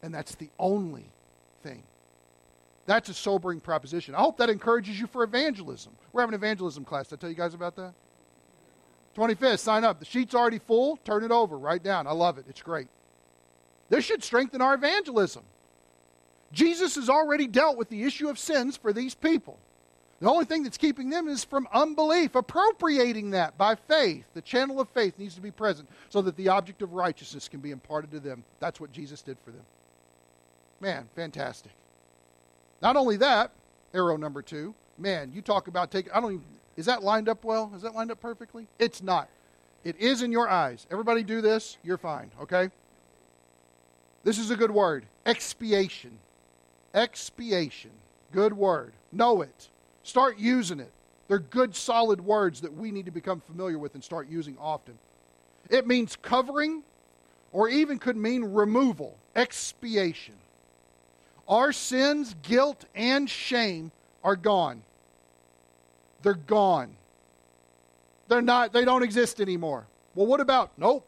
And 0.03 0.15
that's 0.15 0.35
the 0.35 0.51
only 0.59 1.07
thing. 1.63 1.83
That's 2.87 3.09
a 3.09 3.15
sobering 3.15 3.61
proposition. 3.61 4.15
I 4.15 4.21
hope 4.21 4.37
that 4.39 4.51
encourages 4.51 5.01
you 5.01 5.07
for 5.07 5.25
evangelism. 5.25 5.93
We're 6.13 6.23
having 6.23 6.35
an 6.35 6.41
evangelism 6.41 6.85
class. 6.85 7.09
Did 7.09 7.17
I 7.17 7.21
tell 7.21 7.31
you 7.31 7.37
guys 7.37 7.55
about 7.55 7.77
that? 7.77 7.95
25th, 9.17 9.61
sign 9.61 9.85
up. 9.85 10.01
The 10.01 10.05
sheet's 10.05 10.35
already 10.35 10.59
full. 10.59 10.97
Turn 10.99 11.25
it 11.25 11.31
over. 11.31 11.57
Write 11.57 11.83
down. 11.83 12.07
I 12.07 12.13
love 12.13 12.39
it. 12.39 12.47
It's 12.49 12.63
great. 12.63 12.89
This 13.89 14.05
should 14.05 14.23
strengthen 14.23 14.61
our 14.61 14.75
evangelism. 14.75 15.45
Jesus 16.53 16.97
has 16.97 17.09
already 17.09 17.47
dealt 17.47 17.77
with 17.77 17.89
the 17.89 18.05
issue 18.05 18.29
of 18.29 18.39
sins 18.39 18.77
for 18.77 18.93
these 18.93 19.15
people. 19.15 19.59
The 20.25 20.31
only 20.31 20.47
thing 20.47 20.63
that's 20.63 20.79
keeping 20.79 21.11
them 21.11 21.29
is 21.29 21.45
from 21.45 21.69
unbelief, 21.71 22.35
appropriating 22.35 23.33
that 23.33 23.59
by 23.59 23.75
faith. 23.75 24.25
The 24.33 24.41
channel 24.41 24.81
of 24.81 24.89
faith 24.89 25.19
needs 25.19 25.35
to 25.35 25.43
be 25.43 25.51
present 25.51 25.87
so 26.09 26.23
that 26.23 26.35
the 26.39 26.49
object 26.49 26.81
of 26.81 26.95
righteousness 26.95 27.47
can 27.47 27.61
be 27.61 27.73
imparted 27.73 28.11
to 28.13 28.21
them. 28.21 28.43
That's 28.59 28.81
what 28.81 28.91
Jesus 28.91 29.21
did 29.21 29.37
for 29.45 29.51
them. 29.51 29.67
Man, 30.81 31.11
fantastic. 31.15 31.73
Not 32.81 32.97
only 32.97 33.19
that, 33.19 33.51
arrow 33.93 34.17
number 34.17 34.41
two, 34.41 34.75
man, 34.97 35.31
you 35.31 35.43
talk 35.43 35.69
about 35.69 35.91
taking, 35.91 36.11
I 36.11 36.23
don't 36.23 36.33
even, 36.33 36.45
is 36.79 36.87
that 36.87 37.03
lined 37.03 37.29
up 37.29 37.45
well? 37.45 37.71
Is 37.77 37.83
that 37.83 37.95
lined 37.95 38.11
up 38.11 38.23
perfectly? 38.23 38.67
It's 38.79 39.03
not. 39.03 39.29
It 39.85 40.01
is 40.01 40.23
in 40.23 40.33
your 40.33 40.49
eyes. 40.49 40.87
Everybody 40.91 41.23
do 41.23 41.43
this, 41.43 41.77
you're 41.85 41.99
fine, 41.99 42.31
okay? 42.41 42.71
This 44.23 44.39
is 44.39 44.51
a 44.51 44.57
good 44.57 44.71
word 44.71 45.05
expiation. 45.27 46.19
Expiation. 46.95 47.91
Good 48.33 48.55
word. 48.55 48.95
Know 49.13 49.43
it. 49.43 49.69
Start 50.05 50.39
using 50.39 50.79
it. 50.79 50.93
They're 51.27 51.39
good, 51.39 51.75
solid 51.75 52.21
words 52.21 52.61
that 52.61 52.73
we 52.73 52.93
need 52.93 53.07
to 53.07 53.11
become 53.11 53.41
familiar 53.41 53.79
with 53.79 53.95
and 53.95 54.05
start 54.05 54.29
using 54.29 54.57
often. 54.61 54.99
It 55.71 55.87
means 55.87 56.17
covering, 56.21 56.83
or 57.53 57.69
even 57.69 57.99
could 57.99 58.17
mean 58.17 58.45
removal, 58.45 59.17
expiation. 59.35 60.35
Our 61.49 61.73
sins, 61.73 62.37
guilt, 62.43 62.85
and 62.95 63.29
shame 63.29 63.91
are 64.23 64.37
gone. 64.37 64.83
They're 66.23 66.35
gone. 66.35 66.97
They're 68.29 68.43
not, 68.43 68.73
they 68.73 68.85
don't 68.85 69.03
exist 69.03 69.41
anymore. 69.41 69.87
Well, 70.15 70.27
what 70.27 70.41
about? 70.41 70.73
Nope. 70.77 71.07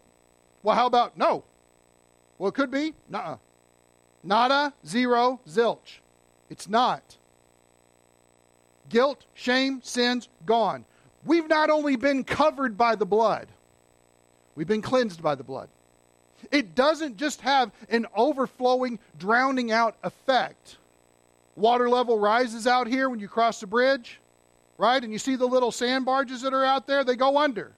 Well, 0.62 0.74
how 0.74 0.86
about 0.86 1.16
no? 1.16 1.44
Well, 2.38 2.48
it 2.48 2.54
could 2.54 2.70
be. 2.70 2.94
Nuh 3.08 3.36
Nada, 4.24 4.72
zero, 4.84 5.40
zilch. 5.48 6.00
It's 6.50 6.68
not. 6.68 7.16
Guilt, 8.88 9.24
shame, 9.34 9.80
sins, 9.82 10.28
gone. 10.44 10.84
We've 11.24 11.48
not 11.48 11.70
only 11.70 11.96
been 11.96 12.24
covered 12.24 12.76
by 12.76 12.94
the 12.94 13.06
blood, 13.06 13.48
we've 14.54 14.66
been 14.66 14.82
cleansed 14.82 15.22
by 15.22 15.34
the 15.34 15.44
blood. 15.44 15.68
It 16.50 16.74
doesn't 16.74 17.16
just 17.16 17.40
have 17.40 17.72
an 17.88 18.06
overflowing, 18.14 18.98
drowning 19.18 19.72
out 19.72 19.96
effect. 20.04 20.76
Water 21.56 21.88
level 21.88 22.18
rises 22.18 22.66
out 22.66 22.86
here 22.86 23.08
when 23.08 23.18
you 23.18 23.28
cross 23.28 23.60
the 23.60 23.66
bridge, 23.66 24.20
right? 24.78 25.02
And 25.02 25.12
you 25.12 25.18
see 25.18 25.36
the 25.36 25.46
little 25.46 25.72
sand 25.72 26.04
barges 26.04 26.42
that 26.42 26.52
are 26.52 26.64
out 26.64 26.86
there, 26.86 27.02
they 27.02 27.16
go 27.16 27.38
under. 27.38 27.72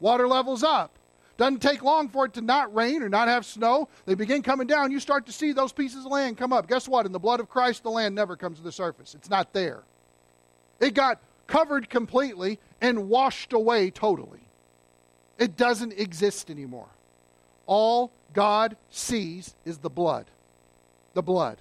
Water 0.00 0.28
level's 0.28 0.62
up. 0.62 0.92
Doesn't 1.36 1.60
take 1.60 1.82
long 1.82 2.08
for 2.08 2.26
it 2.26 2.34
to 2.34 2.40
not 2.40 2.72
rain 2.72 3.02
or 3.02 3.08
not 3.08 3.26
have 3.26 3.44
snow. 3.44 3.88
They 4.06 4.14
begin 4.14 4.42
coming 4.42 4.68
down. 4.68 4.92
You 4.92 5.00
start 5.00 5.26
to 5.26 5.32
see 5.32 5.52
those 5.52 5.72
pieces 5.72 6.06
of 6.06 6.12
land 6.12 6.38
come 6.38 6.52
up. 6.52 6.68
Guess 6.68 6.86
what? 6.86 7.06
In 7.06 7.12
the 7.12 7.18
blood 7.18 7.40
of 7.40 7.48
Christ, 7.48 7.82
the 7.82 7.90
land 7.90 8.14
never 8.14 8.36
comes 8.36 8.58
to 8.58 8.64
the 8.64 8.70
surface. 8.70 9.16
It's 9.16 9.28
not 9.28 9.52
there. 9.52 9.82
It 10.80 10.94
got 10.94 11.20
covered 11.46 11.88
completely 11.88 12.58
and 12.80 13.08
washed 13.08 13.52
away 13.52 13.90
totally. 13.90 14.40
It 15.38 15.56
doesn't 15.56 15.92
exist 15.98 16.50
anymore. 16.50 16.88
All 17.66 18.12
God 18.32 18.76
sees 18.90 19.54
is 19.64 19.78
the 19.78 19.90
blood. 19.90 20.26
The 21.14 21.22
blood. 21.22 21.58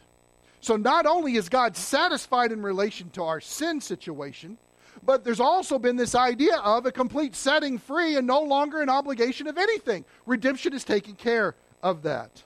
So 0.61 0.75
not 0.75 1.05
only 1.05 1.35
is 1.35 1.49
God 1.49 1.75
satisfied 1.75 2.51
in 2.51 2.61
relation 2.61 3.09
to 3.11 3.23
our 3.23 3.41
sin 3.41 3.81
situation, 3.81 4.57
but 5.05 5.23
there's 5.23 5.39
also 5.39 5.79
been 5.79 5.95
this 5.95 6.15
idea 6.15 6.57
of 6.57 6.85
a 6.85 6.91
complete 6.91 7.35
setting 7.35 7.77
free 7.77 8.15
and 8.15 8.25
no 8.25 8.41
longer 8.41 8.81
an 8.81 8.89
obligation 8.89 9.47
of 9.47 9.57
anything. 9.57 10.05
Redemption 10.25 10.73
is 10.73 10.83
taking 10.83 11.15
care 11.15 11.55
of 11.81 12.03
that. 12.03 12.43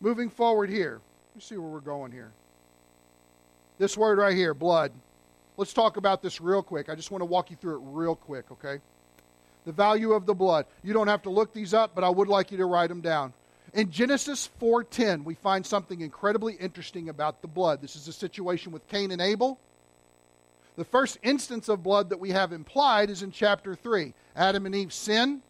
Moving 0.00 0.30
forward 0.30 0.70
here, 0.70 1.00
let's 1.34 1.46
see 1.46 1.56
where 1.56 1.68
we're 1.68 1.80
going 1.80 2.12
here. 2.12 2.32
This 3.80 3.96
word 3.96 4.18
right 4.18 4.36
here, 4.36 4.52
blood. 4.52 4.92
Let's 5.56 5.72
talk 5.72 5.96
about 5.96 6.20
this 6.20 6.38
real 6.38 6.62
quick. 6.62 6.90
I 6.90 6.94
just 6.94 7.10
want 7.10 7.22
to 7.22 7.24
walk 7.24 7.50
you 7.50 7.56
through 7.56 7.76
it 7.76 7.82
real 7.86 8.14
quick, 8.14 8.44
okay? 8.52 8.78
The 9.64 9.72
value 9.72 10.12
of 10.12 10.26
the 10.26 10.34
blood. 10.34 10.66
You 10.82 10.92
don't 10.92 11.08
have 11.08 11.22
to 11.22 11.30
look 11.30 11.54
these 11.54 11.72
up, 11.72 11.94
but 11.94 12.04
I 12.04 12.10
would 12.10 12.28
like 12.28 12.52
you 12.52 12.58
to 12.58 12.66
write 12.66 12.90
them 12.90 13.00
down. 13.00 13.32
In 13.72 13.90
Genesis 13.90 14.50
4:10, 14.60 15.24
we 15.24 15.32
find 15.32 15.64
something 15.64 16.02
incredibly 16.02 16.56
interesting 16.56 17.08
about 17.08 17.40
the 17.40 17.48
blood. 17.48 17.80
This 17.80 17.96
is 17.96 18.06
a 18.06 18.12
situation 18.12 18.70
with 18.70 18.86
Cain 18.88 19.12
and 19.12 19.22
Abel. 19.22 19.58
The 20.76 20.84
first 20.84 21.16
instance 21.22 21.70
of 21.70 21.82
blood 21.82 22.10
that 22.10 22.20
we 22.20 22.32
have 22.32 22.52
implied 22.52 23.08
is 23.08 23.22
in 23.22 23.32
chapter 23.32 23.74
3. 23.74 24.12
Adam 24.36 24.66
and 24.66 24.74
Eve 24.74 24.92
sin, 24.92 25.40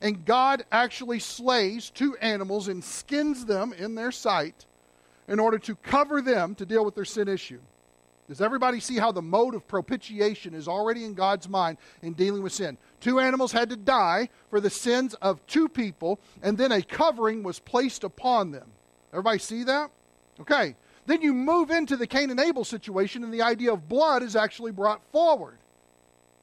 and 0.00 0.24
God 0.24 0.64
actually 0.70 1.18
slays 1.18 1.90
two 1.90 2.16
animals 2.18 2.68
and 2.68 2.84
skins 2.84 3.46
them 3.46 3.72
in 3.72 3.96
their 3.96 4.12
sight 4.12 4.64
in 5.28 5.38
order 5.38 5.58
to 5.58 5.76
cover 5.76 6.20
them 6.22 6.54
to 6.56 6.66
deal 6.66 6.84
with 6.84 6.94
their 6.94 7.04
sin 7.04 7.28
issue. 7.28 7.60
Does 8.28 8.42
everybody 8.42 8.80
see 8.80 8.96
how 8.96 9.10
the 9.10 9.22
mode 9.22 9.54
of 9.54 9.66
propitiation 9.66 10.54
is 10.54 10.68
already 10.68 11.04
in 11.04 11.14
God's 11.14 11.48
mind 11.48 11.78
in 12.02 12.12
dealing 12.12 12.42
with 12.42 12.52
sin? 12.52 12.76
Two 13.00 13.20
animals 13.20 13.52
had 13.52 13.70
to 13.70 13.76
die 13.76 14.28
for 14.50 14.60
the 14.60 14.68
sins 14.68 15.14
of 15.14 15.44
two 15.46 15.68
people, 15.68 16.20
and 16.42 16.58
then 16.58 16.72
a 16.72 16.82
covering 16.82 17.42
was 17.42 17.58
placed 17.58 18.04
upon 18.04 18.50
them. 18.50 18.66
Everybody 19.12 19.38
see 19.38 19.64
that? 19.64 19.90
Okay. 20.40 20.76
Then 21.06 21.22
you 21.22 21.32
move 21.32 21.70
into 21.70 21.96
the 21.96 22.06
Cain 22.06 22.28
and 22.30 22.38
Abel 22.38 22.64
situation, 22.64 23.24
and 23.24 23.32
the 23.32 23.40
idea 23.40 23.72
of 23.72 23.88
blood 23.88 24.22
is 24.22 24.36
actually 24.36 24.72
brought 24.72 25.00
forward. 25.10 25.56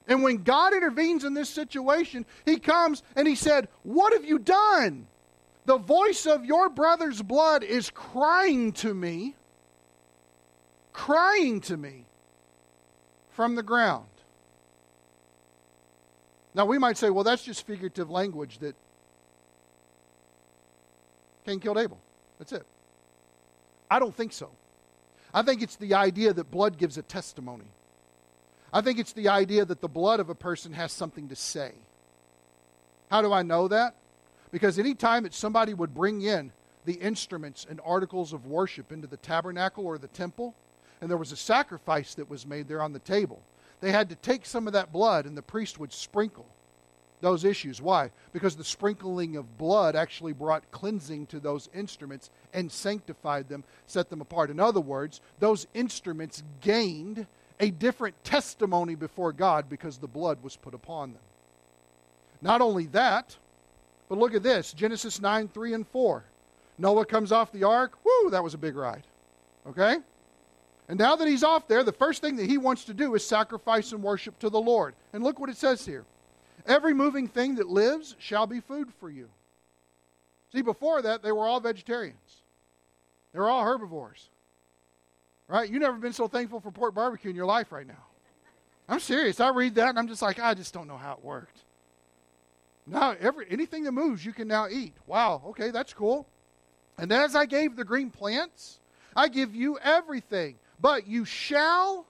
And 0.08 0.24
when 0.24 0.38
God 0.38 0.74
intervenes 0.74 1.24
in 1.24 1.36
this 1.36 1.50
situation, 1.50 2.26
he 2.46 2.58
comes 2.58 3.04
and 3.16 3.28
he 3.28 3.36
said, 3.36 3.68
What 3.84 4.14
have 4.14 4.26
you 4.26 4.40
done? 4.40 5.06
The 5.66 5.78
voice 5.78 6.26
of 6.26 6.46
your 6.46 6.70
brother's 6.70 7.22
blood 7.22 7.64
is 7.64 7.90
crying 7.90 8.72
to 8.74 8.94
me, 8.94 9.36
crying 10.94 11.60
to 11.62 11.76
me 11.76 12.06
from 13.32 13.56
the 13.56 13.64
ground. 13.64 14.06
Now, 16.54 16.66
we 16.66 16.78
might 16.78 16.98
say, 16.98 17.10
well, 17.10 17.24
that's 17.24 17.44
just 17.44 17.66
figurative 17.68 18.10
language 18.10 18.60
that 18.60 18.76
Cain 21.46 21.60
killed 21.60 21.78
Abel. 21.78 22.00
That's 22.40 22.54
it. 22.54 22.66
I 23.90 24.00
don't 24.00 24.16
think 24.16 24.34
so. 24.34 24.52
I 25.34 25.42
think 25.42 25.62
it's 25.62 25.76
the 25.76 25.96
idea 25.96 26.32
that 26.32 26.50
blood 26.50 26.78
gives 26.78 26.98
a 26.98 27.02
testimony. 27.02 27.66
I 28.72 28.82
think 28.82 29.00
it's 29.00 29.14
the 29.14 29.30
idea 29.30 29.66
that 29.66 29.82
the 29.82 29.90
blood 29.90 30.20
of 30.20 30.30
a 30.30 30.36
person 30.36 30.74
has 30.74 30.92
something 30.92 31.28
to 31.30 31.36
say. 31.36 31.74
How 33.12 33.22
do 33.22 33.34
I 33.34 33.42
know 33.42 33.68
that? 33.68 33.96
Because 34.56 34.80
anytime 34.80 35.24
that 35.24 35.34
somebody 35.34 35.74
would 35.74 35.94
bring 35.94 36.22
in 36.22 36.50
the 36.86 36.94
instruments 36.94 37.68
and 37.70 37.82
articles 37.84 38.32
of 38.32 38.46
worship 38.46 38.94
into 38.94 39.06
the 39.06 39.18
tabernacle 39.18 39.86
or 39.86 39.98
the 39.98 40.08
temple, 40.08 40.56
and 41.02 41.10
there 41.10 41.18
was 41.18 41.34
a 41.34 41.36
sacrifice 41.36 42.14
that 42.14 42.30
was 42.30 42.48
made 42.48 42.70
there 42.70 42.82
on 42.82 42.94
the 42.94 43.00
table, 43.00 43.42
they 43.82 43.92
had 43.92 44.08
to 44.08 44.16
take 44.16 44.46
some 44.46 44.66
of 44.66 44.72
that 44.72 44.94
blood 44.94 45.26
and 45.26 45.36
the 45.36 45.42
priest 45.42 45.78
would 45.78 45.92
sprinkle 45.92 46.46
those 47.20 47.44
issues. 47.44 47.82
Why? 47.82 48.12
Because 48.32 48.56
the 48.56 48.64
sprinkling 48.64 49.36
of 49.36 49.58
blood 49.58 49.94
actually 49.94 50.32
brought 50.32 50.72
cleansing 50.72 51.26
to 51.26 51.42
those 51.42 51.68
instruments 51.76 52.30
and 52.54 52.72
sanctified 52.72 53.50
them, 53.50 53.66
set 53.88 54.10
them 54.10 54.22
apart. 54.22 54.50
In 54.50 54.62
other 54.62 54.80
words, 54.80 55.20
those 55.40 55.68
instruments 55.74 56.44
gained 56.62 57.28
a 57.60 57.72
different 57.72 58.24
testimony 58.24 58.96
before 58.96 59.34
God 59.34 59.68
because 59.68 59.98
the 59.98 60.08
blood 60.08 60.42
was 60.42 60.56
put 60.56 60.74
upon 60.74 61.12
them. 61.12 61.24
Not 62.42 62.62
only 62.62 62.86
that, 62.86 63.36
but 64.10 64.18
look 64.18 64.34
at 64.34 64.44
this 64.44 64.74
Genesis 64.74 65.22
9 65.22 65.48
3 65.48 65.74
and 65.74 65.88
4. 65.88 66.24
Noah 66.78 67.06
comes 67.06 67.32
off 67.32 67.52
the 67.52 67.64
ark. 67.64 67.98
Whoo, 68.04 68.30
that 68.30 68.44
was 68.44 68.54
a 68.54 68.58
big 68.58 68.76
ride. 68.76 69.04
Okay? 69.68 69.98
And 70.88 71.00
now 71.00 71.16
that 71.16 71.28
he's 71.28 71.44
off 71.44 71.68
there, 71.68 71.84
the 71.84 71.92
first 71.92 72.22
thing 72.22 72.36
that 72.36 72.48
he 72.48 72.58
wants 72.58 72.84
to 72.86 72.94
do 72.94 73.16
is 73.16 73.26
sacrifice 73.26 73.92
and 73.92 74.04
worship 74.04 74.38
to 74.40 74.50
the 74.50 74.62
Lord. 74.62 74.94
And 75.14 75.24
look 75.24 75.40
what 75.40 75.50
it 75.50 75.58
says 75.58 75.86
here 75.86 76.06
Every 76.68 76.94
moving 76.94 77.28
thing 77.28 77.56
that 77.56 77.68
lives 77.68 78.16
shall 78.20 78.48
be 78.48 78.60
food 78.60 78.92
for 79.00 79.10
you. 79.10 79.30
See, 80.52 80.62
before 80.62 81.02
that, 81.02 81.22
they 81.22 81.32
were 81.32 81.46
all 81.46 81.60
vegetarians, 81.60 82.44
they 83.34 83.40
were 83.40 83.50
all 83.50 83.64
herbivores. 83.64 84.30
Right? 85.48 85.70
You've 85.70 85.82
never 85.82 85.98
been 85.98 86.14
so 86.14 86.28
thankful 86.28 86.60
for 86.60 86.72
pork 86.72 86.96
barbecue 86.96 87.30
in 87.30 87.36
your 87.36 87.46
life 87.46 87.72
right 87.72 87.86
now. 87.86 88.04
I'm 88.90 89.00
serious. 89.00 89.40
I 89.40 89.50
read 89.50 89.76
that 89.76 89.90
and 89.90 90.00
I'm 90.00 90.08
just 90.08 90.24
like, 90.24 90.40
I 90.40 90.56
just 90.56 90.74
don't 90.74 90.88
know 90.88 90.98
how 90.98 91.14
it 91.14 91.24
worked. 91.24 91.60
Now, 92.88 93.16
every, 93.20 93.48
anything 93.50 93.84
that 93.86 93.92
moves, 93.92 94.26
you 94.26 94.34
can 94.34 94.48
now 94.48 94.68
eat. 94.68 94.94
Wow, 95.08 95.42
okay, 95.48 95.72
that's 95.72 95.94
cool. 95.94 96.28
And 96.98 97.12
as 97.12 97.36
I 97.36 97.46
gave 97.46 97.76
the 97.76 97.84
green 97.84 98.12
plants, 98.12 98.80
I 99.16 99.28
give 99.28 99.56
you 99.56 99.78
everything. 99.80 100.56
But 100.80 101.08
you 101.08 101.26
shall 101.26 102.06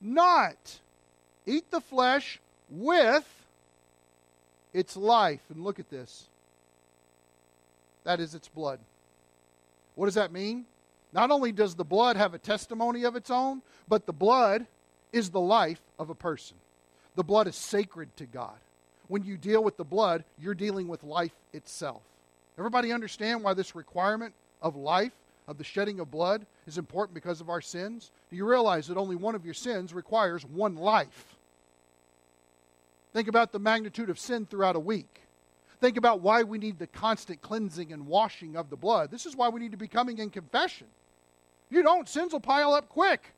not 0.00 0.80
eat 1.46 1.70
the 1.70 1.80
flesh 1.80 2.40
with 2.68 3.26
its 4.72 4.96
life. 4.96 5.40
And 5.48 5.62
look 5.62 5.78
at 5.78 5.88
this 5.90 6.28
that 8.04 8.20
is 8.20 8.34
its 8.34 8.48
blood. 8.48 8.80
What 9.94 10.06
does 10.06 10.14
that 10.14 10.32
mean? 10.32 10.64
Not 11.12 11.30
only 11.30 11.52
does 11.52 11.74
the 11.74 11.84
blood 11.84 12.16
have 12.16 12.34
a 12.34 12.38
testimony 12.38 13.04
of 13.04 13.16
its 13.16 13.30
own, 13.30 13.62
but 13.86 14.06
the 14.06 14.12
blood 14.12 14.66
is 15.12 15.30
the 15.30 15.40
life 15.40 15.80
of 15.98 16.10
a 16.10 16.14
person. 16.14 16.56
The 17.14 17.22
blood 17.22 17.46
is 17.46 17.54
sacred 17.54 18.16
to 18.16 18.26
God. 18.26 18.56
When 19.08 19.24
you 19.24 19.36
deal 19.36 19.62
with 19.62 19.76
the 19.76 19.84
blood, 19.84 20.24
you're 20.38 20.54
dealing 20.54 20.88
with 20.88 21.02
life 21.04 21.34
itself. 21.52 22.02
Everybody 22.58 22.92
understand 22.92 23.42
why 23.42 23.54
this 23.54 23.74
requirement 23.74 24.34
of 24.60 24.76
life 24.76 25.12
of 25.48 25.58
the 25.58 25.64
shedding 25.64 26.00
of 26.00 26.10
blood 26.10 26.46
is 26.66 26.78
important 26.78 27.14
because 27.14 27.40
of 27.40 27.50
our 27.50 27.60
sins? 27.60 28.10
Do 28.30 28.36
you 28.36 28.48
realize 28.48 28.86
that 28.86 28.96
only 28.96 29.16
one 29.16 29.34
of 29.34 29.44
your 29.44 29.54
sins 29.54 29.92
requires 29.92 30.44
one 30.44 30.76
life? 30.76 31.36
Think 33.12 33.28
about 33.28 33.52
the 33.52 33.58
magnitude 33.58 34.08
of 34.08 34.18
sin 34.18 34.46
throughout 34.46 34.76
a 34.76 34.80
week. 34.80 35.20
Think 35.80 35.96
about 35.96 36.20
why 36.20 36.44
we 36.44 36.58
need 36.58 36.78
the 36.78 36.86
constant 36.86 37.42
cleansing 37.42 37.92
and 37.92 38.06
washing 38.06 38.56
of 38.56 38.70
the 38.70 38.76
blood. 38.76 39.10
This 39.10 39.26
is 39.26 39.36
why 39.36 39.48
we 39.48 39.60
need 39.60 39.72
to 39.72 39.76
be 39.76 39.88
coming 39.88 40.18
in 40.18 40.30
confession. 40.30 40.86
You 41.70 41.82
don't, 41.82 42.08
sins 42.08 42.32
will 42.32 42.40
pile 42.40 42.72
up 42.72 42.88
quick. 42.88 43.34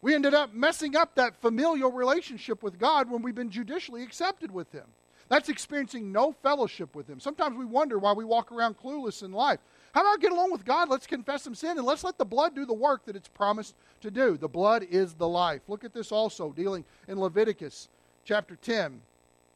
We 0.00 0.14
ended 0.14 0.34
up 0.34 0.54
messing 0.54 0.96
up 0.96 1.14
that 1.16 1.40
familial 1.40 1.90
relationship 1.90 2.62
with 2.62 2.78
God 2.78 3.10
when 3.10 3.22
we've 3.22 3.34
been 3.34 3.50
judicially 3.50 4.02
accepted 4.02 4.50
with 4.50 4.70
Him. 4.72 4.84
That's 5.28 5.48
experiencing 5.48 6.12
no 6.12 6.32
fellowship 6.32 6.94
with 6.94 7.08
Him. 7.08 7.20
Sometimes 7.20 7.56
we 7.56 7.64
wonder 7.64 7.98
why 7.98 8.12
we 8.12 8.24
walk 8.24 8.50
around 8.52 8.78
clueless 8.78 9.22
in 9.22 9.32
life. 9.32 9.58
How 9.92 10.06
I 10.06 10.16
get 10.18 10.32
along 10.32 10.52
with 10.52 10.64
God? 10.64 10.88
Let's 10.88 11.06
confess 11.06 11.42
some 11.42 11.54
sin 11.54 11.78
and 11.78 11.86
let's 11.86 12.04
let 12.04 12.18
the 12.18 12.24
blood 12.24 12.54
do 12.54 12.64
the 12.64 12.74
work 12.74 13.04
that 13.06 13.16
it's 13.16 13.28
promised 13.28 13.74
to 14.00 14.10
do. 14.10 14.36
The 14.36 14.48
blood 14.48 14.86
is 14.88 15.14
the 15.14 15.28
life. 15.28 15.62
Look 15.68 15.84
at 15.84 15.92
this 15.92 16.12
also, 16.12 16.52
dealing 16.52 16.84
in 17.08 17.18
Leviticus 17.18 17.88
chapter 18.24 18.56
10. 18.56 19.00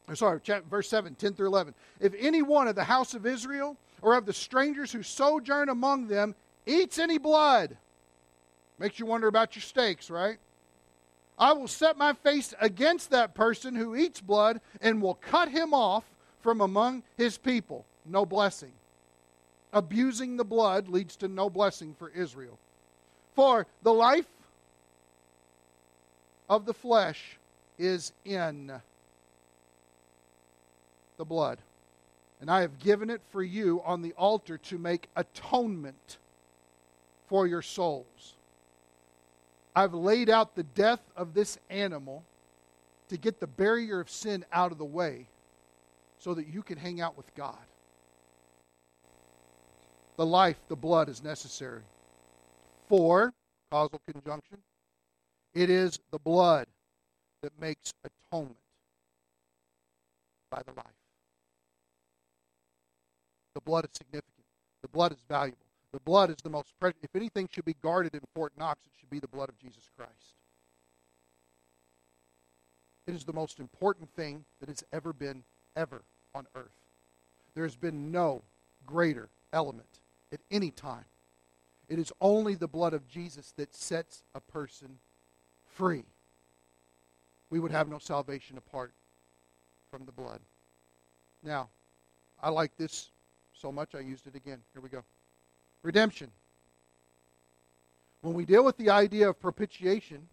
I'm 0.09 0.17
Sorry, 0.17 0.41
chapter, 0.43 0.69
verse 0.69 0.89
7, 0.89 1.15
10 1.15 1.35
through 1.35 1.47
11. 1.47 1.75
If 2.01 2.15
any 2.19 2.43
one 2.43 2.67
of 2.67 2.75
the 2.75 2.85
house 2.85 3.15
of 3.15 3.25
Israel 3.25 3.77
or 4.01 4.17
of 4.17 4.27
the 4.27 4.33
strangers 4.33 4.91
who 4.91 5.03
sojourn 5.03 5.69
among 5.69 6.09
them 6.09 6.35
eats 6.67 6.99
any 6.99 7.19
blood, 7.19 7.77
makes 8.83 8.99
you 8.99 9.07
wonder 9.07 9.29
about 9.29 9.55
your 9.55 9.63
steaks, 9.63 10.11
right? 10.11 10.39
I 11.39 11.53
will 11.53 11.69
set 11.69 11.97
my 11.97 12.15
face 12.15 12.53
against 12.61 13.11
that 13.11 13.33
person 13.33 13.77
who 13.77 13.95
eats 13.95 14.21
blood 14.21 14.61
and 14.81 15.01
will 15.01 15.15
cut 15.15 15.49
him 15.49 15.73
off 15.73 16.03
from 16.41 16.61
among 16.61 17.05
his 17.17 17.39
people. 17.39 17.87
No 18.05 18.27
blessing. 18.27 18.73
Abusing 19.73 20.37
the 20.37 20.45
blood 20.45 20.89
leads 20.89 21.15
to 21.19 21.29
no 21.29 21.49
blessing 21.49 21.95
for 21.97 22.09
Israel. 22.09 22.59
For 23.37 23.69
the 23.85 23.95
life 23.95 24.27
of 26.49 26.67
the 26.67 26.75
flesh 26.75 27.39
is 27.79 28.13
in 28.25 28.73
the 31.19 31.25
blood. 31.25 31.59
And 32.41 32.51
I 32.51 32.63
have 32.63 32.81
given 32.81 33.11
it 33.11 33.21
for 33.31 33.45
you 33.45 33.81
on 33.85 34.03
the 34.03 34.13
altar 34.15 34.59
to 34.59 34.77
make 34.77 35.09
atonement 35.15 36.19
for 37.29 37.47
your 37.47 37.63
souls. 37.63 38.35
I've 39.75 39.95
laid 39.95 40.29
out 40.29 40.55
the 40.55 40.63
death 40.63 41.01
of 41.17 41.35
this 41.35 41.59
animal 41.71 42.25
to 43.09 43.17
get 43.17 43.41
the 43.41 43.47
barrier 43.47 44.01
of 44.01 44.11
sin 44.11 44.45
out 44.53 44.73
of 44.73 44.79
the 44.79 44.85
way 44.85 45.27
so 46.19 46.35
that 46.35 46.47
you 46.47 46.63
can 46.63 46.79
hang 46.79 47.01
out 47.01 47.17
with 47.17 47.35
God. 47.35 47.57
The 50.17 50.27
life, 50.27 50.57
the 50.69 50.77
blood 50.77 51.09
is 51.09 51.23
necessary. 51.23 51.83
For, 52.89 53.33
causal 53.71 54.01
conjunction, 54.11 54.59
it 55.55 55.71
is 55.71 55.99
the 56.11 56.19
blood 56.19 56.67
that 57.43 57.59
makes 57.61 57.93
atonement 58.05 58.57
by 60.51 60.63
the 60.67 60.73
life. 60.73 60.87
The 63.55 63.61
blood 63.63 63.85
is 63.85 63.91
significant. 63.97 64.45
The 64.83 64.89
blood 64.89 65.13
is 65.13 65.19
valuable. 65.29 65.59
The 65.93 66.01
blood 66.01 66.31
is 66.31 66.37
the 66.43 66.51
most 66.51 66.73
precious. 66.81 66.99
If 67.03 67.15
anything 67.15 67.49
should 67.53 67.67
be 67.67 67.77
guarded 67.83 68.15
in 68.15 68.21
Fort 68.35 68.53
Knox, 68.59 68.81
it 68.85 68.93
should 68.99 69.11
be 69.11 69.19
the 69.19 69.29
blood 69.29 69.51
of 69.51 69.59
Jesus 69.59 69.91
Christ. 69.97 70.11
It 73.07 73.15
is 73.15 73.25
the 73.25 73.33
most 73.33 73.61
important 73.61 74.09
thing 74.15 74.45
that 74.61 74.69
has 74.69 74.83
ever 74.93 75.13
been, 75.13 75.43
ever 75.77 76.03
on 76.35 76.47
earth. 76.55 76.73
There 77.55 77.65
has 77.65 77.77
been 77.77 78.11
no 78.11 78.43
greater 78.87 79.29
element 79.53 80.01
at 80.33 80.41
any 80.51 80.71
time. 80.71 81.05
It 81.91 81.99
is 81.99 82.11
only 82.23 82.55
the 82.55 82.69
blood 82.69 82.95
of 82.95 83.07
Jesus 83.09 83.53
that 83.57 83.75
sets 83.75 84.23
a 84.35 84.41
person 84.41 84.99
free. 85.75 86.05
We 87.51 87.61
would 87.61 87.73
have 87.73 87.89
no 87.89 87.99
salvation 87.99 88.57
apart 88.57 88.93
from 89.91 90.07
the 90.07 90.13
blood. 90.13 90.41
Now, 91.43 91.69
I 92.43 92.49
like 92.49 92.75
this 92.79 93.11
so 93.53 93.71
much 93.71 93.95
I 93.95 94.01
used 94.01 94.27
it 94.27 94.35
again. 94.35 94.59
Here 94.73 94.81
we 94.81 94.89
go 94.89 95.05
redemption. 95.83 96.31
When 98.21 98.35
we 98.35 98.45
deal 98.45 98.65
with 98.65 98.77
the 98.77 98.91
idea 98.91 99.29
of 99.29 99.41
propitiation, 99.41 100.29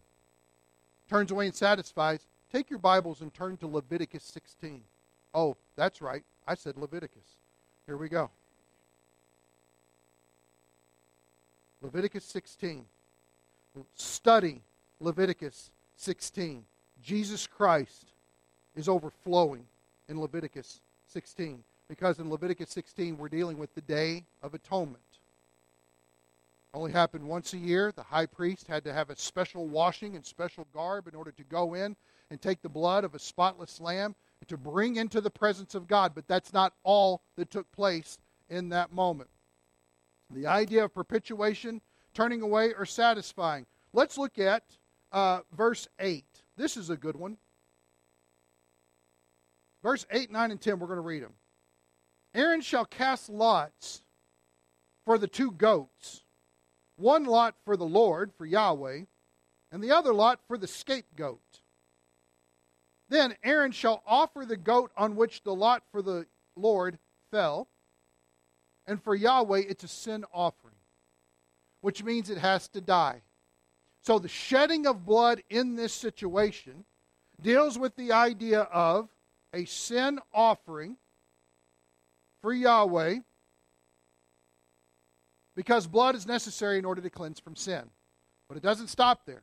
turns 1.09 1.31
away 1.31 1.47
and 1.47 1.55
satisfies, 1.55 2.19
take 2.51 2.69
your 2.69 2.79
Bibles 2.79 3.21
and 3.21 3.33
turn 3.33 3.57
to 3.57 3.67
Leviticus 3.67 4.23
16. 4.23 4.81
Oh, 5.33 5.55
that's 5.75 6.01
right. 6.01 6.23
I 6.47 6.55
said 6.55 6.77
Leviticus. 6.77 7.37
Here 7.85 7.97
we 7.97 8.09
go. 8.09 8.29
Leviticus 11.81 12.25
16. 12.25 12.85
Study 13.95 14.61
Leviticus 14.99 15.71
16. 15.97 16.63
Jesus 17.03 17.47
Christ 17.47 18.05
is 18.75 18.89
overflowing 18.89 19.65
in 20.09 20.19
Leviticus 20.19 20.81
16 21.07 21.63
because 21.87 22.19
in 22.19 22.29
Leviticus 22.29 22.69
16 22.69 23.17
we're 23.17 23.29
dealing 23.29 23.57
with 23.57 23.73
the 23.75 23.81
Day 23.81 24.23
of 24.43 24.53
Atonement 24.53 24.99
only 26.73 26.91
happened 26.91 27.23
once 27.23 27.53
a 27.53 27.57
year. 27.57 27.91
The 27.91 28.03
high 28.03 28.25
priest 28.25 28.67
had 28.67 28.83
to 28.83 28.93
have 28.93 29.09
a 29.09 29.15
special 29.15 29.67
washing 29.67 30.15
and 30.15 30.25
special 30.25 30.67
garb 30.73 31.07
in 31.07 31.15
order 31.15 31.31
to 31.31 31.43
go 31.43 31.73
in 31.73 31.95
and 32.29 32.41
take 32.41 32.61
the 32.61 32.69
blood 32.69 33.03
of 33.03 33.15
a 33.15 33.19
spotless 33.19 33.81
lamb 33.81 34.15
to 34.47 34.57
bring 34.57 34.97
into 34.97 35.19
the 35.21 35.29
presence 35.29 35.75
of 35.75 35.87
God. 35.87 36.13
But 36.13 36.27
that's 36.27 36.53
not 36.53 36.73
all 36.83 37.23
that 37.35 37.49
took 37.49 37.71
place 37.71 38.17
in 38.49 38.69
that 38.69 38.93
moment. 38.93 39.29
The 40.31 40.47
idea 40.47 40.85
of 40.85 40.93
propitiation, 40.93 41.81
turning 42.13 42.41
away, 42.41 42.73
or 42.73 42.85
satisfying. 42.85 43.65
Let's 43.93 44.17
look 44.17 44.37
at 44.37 44.63
uh, 45.11 45.39
verse 45.55 45.87
8. 45.99 46.23
This 46.55 46.77
is 46.77 46.89
a 46.91 46.97
good 46.97 47.15
one. 47.15 47.37
Verse 49.81 50.05
8, 50.11 50.29
9, 50.31 50.51
and 50.51 50.61
10, 50.61 50.77
we're 50.77 50.87
going 50.87 50.97
to 50.97 51.01
read 51.01 51.23
them. 51.23 51.33
Aaron 52.35 52.61
shall 52.61 52.85
cast 52.85 53.29
lots 53.29 54.03
for 55.05 55.17
the 55.17 55.27
two 55.27 55.51
goats 55.51 56.21
one 56.99 57.25
lot 57.25 57.55
for 57.63 57.77
the 57.77 57.85
Lord, 57.85 58.31
for 58.37 58.45
Yahweh, 58.45 59.01
and 59.71 59.83
the 59.83 59.91
other 59.91 60.13
lot 60.13 60.39
for 60.47 60.57
the 60.57 60.67
scapegoat. 60.67 61.61
Then 63.07 63.35
Aaron 63.43 63.71
shall 63.71 64.03
offer 64.05 64.45
the 64.45 64.57
goat 64.57 64.91
on 64.97 65.15
which 65.15 65.43
the 65.43 65.55
lot 65.55 65.83
for 65.91 66.01
the 66.01 66.27
Lord 66.55 66.99
fell, 67.31 67.67
and 68.85 69.01
for 69.01 69.15
Yahweh 69.15 69.63
it's 69.67 69.83
a 69.83 69.87
sin 69.87 70.25
offering, 70.33 70.75
which 71.81 72.03
means 72.03 72.29
it 72.29 72.37
has 72.37 72.67
to 72.69 72.81
die. 72.81 73.21
So 74.01 74.19
the 74.19 74.27
shedding 74.27 74.85
of 74.85 75.05
blood 75.05 75.43
in 75.49 75.75
this 75.75 75.93
situation 75.93 76.85
deals 77.41 77.77
with 77.77 77.95
the 77.95 78.11
idea 78.11 78.61
of 78.61 79.09
a 79.53 79.65
sin 79.65 80.19
offering 80.33 80.97
for 82.41 82.53
Yahweh 82.53 83.19
because 85.59 85.87
blood 85.87 86.15
is 86.15 86.25
necessary 86.25 86.79
in 86.79 86.85
order 86.85 87.01
to 87.01 87.09
cleanse 87.09 87.37
from 87.37 87.53
sin. 87.53 87.81
But 88.47 88.55
it 88.55 88.63
doesn't 88.63 88.87
stop 88.87 89.25
there. 89.25 89.41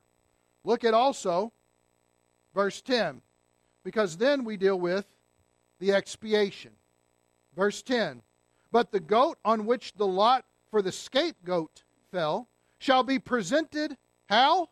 Look 0.65 0.83
at 0.83 0.95
also 0.95 1.53
verse 2.55 2.81
10, 2.81 3.21
because 3.85 4.17
then 4.17 4.43
we 4.43 4.57
deal 4.57 4.81
with 4.81 5.05
the 5.79 5.93
expiation. 5.93 6.71
Verse 7.55 7.83
10 7.83 8.23
But 8.73 8.93
the 8.93 8.99
goat 8.99 9.37
on 9.45 9.67
which 9.67 9.93
the 9.93 10.07
lot 10.07 10.47
for 10.71 10.81
the 10.81 10.91
scapegoat 10.91 11.83
fell 12.11 12.49
shall 12.79 13.03
be 13.03 13.19
presented 13.19 13.99
how? 14.25 14.71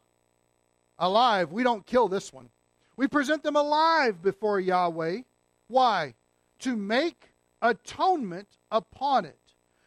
Alive. 0.99 1.53
We 1.53 1.62
don't 1.62 1.84
kill 1.84 2.09
this 2.09 2.32
one. 2.32 2.49
We 2.97 3.07
present 3.07 3.42
them 3.42 3.57
alive 3.57 4.22
before 4.22 4.61
Yahweh. 4.61 5.18
Why? 5.68 6.14
To 6.61 6.74
make 6.74 7.34
atonement 7.61 8.49
upon 8.70 9.26
it 9.26 9.36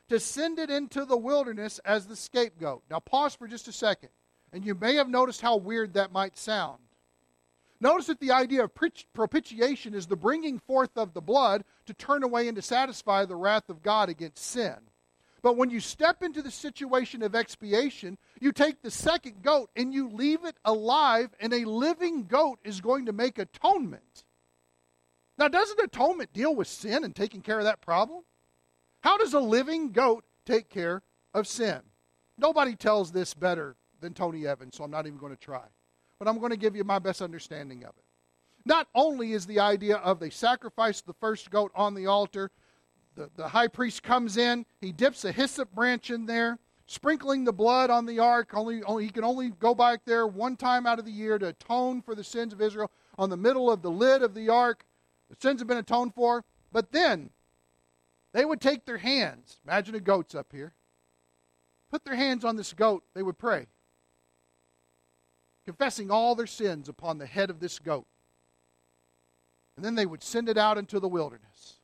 to 0.10 0.20
send 0.20 0.60
it 0.60 0.70
into 0.70 1.06
the 1.06 1.18
wilderness 1.18 1.80
as 1.86 2.08
the 2.08 2.16
scapegoat. 2.16 2.84
Now, 2.90 3.00
pause 3.00 3.36
for 3.36 3.48
just 3.48 3.68
a 3.68 3.72
second, 3.72 4.10
and 4.54 4.66
you 4.66 4.76
may 4.76 4.96
have 4.96 5.10
noticed 5.10 5.42
how 5.42 5.58
weird 5.58 5.94
that 5.94 6.12
might 6.12 6.38
sound. 6.38 6.80
Notice 7.80 8.08
that 8.08 8.20
the 8.20 8.32
idea 8.32 8.64
of 8.64 8.72
propitiation 9.14 9.94
is 9.94 10.08
the 10.08 10.16
bringing 10.16 10.58
forth 10.60 10.98
of 10.98 11.14
the 11.14 11.22
blood 11.22 11.64
to 11.86 11.94
turn 11.94 12.24
away 12.24 12.48
and 12.48 12.56
to 12.56 12.62
satisfy 12.62 13.26
the 13.26 13.36
wrath 13.36 13.70
of 13.70 13.84
God 13.84 14.10
against 14.10 14.44
sin. 14.44 14.76
But 15.44 15.58
when 15.58 15.70
you 15.70 15.80
step 15.80 16.24
into 16.24 16.42
the 16.42 16.50
situation 16.50 17.22
of 17.22 17.36
expiation, 17.36 18.18
you 18.42 18.52
take 18.52 18.82
the 18.82 18.90
second 18.90 19.44
goat 19.44 19.70
and 19.76 19.94
you 19.94 20.10
leave 20.10 20.44
it 20.44 20.58
alive, 20.66 21.30
and 21.40 21.54
a 21.54 21.66
living 21.66 22.26
goat 22.26 22.60
is 22.64 22.82
going 22.82 23.06
to 23.06 23.14
make 23.14 23.38
atonement. 23.38 24.26
Now, 25.38 25.48
doesn't 25.48 25.80
atonement 25.80 26.34
deal 26.34 26.56
with 26.56 26.68
sin 26.68 27.04
and 27.04 27.16
taking 27.16 27.42
care 27.42 27.60
of 27.60 27.66
that 27.66 27.82
problem? 27.82 28.24
How 29.08 29.18
does 29.18 29.34
a 29.34 29.40
living 29.40 29.94
goat 29.94 30.26
take 30.46 30.68
care 30.68 31.02
of 31.34 31.48
sin? 31.48 31.80
Nobody 32.38 32.76
tells 32.76 33.10
this 33.10 33.34
better 33.34 33.78
than 34.02 34.14
Tony 34.14 34.46
Evans, 34.46 34.76
so 34.76 34.84
I'm 34.84 34.92
not 34.92 35.08
even 35.08 35.18
going 35.18 35.34
to 35.34 35.40
try. 35.40 35.64
But 36.20 36.28
I'm 36.28 36.40
going 36.40 36.50
to 36.52 36.58
give 36.58 36.76
you 36.76 36.84
my 36.84 37.00
best 37.00 37.22
understanding 37.22 37.86
of 37.86 37.92
it. 37.92 38.04
Not 38.66 38.90
only 38.94 39.32
is 39.32 39.46
the 39.46 39.62
idea 39.62 39.96
of 39.96 40.20
they 40.20 40.30
sacrifice 40.30 41.00
the 41.00 41.14
first 41.22 41.50
goat 41.52 41.72
on 41.74 41.94
the 41.94 42.06
altar, 42.06 42.52
the, 43.16 43.30
the 43.38 43.48
high 43.48 43.70
priest 43.70 44.04
comes 44.04 44.36
in, 44.36 44.66
he 44.82 44.92
dips 44.92 45.24
a 45.24 45.32
hyssop 45.32 45.74
branch 45.74 46.12
in 46.12 46.26
there 46.26 46.60
sprinkling 46.86 47.46
the 47.46 47.54
blood 47.54 47.90
on 47.90 48.06
the 48.06 48.20
ark. 48.20 48.50
Only, 48.54 48.84
only 48.84 49.06
he 49.06 49.10
can 49.10 49.24
only 49.24 49.52
go 49.52 49.74
back 49.74 50.02
there 50.04 50.28
one 50.28 50.58
time 50.58 50.86
out 50.86 51.00
of 51.00 51.06
the 51.06 51.12
year 51.12 51.40
to 51.40 51.48
atone 51.48 52.02
for 52.02 52.14
the 52.14 52.26
sins 52.26 52.52
of 52.52 52.62
Israel 52.62 52.92
on 53.18 53.30
the 53.30 53.38
middle 53.38 53.72
of 53.72 53.82
the 53.82 53.90
lid 53.90 54.22
of 54.22 54.34
the 54.34 54.50
ark. 54.50 54.86
The 55.30 55.38
sins 55.40 55.62
have 55.62 55.68
been 55.70 55.78
atoned 55.78 56.14
for. 56.14 56.44
But 56.74 56.92
then 56.92 57.30
they 58.38 58.46
would 58.46 58.62
take 58.62 58.86
their 58.86 59.00
hands. 59.00 59.60
Imagine 59.66 59.96
a 59.96 60.00
goat's 60.00 60.36
up 60.36 60.52
here. 60.52 60.72
Put 61.90 62.06
their 62.06 62.16
hands 62.16 62.46
on 62.46 62.56
this 62.56 62.72
goat. 62.72 63.04
They 63.16 63.24
would 63.24 63.40
pray, 63.40 63.66
confessing 65.66 66.12
all 66.12 66.36
their 66.36 66.46
sins 66.46 66.88
upon 66.88 67.18
the 67.18 67.26
head 67.26 67.50
of 67.50 67.60
this 67.60 67.80
goat. 67.80 68.06
And 69.76 69.84
then 69.84 69.96
they 69.96 70.06
would 70.06 70.22
send 70.22 70.50
it 70.50 70.58
out 70.58 70.78
into 70.78 71.00
the 71.00 71.08
wilderness. 71.08 71.80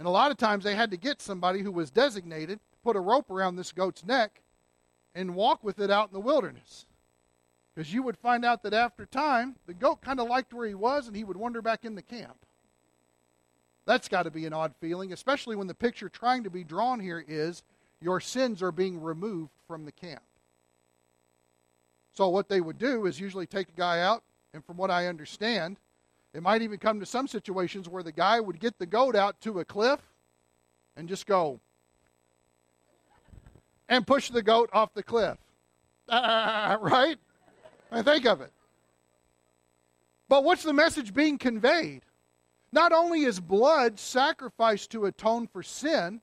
And 0.00 0.08
a 0.08 0.10
lot 0.10 0.32
of 0.32 0.36
times 0.36 0.64
they 0.64 0.74
had 0.74 0.90
to 0.90 0.96
get 0.96 1.22
somebody 1.22 1.62
who 1.62 1.70
was 1.70 1.92
designated, 1.92 2.58
put 2.82 2.96
a 2.96 3.00
rope 3.00 3.30
around 3.30 3.54
this 3.54 3.70
goat's 3.70 4.04
neck, 4.04 4.42
and 5.14 5.36
walk 5.36 5.62
with 5.62 5.78
it 5.78 5.92
out 5.92 6.08
in 6.08 6.12
the 6.12 6.18
wilderness. 6.18 6.86
Because 7.72 7.94
you 7.94 8.02
would 8.02 8.18
find 8.18 8.44
out 8.44 8.64
that 8.64 8.74
after 8.74 9.06
time, 9.06 9.54
the 9.68 9.74
goat 9.74 10.02
kind 10.02 10.18
of 10.18 10.28
liked 10.28 10.52
where 10.52 10.66
he 10.66 10.74
was 10.74 11.06
and 11.06 11.14
he 11.14 11.22
would 11.22 11.36
wander 11.36 11.62
back 11.62 11.84
in 11.84 11.94
the 11.94 12.02
camp. 12.02 12.44
That's 13.88 14.06
got 14.06 14.24
to 14.24 14.30
be 14.30 14.44
an 14.44 14.52
odd 14.52 14.74
feeling, 14.82 15.14
especially 15.14 15.56
when 15.56 15.66
the 15.66 15.72
picture 15.72 16.10
trying 16.10 16.44
to 16.44 16.50
be 16.50 16.62
drawn 16.62 17.00
here 17.00 17.24
is 17.26 17.62
your 18.02 18.20
sins 18.20 18.62
are 18.62 18.70
being 18.70 19.00
removed 19.00 19.50
from 19.66 19.86
the 19.86 19.92
camp. 19.92 20.20
So, 22.12 22.28
what 22.28 22.50
they 22.50 22.60
would 22.60 22.76
do 22.76 23.06
is 23.06 23.18
usually 23.18 23.46
take 23.46 23.70
a 23.70 23.78
guy 23.78 24.02
out, 24.02 24.22
and 24.52 24.62
from 24.62 24.76
what 24.76 24.90
I 24.90 25.06
understand, 25.06 25.78
it 26.34 26.42
might 26.42 26.60
even 26.60 26.78
come 26.78 27.00
to 27.00 27.06
some 27.06 27.26
situations 27.26 27.88
where 27.88 28.02
the 28.02 28.12
guy 28.12 28.38
would 28.40 28.60
get 28.60 28.78
the 28.78 28.84
goat 28.84 29.16
out 29.16 29.40
to 29.40 29.60
a 29.60 29.64
cliff 29.64 30.00
and 30.94 31.08
just 31.08 31.26
go 31.26 31.58
and 33.88 34.06
push 34.06 34.28
the 34.28 34.42
goat 34.42 34.68
off 34.74 34.92
the 34.92 35.02
cliff. 35.02 35.38
Uh, 36.10 36.76
right? 36.82 37.16
I 37.90 38.02
think 38.02 38.26
of 38.26 38.42
it. 38.42 38.52
But 40.28 40.44
what's 40.44 40.62
the 40.62 40.74
message 40.74 41.14
being 41.14 41.38
conveyed? 41.38 42.02
Not 42.72 42.92
only 42.92 43.22
is 43.22 43.40
blood 43.40 43.98
sacrificed 43.98 44.90
to 44.90 45.06
atone 45.06 45.46
for 45.46 45.62
sin, 45.62 46.20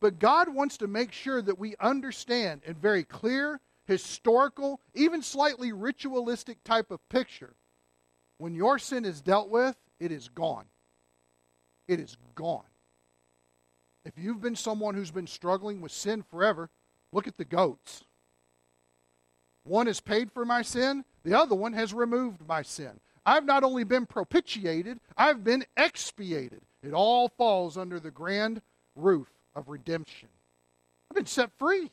but 0.00 0.18
God 0.18 0.48
wants 0.48 0.78
to 0.78 0.86
make 0.86 1.12
sure 1.12 1.42
that 1.42 1.58
we 1.58 1.76
understand 1.80 2.62
in 2.64 2.74
very 2.74 3.04
clear, 3.04 3.60
historical, 3.86 4.80
even 4.94 5.22
slightly 5.22 5.72
ritualistic 5.72 6.62
type 6.64 6.90
of 6.90 7.06
picture. 7.08 7.54
When 8.38 8.54
your 8.54 8.78
sin 8.78 9.04
is 9.04 9.20
dealt 9.20 9.48
with, 9.48 9.76
it 10.00 10.10
is 10.10 10.28
gone. 10.28 10.66
It 11.86 12.00
is 12.00 12.16
gone. 12.34 12.64
If 14.04 14.12
you've 14.16 14.40
been 14.40 14.56
someone 14.56 14.94
who's 14.94 15.10
been 15.10 15.26
struggling 15.26 15.80
with 15.80 15.92
sin 15.92 16.22
forever, 16.22 16.70
look 17.12 17.26
at 17.26 17.38
the 17.38 17.44
goats. 17.44 18.04
One 19.64 19.86
has 19.86 20.00
paid 20.00 20.30
for 20.30 20.44
my 20.44 20.62
sin, 20.62 21.04
the 21.24 21.38
other 21.38 21.54
one 21.54 21.72
has 21.72 21.94
removed 21.94 22.46
my 22.46 22.62
sin. 22.62 23.00
I've 23.26 23.44
not 23.44 23.64
only 23.64 23.84
been 23.84 24.06
propitiated, 24.06 25.00
I've 25.16 25.42
been 25.42 25.64
expiated. 25.76 26.60
It 26.82 26.92
all 26.92 27.28
falls 27.28 27.78
under 27.78 27.98
the 27.98 28.10
grand 28.10 28.60
roof 28.94 29.28
of 29.54 29.68
redemption. 29.68 30.28
I've 31.10 31.16
been 31.16 31.26
set 31.26 31.50
free. 31.58 31.90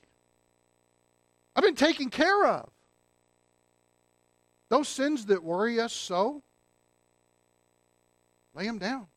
I've 1.55 1.63
been 1.63 1.75
taken 1.75 2.09
care 2.09 2.45
of. 2.45 2.69
Those 4.69 4.87
sins 4.87 5.25
that 5.27 5.43
worry 5.43 5.79
us 5.79 5.93
so, 5.93 6.43
lay 8.53 8.65
them 8.65 8.77
down. 8.77 9.07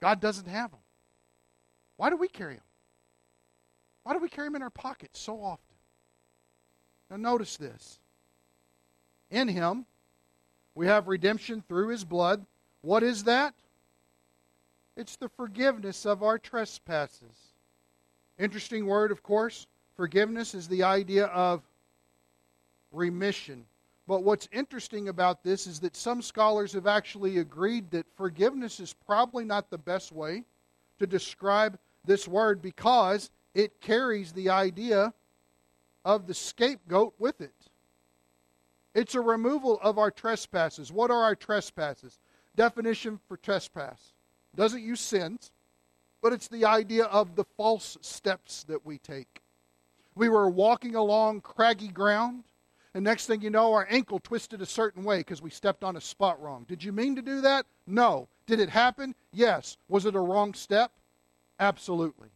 God 0.00 0.20
doesn't 0.20 0.48
have 0.48 0.70
them. 0.70 0.80
Why 1.96 2.08
do 2.08 2.16
we 2.16 2.28
carry 2.28 2.54
them? 2.54 2.64
Why 4.02 4.14
do 4.14 4.18
we 4.18 4.30
carry 4.30 4.48
them 4.48 4.56
in 4.56 4.62
our 4.62 4.70
pockets 4.70 5.20
so 5.20 5.42
often? 5.42 5.76
Now, 7.10 7.16
notice 7.16 7.56
this. 7.56 7.98
In 9.30 9.48
Him, 9.48 9.84
we 10.80 10.86
have 10.86 11.08
redemption 11.08 11.62
through 11.68 11.88
His 11.88 12.06
blood. 12.06 12.46
What 12.80 13.02
is 13.02 13.24
that? 13.24 13.52
It's 14.96 15.16
the 15.16 15.28
forgiveness 15.28 16.06
of 16.06 16.22
our 16.22 16.38
trespasses. 16.38 17.52
Interesting 18.38 18.86
word, 18.86 19.12
of 19.12 19.22
course. 19.22 19.66
Forgiveness 19.94 20.54
is 20.54 20.68
the 20.68 20.82
idea 20.82 21.26
of 21.26 21.60
remission. 22.92 23.66
But 24.08 24.22
what's 24.22 24.48
interesting 24.52 25.10
about 25.10 25.44
this 25.44 25.66
is 25.66 25.80
that 25.80 25.96
some 25.96 26.22
scholars 26.22 26.72
have 26.72 26.86
actually 26.86 27.36
agreed 27.40 27.90
that 27.90 28.06
forgiveness 28.16 28.80
is 28.80 28.94
probably 29.04 29.44
not 29.44 29.68
the 29.68 29.76
best 29.76 30.12
way 30.12 30.44
to 30.98 31.06
describe 31.06 31.78
this 32.06 32.26
word 32.26 32.62
because 32.62 33.28
it 33.52 33.82
carries 33.82 34.32
the 34.32 34.48
idea 34.48 35.12
of 36.06 36.26
the 36.26 36.32
scapegoat 36.32 37.12
with 37.18 37.42
it. 37.42 37.59
It's 38.94 39.14
a 39.14 39.20
removal 39.20 39.78
of 39.82 39.98
our 39.98 40.10
trespasses. 40.10 40.90
What 40.92 41.10
are 41.10 41.22
our 41.22 41.36
trespasses? 41.36 42.18
Definition 42.56 43.20
for 43.28 43.36
trespass 43.36 44.12
doesn't 44.56 44.82
use 44.82 45.00
sins, 45.00 45.52
but 46.20 46.32
it's 46.32 46.48
the 46.48 46.64
idea 46.64 47.04
of 47.04 47.36
the 47.36 47.44
false 47.56 47.96
steps 48.00 48.64
that 48.64 48.84
we 48.84 48.98
take. 48.98 49.40
We 50.16 50.28
were 50.28 50.50
walking 50.50 50.96
along 50.96 51.42
craggy 51.42 51.88
ground, 51.88 52.44
and 52.92 53.04
next 53.04 53.26
thing 53.26 53.42
you 53.42 53.50
know, 53.50 53.72
our 53.72 53.86
ankle 53.88 54.18
twisted 54.18 54.60
a 54.60 54.66
certain 54.66 55.04
way 55.04 55.18
because 55.18 55.40
we 55.40 55.50
stepped 55.50 55.84
on 55.84 55.96
a 55.96 56.00
spot 56.00 56.42
wrong. 56.42 56.66
Did 56.68 56.82
you 56.82 56.92
mean 56.92 57.14
to 57.14 57.22
do 57.22 57.40
that? 57.42 57.66
No. 57.86 58.28
Did 58.46 58.58
it 58.58 58.70
happen? 58.70 59.14
Yes. 59.32 59.76
Was 59.88 60.06
it 60.06 60.16
a 60.16 60.20
wrong 60.20 60.54
step? 60.54 60.90
Absolutely. 61.60 62.28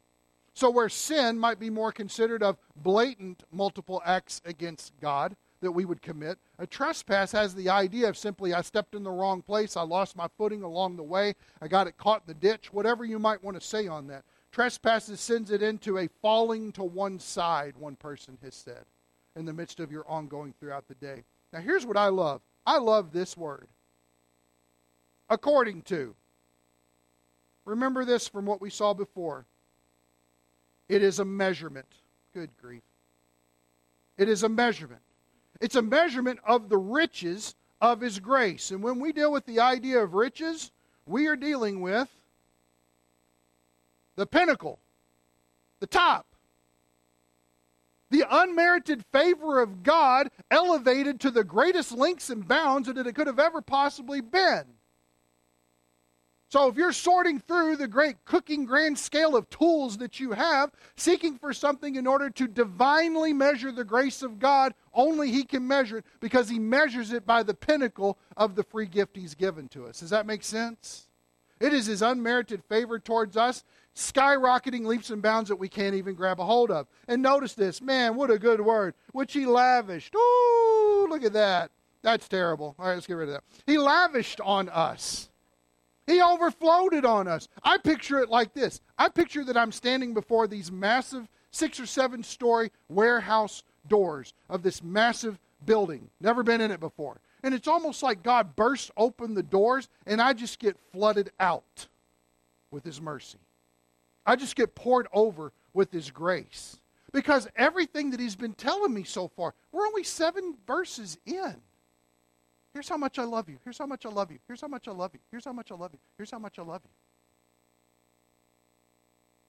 So, 0.56 0.70
where 0.70 0.88
sin 0.88 1.36
might 1.36 1.58
be 1.58 1.68
more 1.68 1.90
considered 1.90 2.40
of 2.40 2.56
blatant 2.76 3.42
multiple 3.50 4.00
acts 4.06 4.40
against 4.44 4.92
God 5.00 5.34
that 5.64 5.72
we 5.72 5.84
would 5.84 6.00
commit, 6.00 6.38
a 6.58 6.66
trespass 6.66 7.32
has 7.32 7.54
the 7.54 7.68
idea 7.68 8.08
of 8.08 8.16
simply, 8.16 8.54
I 8.54 8.62
stepped 8.62 8.94
in 8.94 9.02
the 9.02 9.10
wrong 9.10 9.42
place, 9.42 9.76
I 9.76 9.82
lost 9.82 10.16
my 10.16 10.28
footing 10.38 10.62
along 10.62 10.96
the 10.96 11.02
way, 11.02 11.34
I 11.60 11.68
got 11.68 11.86
it 11.86 11.98
caught 11.98 12.22
in 12.26 12.34
the 12.34 12.34
ditch, 12.34 12.72
whatever 12.72 13.04
you 13.04 13.18
might 13.18 13.42
want 13.42 13.60
to 13.60 13.66
say 13.66 13.88
on 13.88 14.06
that. 14.06 14.24
Trespasses 14.52 15.20
sends 15.20 15.50
it 15.50 15.62
into 15.62 15.98
a 15.98 16.08
falling 16.22 16.70
to 16.72 16.84
one 16.84 17.18
side, 17.18 17.74
one 17.76 17.96
person 17.96 18.38
has 18.42 18.54
said, 18.54 18.84
in 19.34 19.44
the 19.44 19.52
midst 19.52 19.80
of 19.80 19.90
your 19.90 20.08
ongoing 20.08 20.54
throughout 20.60 20.86
the 20.86 20.94
day. 20.94 21.24
Now, 21.52 21.60
here's 21.60 21.86
what 21.86 21.96
I 21.96 22.08
love 22.08 22.40
I 22.66 22.78
love 22.78 23.12
this 23.12 23.36
word. 23.36 23.68
According 25.28 25.82
to. 25.82 26.14
Remember 27.64 28.04
this 28.04 28.28
from 28.28 28.44
what 28.44 28.60
we 28.60 28.70
saw 28.70 28.92
before. 28.92 29.46
It 30.88 31.02
is 31.02 31.18
a 31.18 31.24
measurement. 31.24 31.88
Good 32.34 32.50
grief. 32.60 32.82
It 34.18 34.28
is 34.28 34.42
a 34.42 34.48
measurement. 34.48 35.00
It's 35.60 35.76
a 35.76 35.82
measurement 35.82 36.40
of 36.44 36.68
the 36.68 36.78
riches 36.78 37.54
of 37.80 38.00
His 38.00 38.18
grace. 38.18 38.70
And 38.70 38.82
when 38.82 39.00
we 39.00 39.12
deal 39.12 39.32
with 39.32 39.46
the 39.46 39.60
idea 39.60 40.00
of 40.00 40.14
riches, 40.14 40.72
we 41.06 41.26
are 41.26 41.36
dealing 41.36 41.80
with 41.80 42.08
the 44.16 44.26
pinnacle, 44.26 44.78
the 45.80 45.86
top, 45.86 46.26
the 48.10 48.24
unmerited 48.30 49.04
favor 49.12 49.60
of 49.60 49.82
God 49.82 50.28
elevated 50.50 51.20
to 51.20 51.30
the 51.30 51.44
greatest 51.44 51.92
lengths 51.92 52.30
and 52.30 52.46
bounds 52.46 52.86
that 52.86 53.06
it 53.06 53.14
could 53.14 53.26
have 53.26 53.40
ever 53.40 53.60
possibly 53.60 54.20
been. 54.20 54.64
So 56.54 56.68
if 56.68 56.76
you're 56.76 56.92
sorting 56.92 57.40
through 57.40 57.78
the 57.78 57.88
great 57.88 58.24
cooking 58.24 58.64
grand 58.64 58.96
scale 58.96 59.34
of 59.34 59.50
tools 59.50 59.96
that 59.96 60.20
you 60.20 60.30
have, 60.30 60.70
seeking 60.94 61.36
for 61.36 61.52
something 61.52 61.96
in 61.96 62.06
order 62.06 62.30
to 62.30 62.46
divinely 62.46 63.32
measure 63.32 63.72
the 63.72 63.82
grace 63.82 64.22
of 64.22 64.38
God, 64.38 64.72
only 64.92 65.32
He 65.32 65.42
can 65.42 65.66
measure 65.66 65.98
it 65.98 66.04
because 66.20 66.48
He 66.48 66.60
measures 66.60 67.12
it 67.12 67.26
by 67.26 67.42
the 67.42 67.54
pinnacle 67.54 68.18
of 68.36 68.54
the 68.54 68.62
free 68.62 68.86
gift 68.86 69.16
He's 69.16 69.34
given 69.34 69.66
to 69.70 69.86
us. 69.86 69.98
Does 69.98 70.10
that 70.10 70.26
make 70.26 70.44
sense? 70.44 71.08
It 71.58 71.72
is 71.72 71.86
His 71.86 72.02
unmerited 72.02 72.62
favor 72.68 73.00
towards 73.00 73.36
us, 73.36 73.64
skyrocketing 73.96 74.86
leaps 74.86 75.10
and 75.10 75.20
bounds 75.20 75.48
that 75.48 75.56
we 75.56 75.68
can't 75.68 75.96
even 75.96 76.14
grab 76.14 76.38
a 76.38 76.44
hold 76.44 76.70
of. 76.70 76.86
And 77.08 77.20
notice 77.20 77.54
this, 77.54 77.82
man, 77.82 78.14
what 78.14 78.30
a 78.30 78.38
good 78.38 78.60
word, 78.60 78.94
which 79.10 79.32
He 79.32 79.44
lavished. 79.44 80.14
Ooh, 80.14 81.08
look 81.10 81.24
at 81.24 81.32
that. 81.32 81.72
That's 82.02 82.28
terrible. 82.28 82.76
All 82.78 82.86
right, 82.86 82.94
let's 82.94 83.08
get 83.08 83.14
rid 83.14 83.28
of 83.28 83.34
that. 83.34 83.44
He 83.66 83.76
lavished 83.76 84.40
on 84.40 84.68
us. 84.68 85.30
He 86.06 86.20
overflowed 86.20 86.92
it 86.92 87.04
on 87.04 87.26
us. 87.28 87.48
I 87.62 87.78
picture 87.78 88.18
it 88.18 88.28
like 88.28 88.52
this 88.52 88.80
I 88.98 89.08
picture 89.08 89.44
that 89.44 89.56
I'm 89.56 89.72
standing 89.72 90.14
before 90.14 90.46
these 90.46 90.70
massive 90.70 91.28
six 91.50 91.80
or 91.80 91.86
seven 91.86 92.22
story 92.22 92.70
warehouse 92.88 93.62
doors 93.88 94.34
of 94.48 94.62
this 94.62 94.82
massive 94.82 95.38
building. 95.64 96.10
Never 96.20 96.42
been 96.42 96.60
in 96.60 96.70
it 96.70 96.80
before. 96.80 97.20
And 97.42 97.54
it's 97.54 97.68
almost 97.68 98.02
like 98.02 98.22
God 98.22 98.56
bursts 98.56 98.90
open 98.96 99.34
the 99.34 99.42
doors 99.42 99.88
and 100.06 100.20
I 100.20 100.32
just 100.32 100.58
get 100.58 100.76
flooded 100.92 101.30
out 101.38 101.86
with 102.70 102.84
His 102.84 103.00
mercy. 103.00 103.38
I 104.26 104.36
just 104.36 104.56
get 104.56 104.74
poured 104.74 105.06
over 105.12 105.52
with 105.72 105.92
His 105.92 106.10
grace. 106.10 106.78
Because 107.12 107.46
everything 107.54 108.10
that 108.10 108.20
He's 108.20 108.34
been 108.34 108.54
telling 108.54 108.92
me 108.92 109.04
so 109.04 109.28
far, 109.28 109.54
we're 109.70 109.86
only 109.86 110.02
seven 110.02 110.56
verses 110.66 111.18
in. 111.26 111.54
Here's 112.74 112.88
how 112.88 112.98
much 112.98 113.18
I 113.18 113.24
love 113.24 113.48
you. 113.48 113.56
Here's 113.64 113.78
how 113.78 113.86
much 113.86 114.04
I 114.04 114.10
love 114.10 114.30
you. 114.30 114.38
Here's 114.46 114.60
how 114.60 114.68
much 114.68 114.86
I 114.86 114.90
love 114.90 115.10
you. 115.14 115.20
Here's 115.30 115.44
how 115.44 115.52
much 115.52 115.70
I 115.70 115.74
love 115.74 115.90
you. 115.92 115.98
Here's 116.18 116.30
how 116.30 116.38
much 116.38 116.58
I 116.58 116.62
love 116.62 116.82
you. 116.84 116.90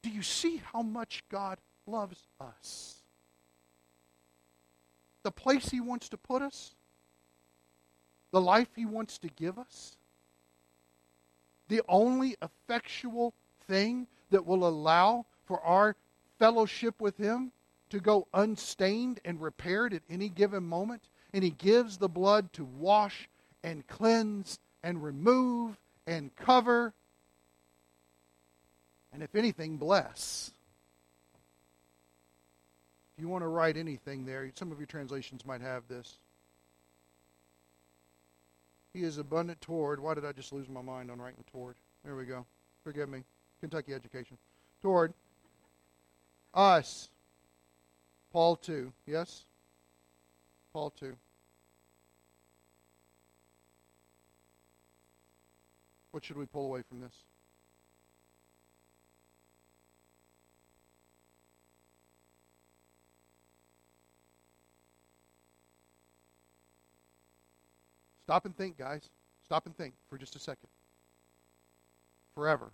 Do 0.04 0.16
you 0.16 0.22
see 0.22 0.62
how 0.72 0.84
much 0.84 1.24
God 1.30 1.58
loves 1.88 2.28
us. 2.40 2.96
The 5.24 5.32
place 5.32 5.70
He 5.70 5.82
wants 5.82 6.10
to 6.10 6.18
put 6.18 6.42
us, 6.42 6.74
the 8.32 8.42
life 8.42 8.70
He 8.76 8.86
wants 8.86 9.18
to 9.20 9.30
give 9.30 9.58
us, 9.58 9.98
the 11.68 11.82
only 11.88 12.36
effectual 12.42 13.34
thing 13.68 14.08
that 14.30 14.46
will 14.46 14.68
allow 14.68 15.26
for 15.46 15.60
our 15.62 15.96
fellowship 16.38 16.96
with 17.00 17.18
Him 17.18 17.52
to 17.90 18.00
go 18.00 18.28
unstained 18.34 19.20
and 19.26 19.42
repaired 19.42 19.94
at 19.94 20.02
any 20.10 20.30
given 20.30 20.64
moment. 20.64 21.04
And 21.36 21.44
He 21.44 21.50
gives 21.50 21.98
the 21.98 22.08
blood 22.08 22.54
to 22.54 22.64
wash 22.64 23.28
and 23.62 23.86
cleanse 23.88 24.58
and 24.82 25.04
remove 25.04 25.78
and 26.08 26.34
cover. 26.38 26.94
And 29.12 29.22
if 29.22 29.36
anything, 29.36 29.76
bless. 29.76 30.52
If 33.18 33.22
you 33.22 33.28
want 33.28 33.44
to 33.44 33.50
write 33.50 33.76
anything 33.76 34.26
there, 34.26 34.50
some 34.56 34.72
of 34.72 34.80
your 34.80 34.88
translations 34.88 35.46
might 35.46 35.60
have 35.60 35.84
this. 35.90 36.20
He 38.94 39.04
is 39.04 39.18
abundant 39.18 39.60
toward. 39.60 40.00
Why 40.00 40.14
did 40.14 40.26
I 40.26 40.32
just 40.32 40.54
lose 40.54 40.70
my 40.70 40.82
mind 40.82 41.12
on 41.12 41.20
writing 41.20 41.44
toward? 41.52 41.76
There 42.06 42.16
we 42.16 42.24
go. 42.24 42.46
Forgive 42.86 43.10
me. 43.10 43.26
Kentucky 43.60 43.94
education. 43.94 44.38
Toward 44.82 45.14
us. 46.54 47.10
Paul 48.32 48.56
2. 48.56 48.94
Yes? 49.06 49.44
Paul 50.72 50.92
2. 50.92 51.18
What 56.16 56.24
should 56.24 56.38
we 56.38 56.46
pull 56.46 56.68
away 56.68 56.82
from 56.88 57.02
this? 57.02 57.14
Stop 68.24 68.46
and 68.46 68.56
think, 68.56 68.78
guys. 68.78 69.10
Stop 69.44 69.66
and 69.66 69.76
think 69.76 69.94
for 70.10 70.18
just 70.18 70.38
a 70.38 70.40
second. 70.40 70.70
Forever. 72.34 72.72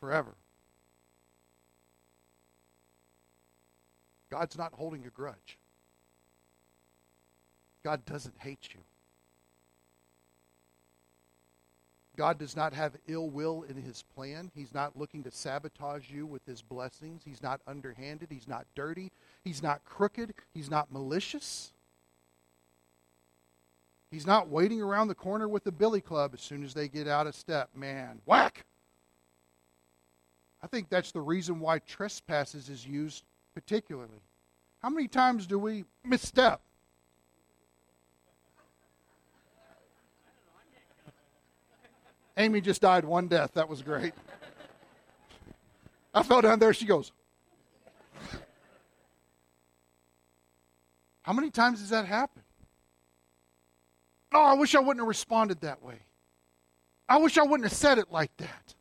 Forever. 0.00 0.34
God's 4.30 4.56
not 4.56 4.72
holding 4.72 5.04
a 5.04 5.10
grudge. 5.10 5.58
God 7.84 8.06
doesn't 8.06 8.36
hate 8.38 8.70
you. 8.72 8.80
God 12.20 12.36
does 12.36 12.54
not 12.54 12.74
have 12.74 12.98
ill 13.08 13.30
will 13.30 13.64
in 13.66 13.80
his 13.80 14.04
plan. 14.14 14.50
He's 14.54 14.74
not 14.74 14.94
looking 14.94 15.22
to 15.22 15.30
sabotage 15.30 16.10
you 16.10 16.26
with 16.26 16.44
his 16.44 16.60
blessings. 16.60 17.22
He's 17.24 17.42
not 17.42 17.62
underhanded. 17.66 18.28
He's 18.30 18.46
not 18.46 18.66
dirty. 18.74 19.10
He's 19.42 19.62
not 19.62 19.82
crooked. 19.86 20.34
He's 20.52 20.70
not 20.70 20.92
malicious. 20.92 21.72
He's 24.10 24.26
not 24.26 24.48
waiting 24.48 24.82
around 24.82 25.08
the 25.08 25.14
corner 25.14 25.48
with 25.48 25.64
the 25.64 25.72
billy 25.72 26.02
club 26.02 26.32
as 26.34 26.42
soon 26.42 26.62
as 26.62 26.74
they 26.74 26.88
get 26.88 27.08
out 27.08 27.26
of 27.26 27.34
step. 27.34 27.70
Man, 27.74 28.20
whack! 28.26 28.66
I 30.62 30.66
think 30.66 30.90
that's 30.90 31.12
the 31.12 31.22
reason 31.22 31.58
why 31.58 31.78
trespasses 31.78 32.68
is 32.68 32.86
used 32.86 33.24
particularly. 33.54 34.20
How 34.82 34.90
many 34.90 35.08
times 35.08 35.46
do 35.46 35.58
we 35.58 35.86
misstep? 36.04 36.60
Amy 42.36 42.60
just 42.60 42.80
died 42.80 43.04
one 43.04 43.28
death. 43.28 43.52
That 43.54 43.68
was 43.68 43.82
great. 43.82 44.14
I 46.14 46.22
fell 46.22 46.40
down 46.40 46.58
there. 46.58 46.72
She 46.72 46.86
goes, 46.86 47.12
How 51.22 51.32
many 51.32 51.50
times 51.50 51.80
does 51.80 51.90
that 51.90 52.06
happen? 52.06 52.42
Oh, 54.32 54.42
I 54.42 54.54
wish 54.54 54.74
I 54.74 54.80
wouldn't 54.80 55.00
have 55.00 55.08
responded 55.08 55.60
that 55.60 55.82
way. 55.82 55.98
I 57.08 57.18
wish 57.18 57.36
I 57.36 57.42
wouldn't 57.42 57.68
have 57.68 57.76
said 57.76 57.98
it 57.98 58.10
like 58.10 58.36
that. 58.38 58.74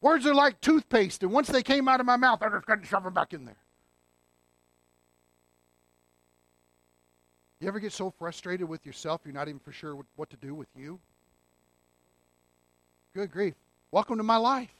Words 0.00 0.26
are 0.26 0.34
like 0.34 0.60
toothpaste, 0.60 1.22
and 1.22 1.32
once 1.32 1.48
they 1.48 1.62
came 1.62 1.86
out 1.88 2.00
of 2.00 2.06
my 2.06 2.16
mouth, 2.16 2.42
I 2.42 2.48
just 2.48 2.66
to 2.66 2.84
shove 2.84 3.04
them 3.04 3.14
back 3.14 3.32
in 3.32 3.44
there. 3.44 3.56
You 7.60 7.68
ever 7.68 7.78
get 7.78 7.92
so 7.92 8.10
frustrated 8.10 8.66
with 8.66 8.86
yourself 8.86 9.20
you're 9.24 9.34
not 9.34 9.48
even 9.48 9.60
for 9.60 9.72
sure 9.72 10.02
what 10.16 10.30
to 10.30 10.36
do 10.36 10.54
with 10.54 10.68
you? 10.74 10.98
Good 13.14 13.32
grief. 13.32 13.54
Welcome 13.90 14.18
to 14.18 14.22
my 14.22 14.36
life. 14.36 14.72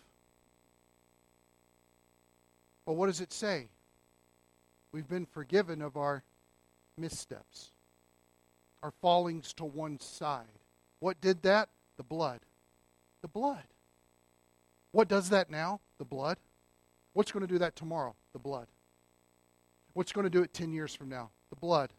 But 2.86 2.92
what 2.92 3.06
does 3.06 3.20
it 3.20 3.32
say? 3.32 3.68
We've 4.92 5.08
been 5.08 5.26
forgiven 5.26 5.82
of 5.82 5.96
our 5.96 6.22
missteps 6.96 7.72
our 8.82 8.92
fallings 9.02 9.52
to 9.54 9.64
one 9.64 10.00
side. 10.00 10.46
What 11.00 11.20
did 11.20 11.42
that? 11.42 11.68
The 11.96 12.02
blood. 12.02 12.40
The 13.22 13.28
blood. 13.28 13.64
What 14.92 15.08
does 15.08 15.28
that 15.30 15.50
now? 15.50 15.80
The 15.98 16.04
blood. 16.04 16.38
What's 17.12 17.30
going 17.32 17.46
to 17.46 17.52
do 17.52 17.58
that 17.58 17.76
tomorrow? 17.76 18.14
The 18.32 18.38
blood. 18.38 18.66
What's 19.92 20.12
going 20.12 20.24
to 20.24 20.30
do 20.30 20.42
it 20.42 20.54
10 20.54 20.72
years 20.72 20.94
from 20.94 21.08
now? 21.08 21.30
The 21.50 21.56
blood. 21.56 21.90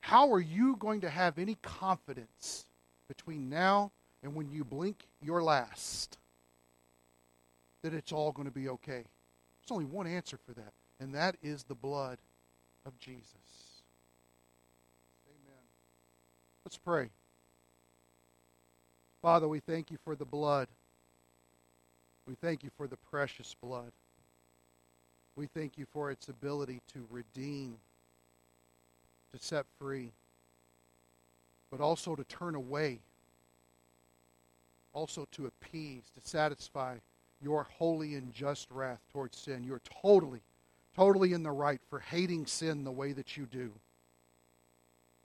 How 0.00 0.32
are 0.32 0.40
you 0.40 0.76
going 0.76 1.02
to 1.02 1.10
have 1.10 1.38
any 1.38 1.56
confidence 1.62 2.64
between 3.06 3.48
now 3.48 3.92
and 4.22 4.34
when 4.34 4.50
you 4.50 4.64
blink 4.64 5.06
your 5.22 5.42
last 5.42 6.18
that 7.82 7.94
it's 7.94 8.12
all 8.12 8.32
going 8.32 8.48
to 8.48 8.54
be 8.54 8.68
okay? 8.68 9.04
There's 9.62 9.70
only 9.70 9.84
one 9.84 10.06
answer 10.06 10.38
for 10.46 10.52
that, 10.54 10.72
and 11.00 11.14
that 11.14 11.36
is 11.42 11.62
the 11.64 11.74
blood 11.74 12.18
of 12.86 12.98
Jesus. 12.98 13.82
Amen. 15.28 15.62
Let's 16.64 16.78
pray. 16.78 17.10
Father, 19.22 19.48
we 19.48 19.60
thank 19.60 19.90
you 19.90 19.98
for 20.04 20.14
the 20.14 20.24
blood. 20.24 20.68
We 22.26 22.34
thank 22.34 22.62
you 22.62 22.70
for 22.76 22.86
the 22.86 22.96
precious 23.10 23.54
blood. 23.60 23.90
We 25.34 25.46
thank 25.46 25.78
you 25.78 25.86
for 25.92 26.10
its 26.10 26.28
ability 26.28 26.80
to 26.92 27.06
redeem, 27.10 27.76
to 29.32 29.38
set 29.38 29.66
free, 29.78 30.10
but 31.70 31.80
also 31.80 32.16
to 32.16 32.24
turn 32.24 32.54
away, 32.54 32.98
also 34.98 35.28
to 35.30 35.46
appease, 35.46 36.02
to 36.12 36.28
satisfy 36.28 36.96
your 37.40 37.68
holy 37.78 38.16
and 38.16 38.34
just 38.34 38.68
wrath 38.68 38.98
towards 39.12 39.38
sin. 39.38 39.62
You're 39.64 39.80
totally, 40.02 40.40
totally 40.96 41.34
in 41.34 41.44
the 41.44 41.52
right 41.52 41.80
for 41.88 42.00
hating 42.00 42.46
sin 42.46 42.82
the 42.82 42.90
way 42.90 43.12
that 43.12 43.36
you 43.36 43.46
do. 43.46 43.70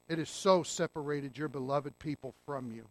It 0.07 0.19
has 0.19 0.29
so 0.29 0.61
separated 0.61 1.39
your 1.39 1.47
beloved 1.47 1.97
people 1.97 2.35
from 2.45 2.71
you. 2.71 2.85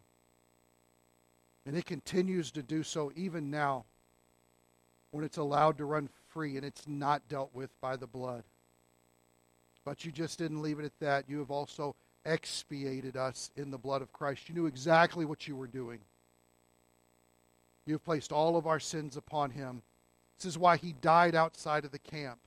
And 1.65 1.77
it 1.77 1.85
continues 1.85 2.51
to 2.51 2.61
do 2.61 2.83
so 2.83 3.13
even 3.15 3.49
now 3.49 3.85
when 5.11 5.23
it's 5.23 5.37
allowed 5.37 5.77
to 5.77 5.85
run 5.85 6.09
free 6.27 6.57
and 6.57 6.65
it's 6.65 6.85
not 6.85 7.21
dealt 7.29 7.51
with 7.53 7.69
by 7.79 7.95
the 7.95 8.07
blood. 8.07 8.43
But 9.85 10.03
you 10.03 10.11
just 10.11 10.37
didn't 10.37 10.61
leave 10.61 10.79
it 10.79 10.85
at 10.85 10.99
that. 10.99 11.29
You 11.29 11.39
have 11.39 11.51
also 11.51 11.95
expiated 12.25 13.15
us 13.15 13.51
in 13.55 13.71
the 13.71 13.77
blood 13.77 14.01
of 14.01 14.11
Christ. 14.11 14.49
You 14.49 14.55
knew 14.55 14.65
exactly 14.65 15.23
what 15.23 15.47
you 15.47 15.55
were 15.55 15.67
doing. 15.67 15.99
You 17.85 17.93
have 17.93 18.05
placed 18.05 18.31
all 18.31 18.55
of 18.55 18.67
our 18.67 18.79
sins 18.79 19.17
upon 19.17 19.51
him. 19.51 19.81
This 20.37 20.45
is 20.45 20.57
why 20.57 20.77
he 20.77 20.93
died 21.01 21.35
outside 21.35 21.85
of 21.85 21.91
the 21.91 21.99
camp 21.99 22.39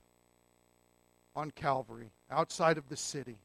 on 1.35 1.51
Calvary, 1.51 2.09
outside 2.31 2.77
of 2.77 2.89
the 2.89 2.97
city 2.97 3.37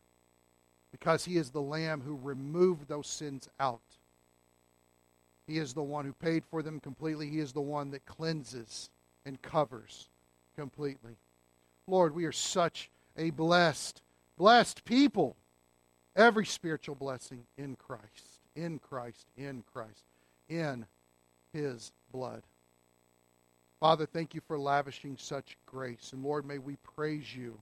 because 0.92 1.24
he 1.24 1.38
is 1.38 1.50
the 1.50 1.62
Lamb 1.62 2.02
who 2.02 2.18
removed 2.22 2.86
those 2.86 3.08
sins 3.08 3.48
out. 3.58 3.80
He 5.46 5.58
is 5.58 5.72
the 5.74 5.82
one 5.82 6.04
who 6.04 6.12
paid 6.12 6.44
for 6.44 6.62
them 6.62 6.78
completely. 6.78 7.28
He 7.28 7.40
is 7.40 7.52
the 7.52 7.60
one 7.60 7.90
that 7.90 8.06
cleanses 8.06 8.90
and 9.26 9.40
covers 9.42 10.08
completely. 10.54 11.16
Lord, 11.88 12.14
we 12.14 12.26
are 12.26 12.32
such 12.32 12.90
a 13.16 13.30
blessed, 13.30 14.02
blessed 14.38 14.84
people. 14.84 15.34
Every 16.14 16.46
spiritual 16.46 16.94
blessing 16.94 17.44
in 17.56 17.74
Christ, 17.76 18.40
in 18.54 18.78
Christ, 18.78 19.26
in 19.36 19.64
Christ, 19.72 20.04
in 20.48 20.86
His 21.52 21.92
blood. 22.12 22.42
Father, 23.80 24.06
thank 24.06 24.34
you 24.34 24.40
for 24.46 24.58
lavishing 24.58 25.16
such 25.18 25.56
grace. 25.66 26.10
And 26.12 26.22
Lord, 26.22 26.46
may 26.46 26.58
we 26.58 26.76
praise 26.76 27.34
you 27.34 27.58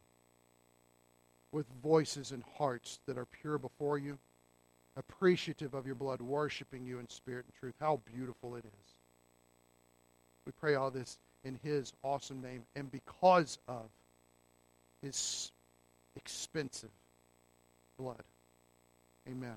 with 1.53 1.67
voices 1.83 2.33
and 2.33 2.45
hearts 2.59 3.01
that 3.07 3.19
are 3.19 3.25
pure 3.25 3.59
before 3.59 3.99
you, 3.99 4.19
appreciative 4.97 5.75
of 5.75 5.87
your 5.87 5.95
blood, 5.95 6.21
worshiping 6.21 6.85
you 6.85 6.99
in 6.99 7.09
spirit 7.09 7.47
and 7.47 7.55
truth. 7.55 7.75
How 7.81 8.01
beautiful 8.15 8.57
it 8.57 8.65
is. 8.65 8.95
We 10.47 10.53
pray 10.53 10.75
all 10.75 10.91
this 10.91 11.19
in 11.45 11.59
his 11.63 11.93
awesome 12.03 12.43
name 12.43 12.63
and 12.77 12.91
because 12.91 13.59
of 13.67 13.89
his 15.03 15.53
expensive 16.17 16.91
blood. 17.99 18.23
Amen. 19.29 19.57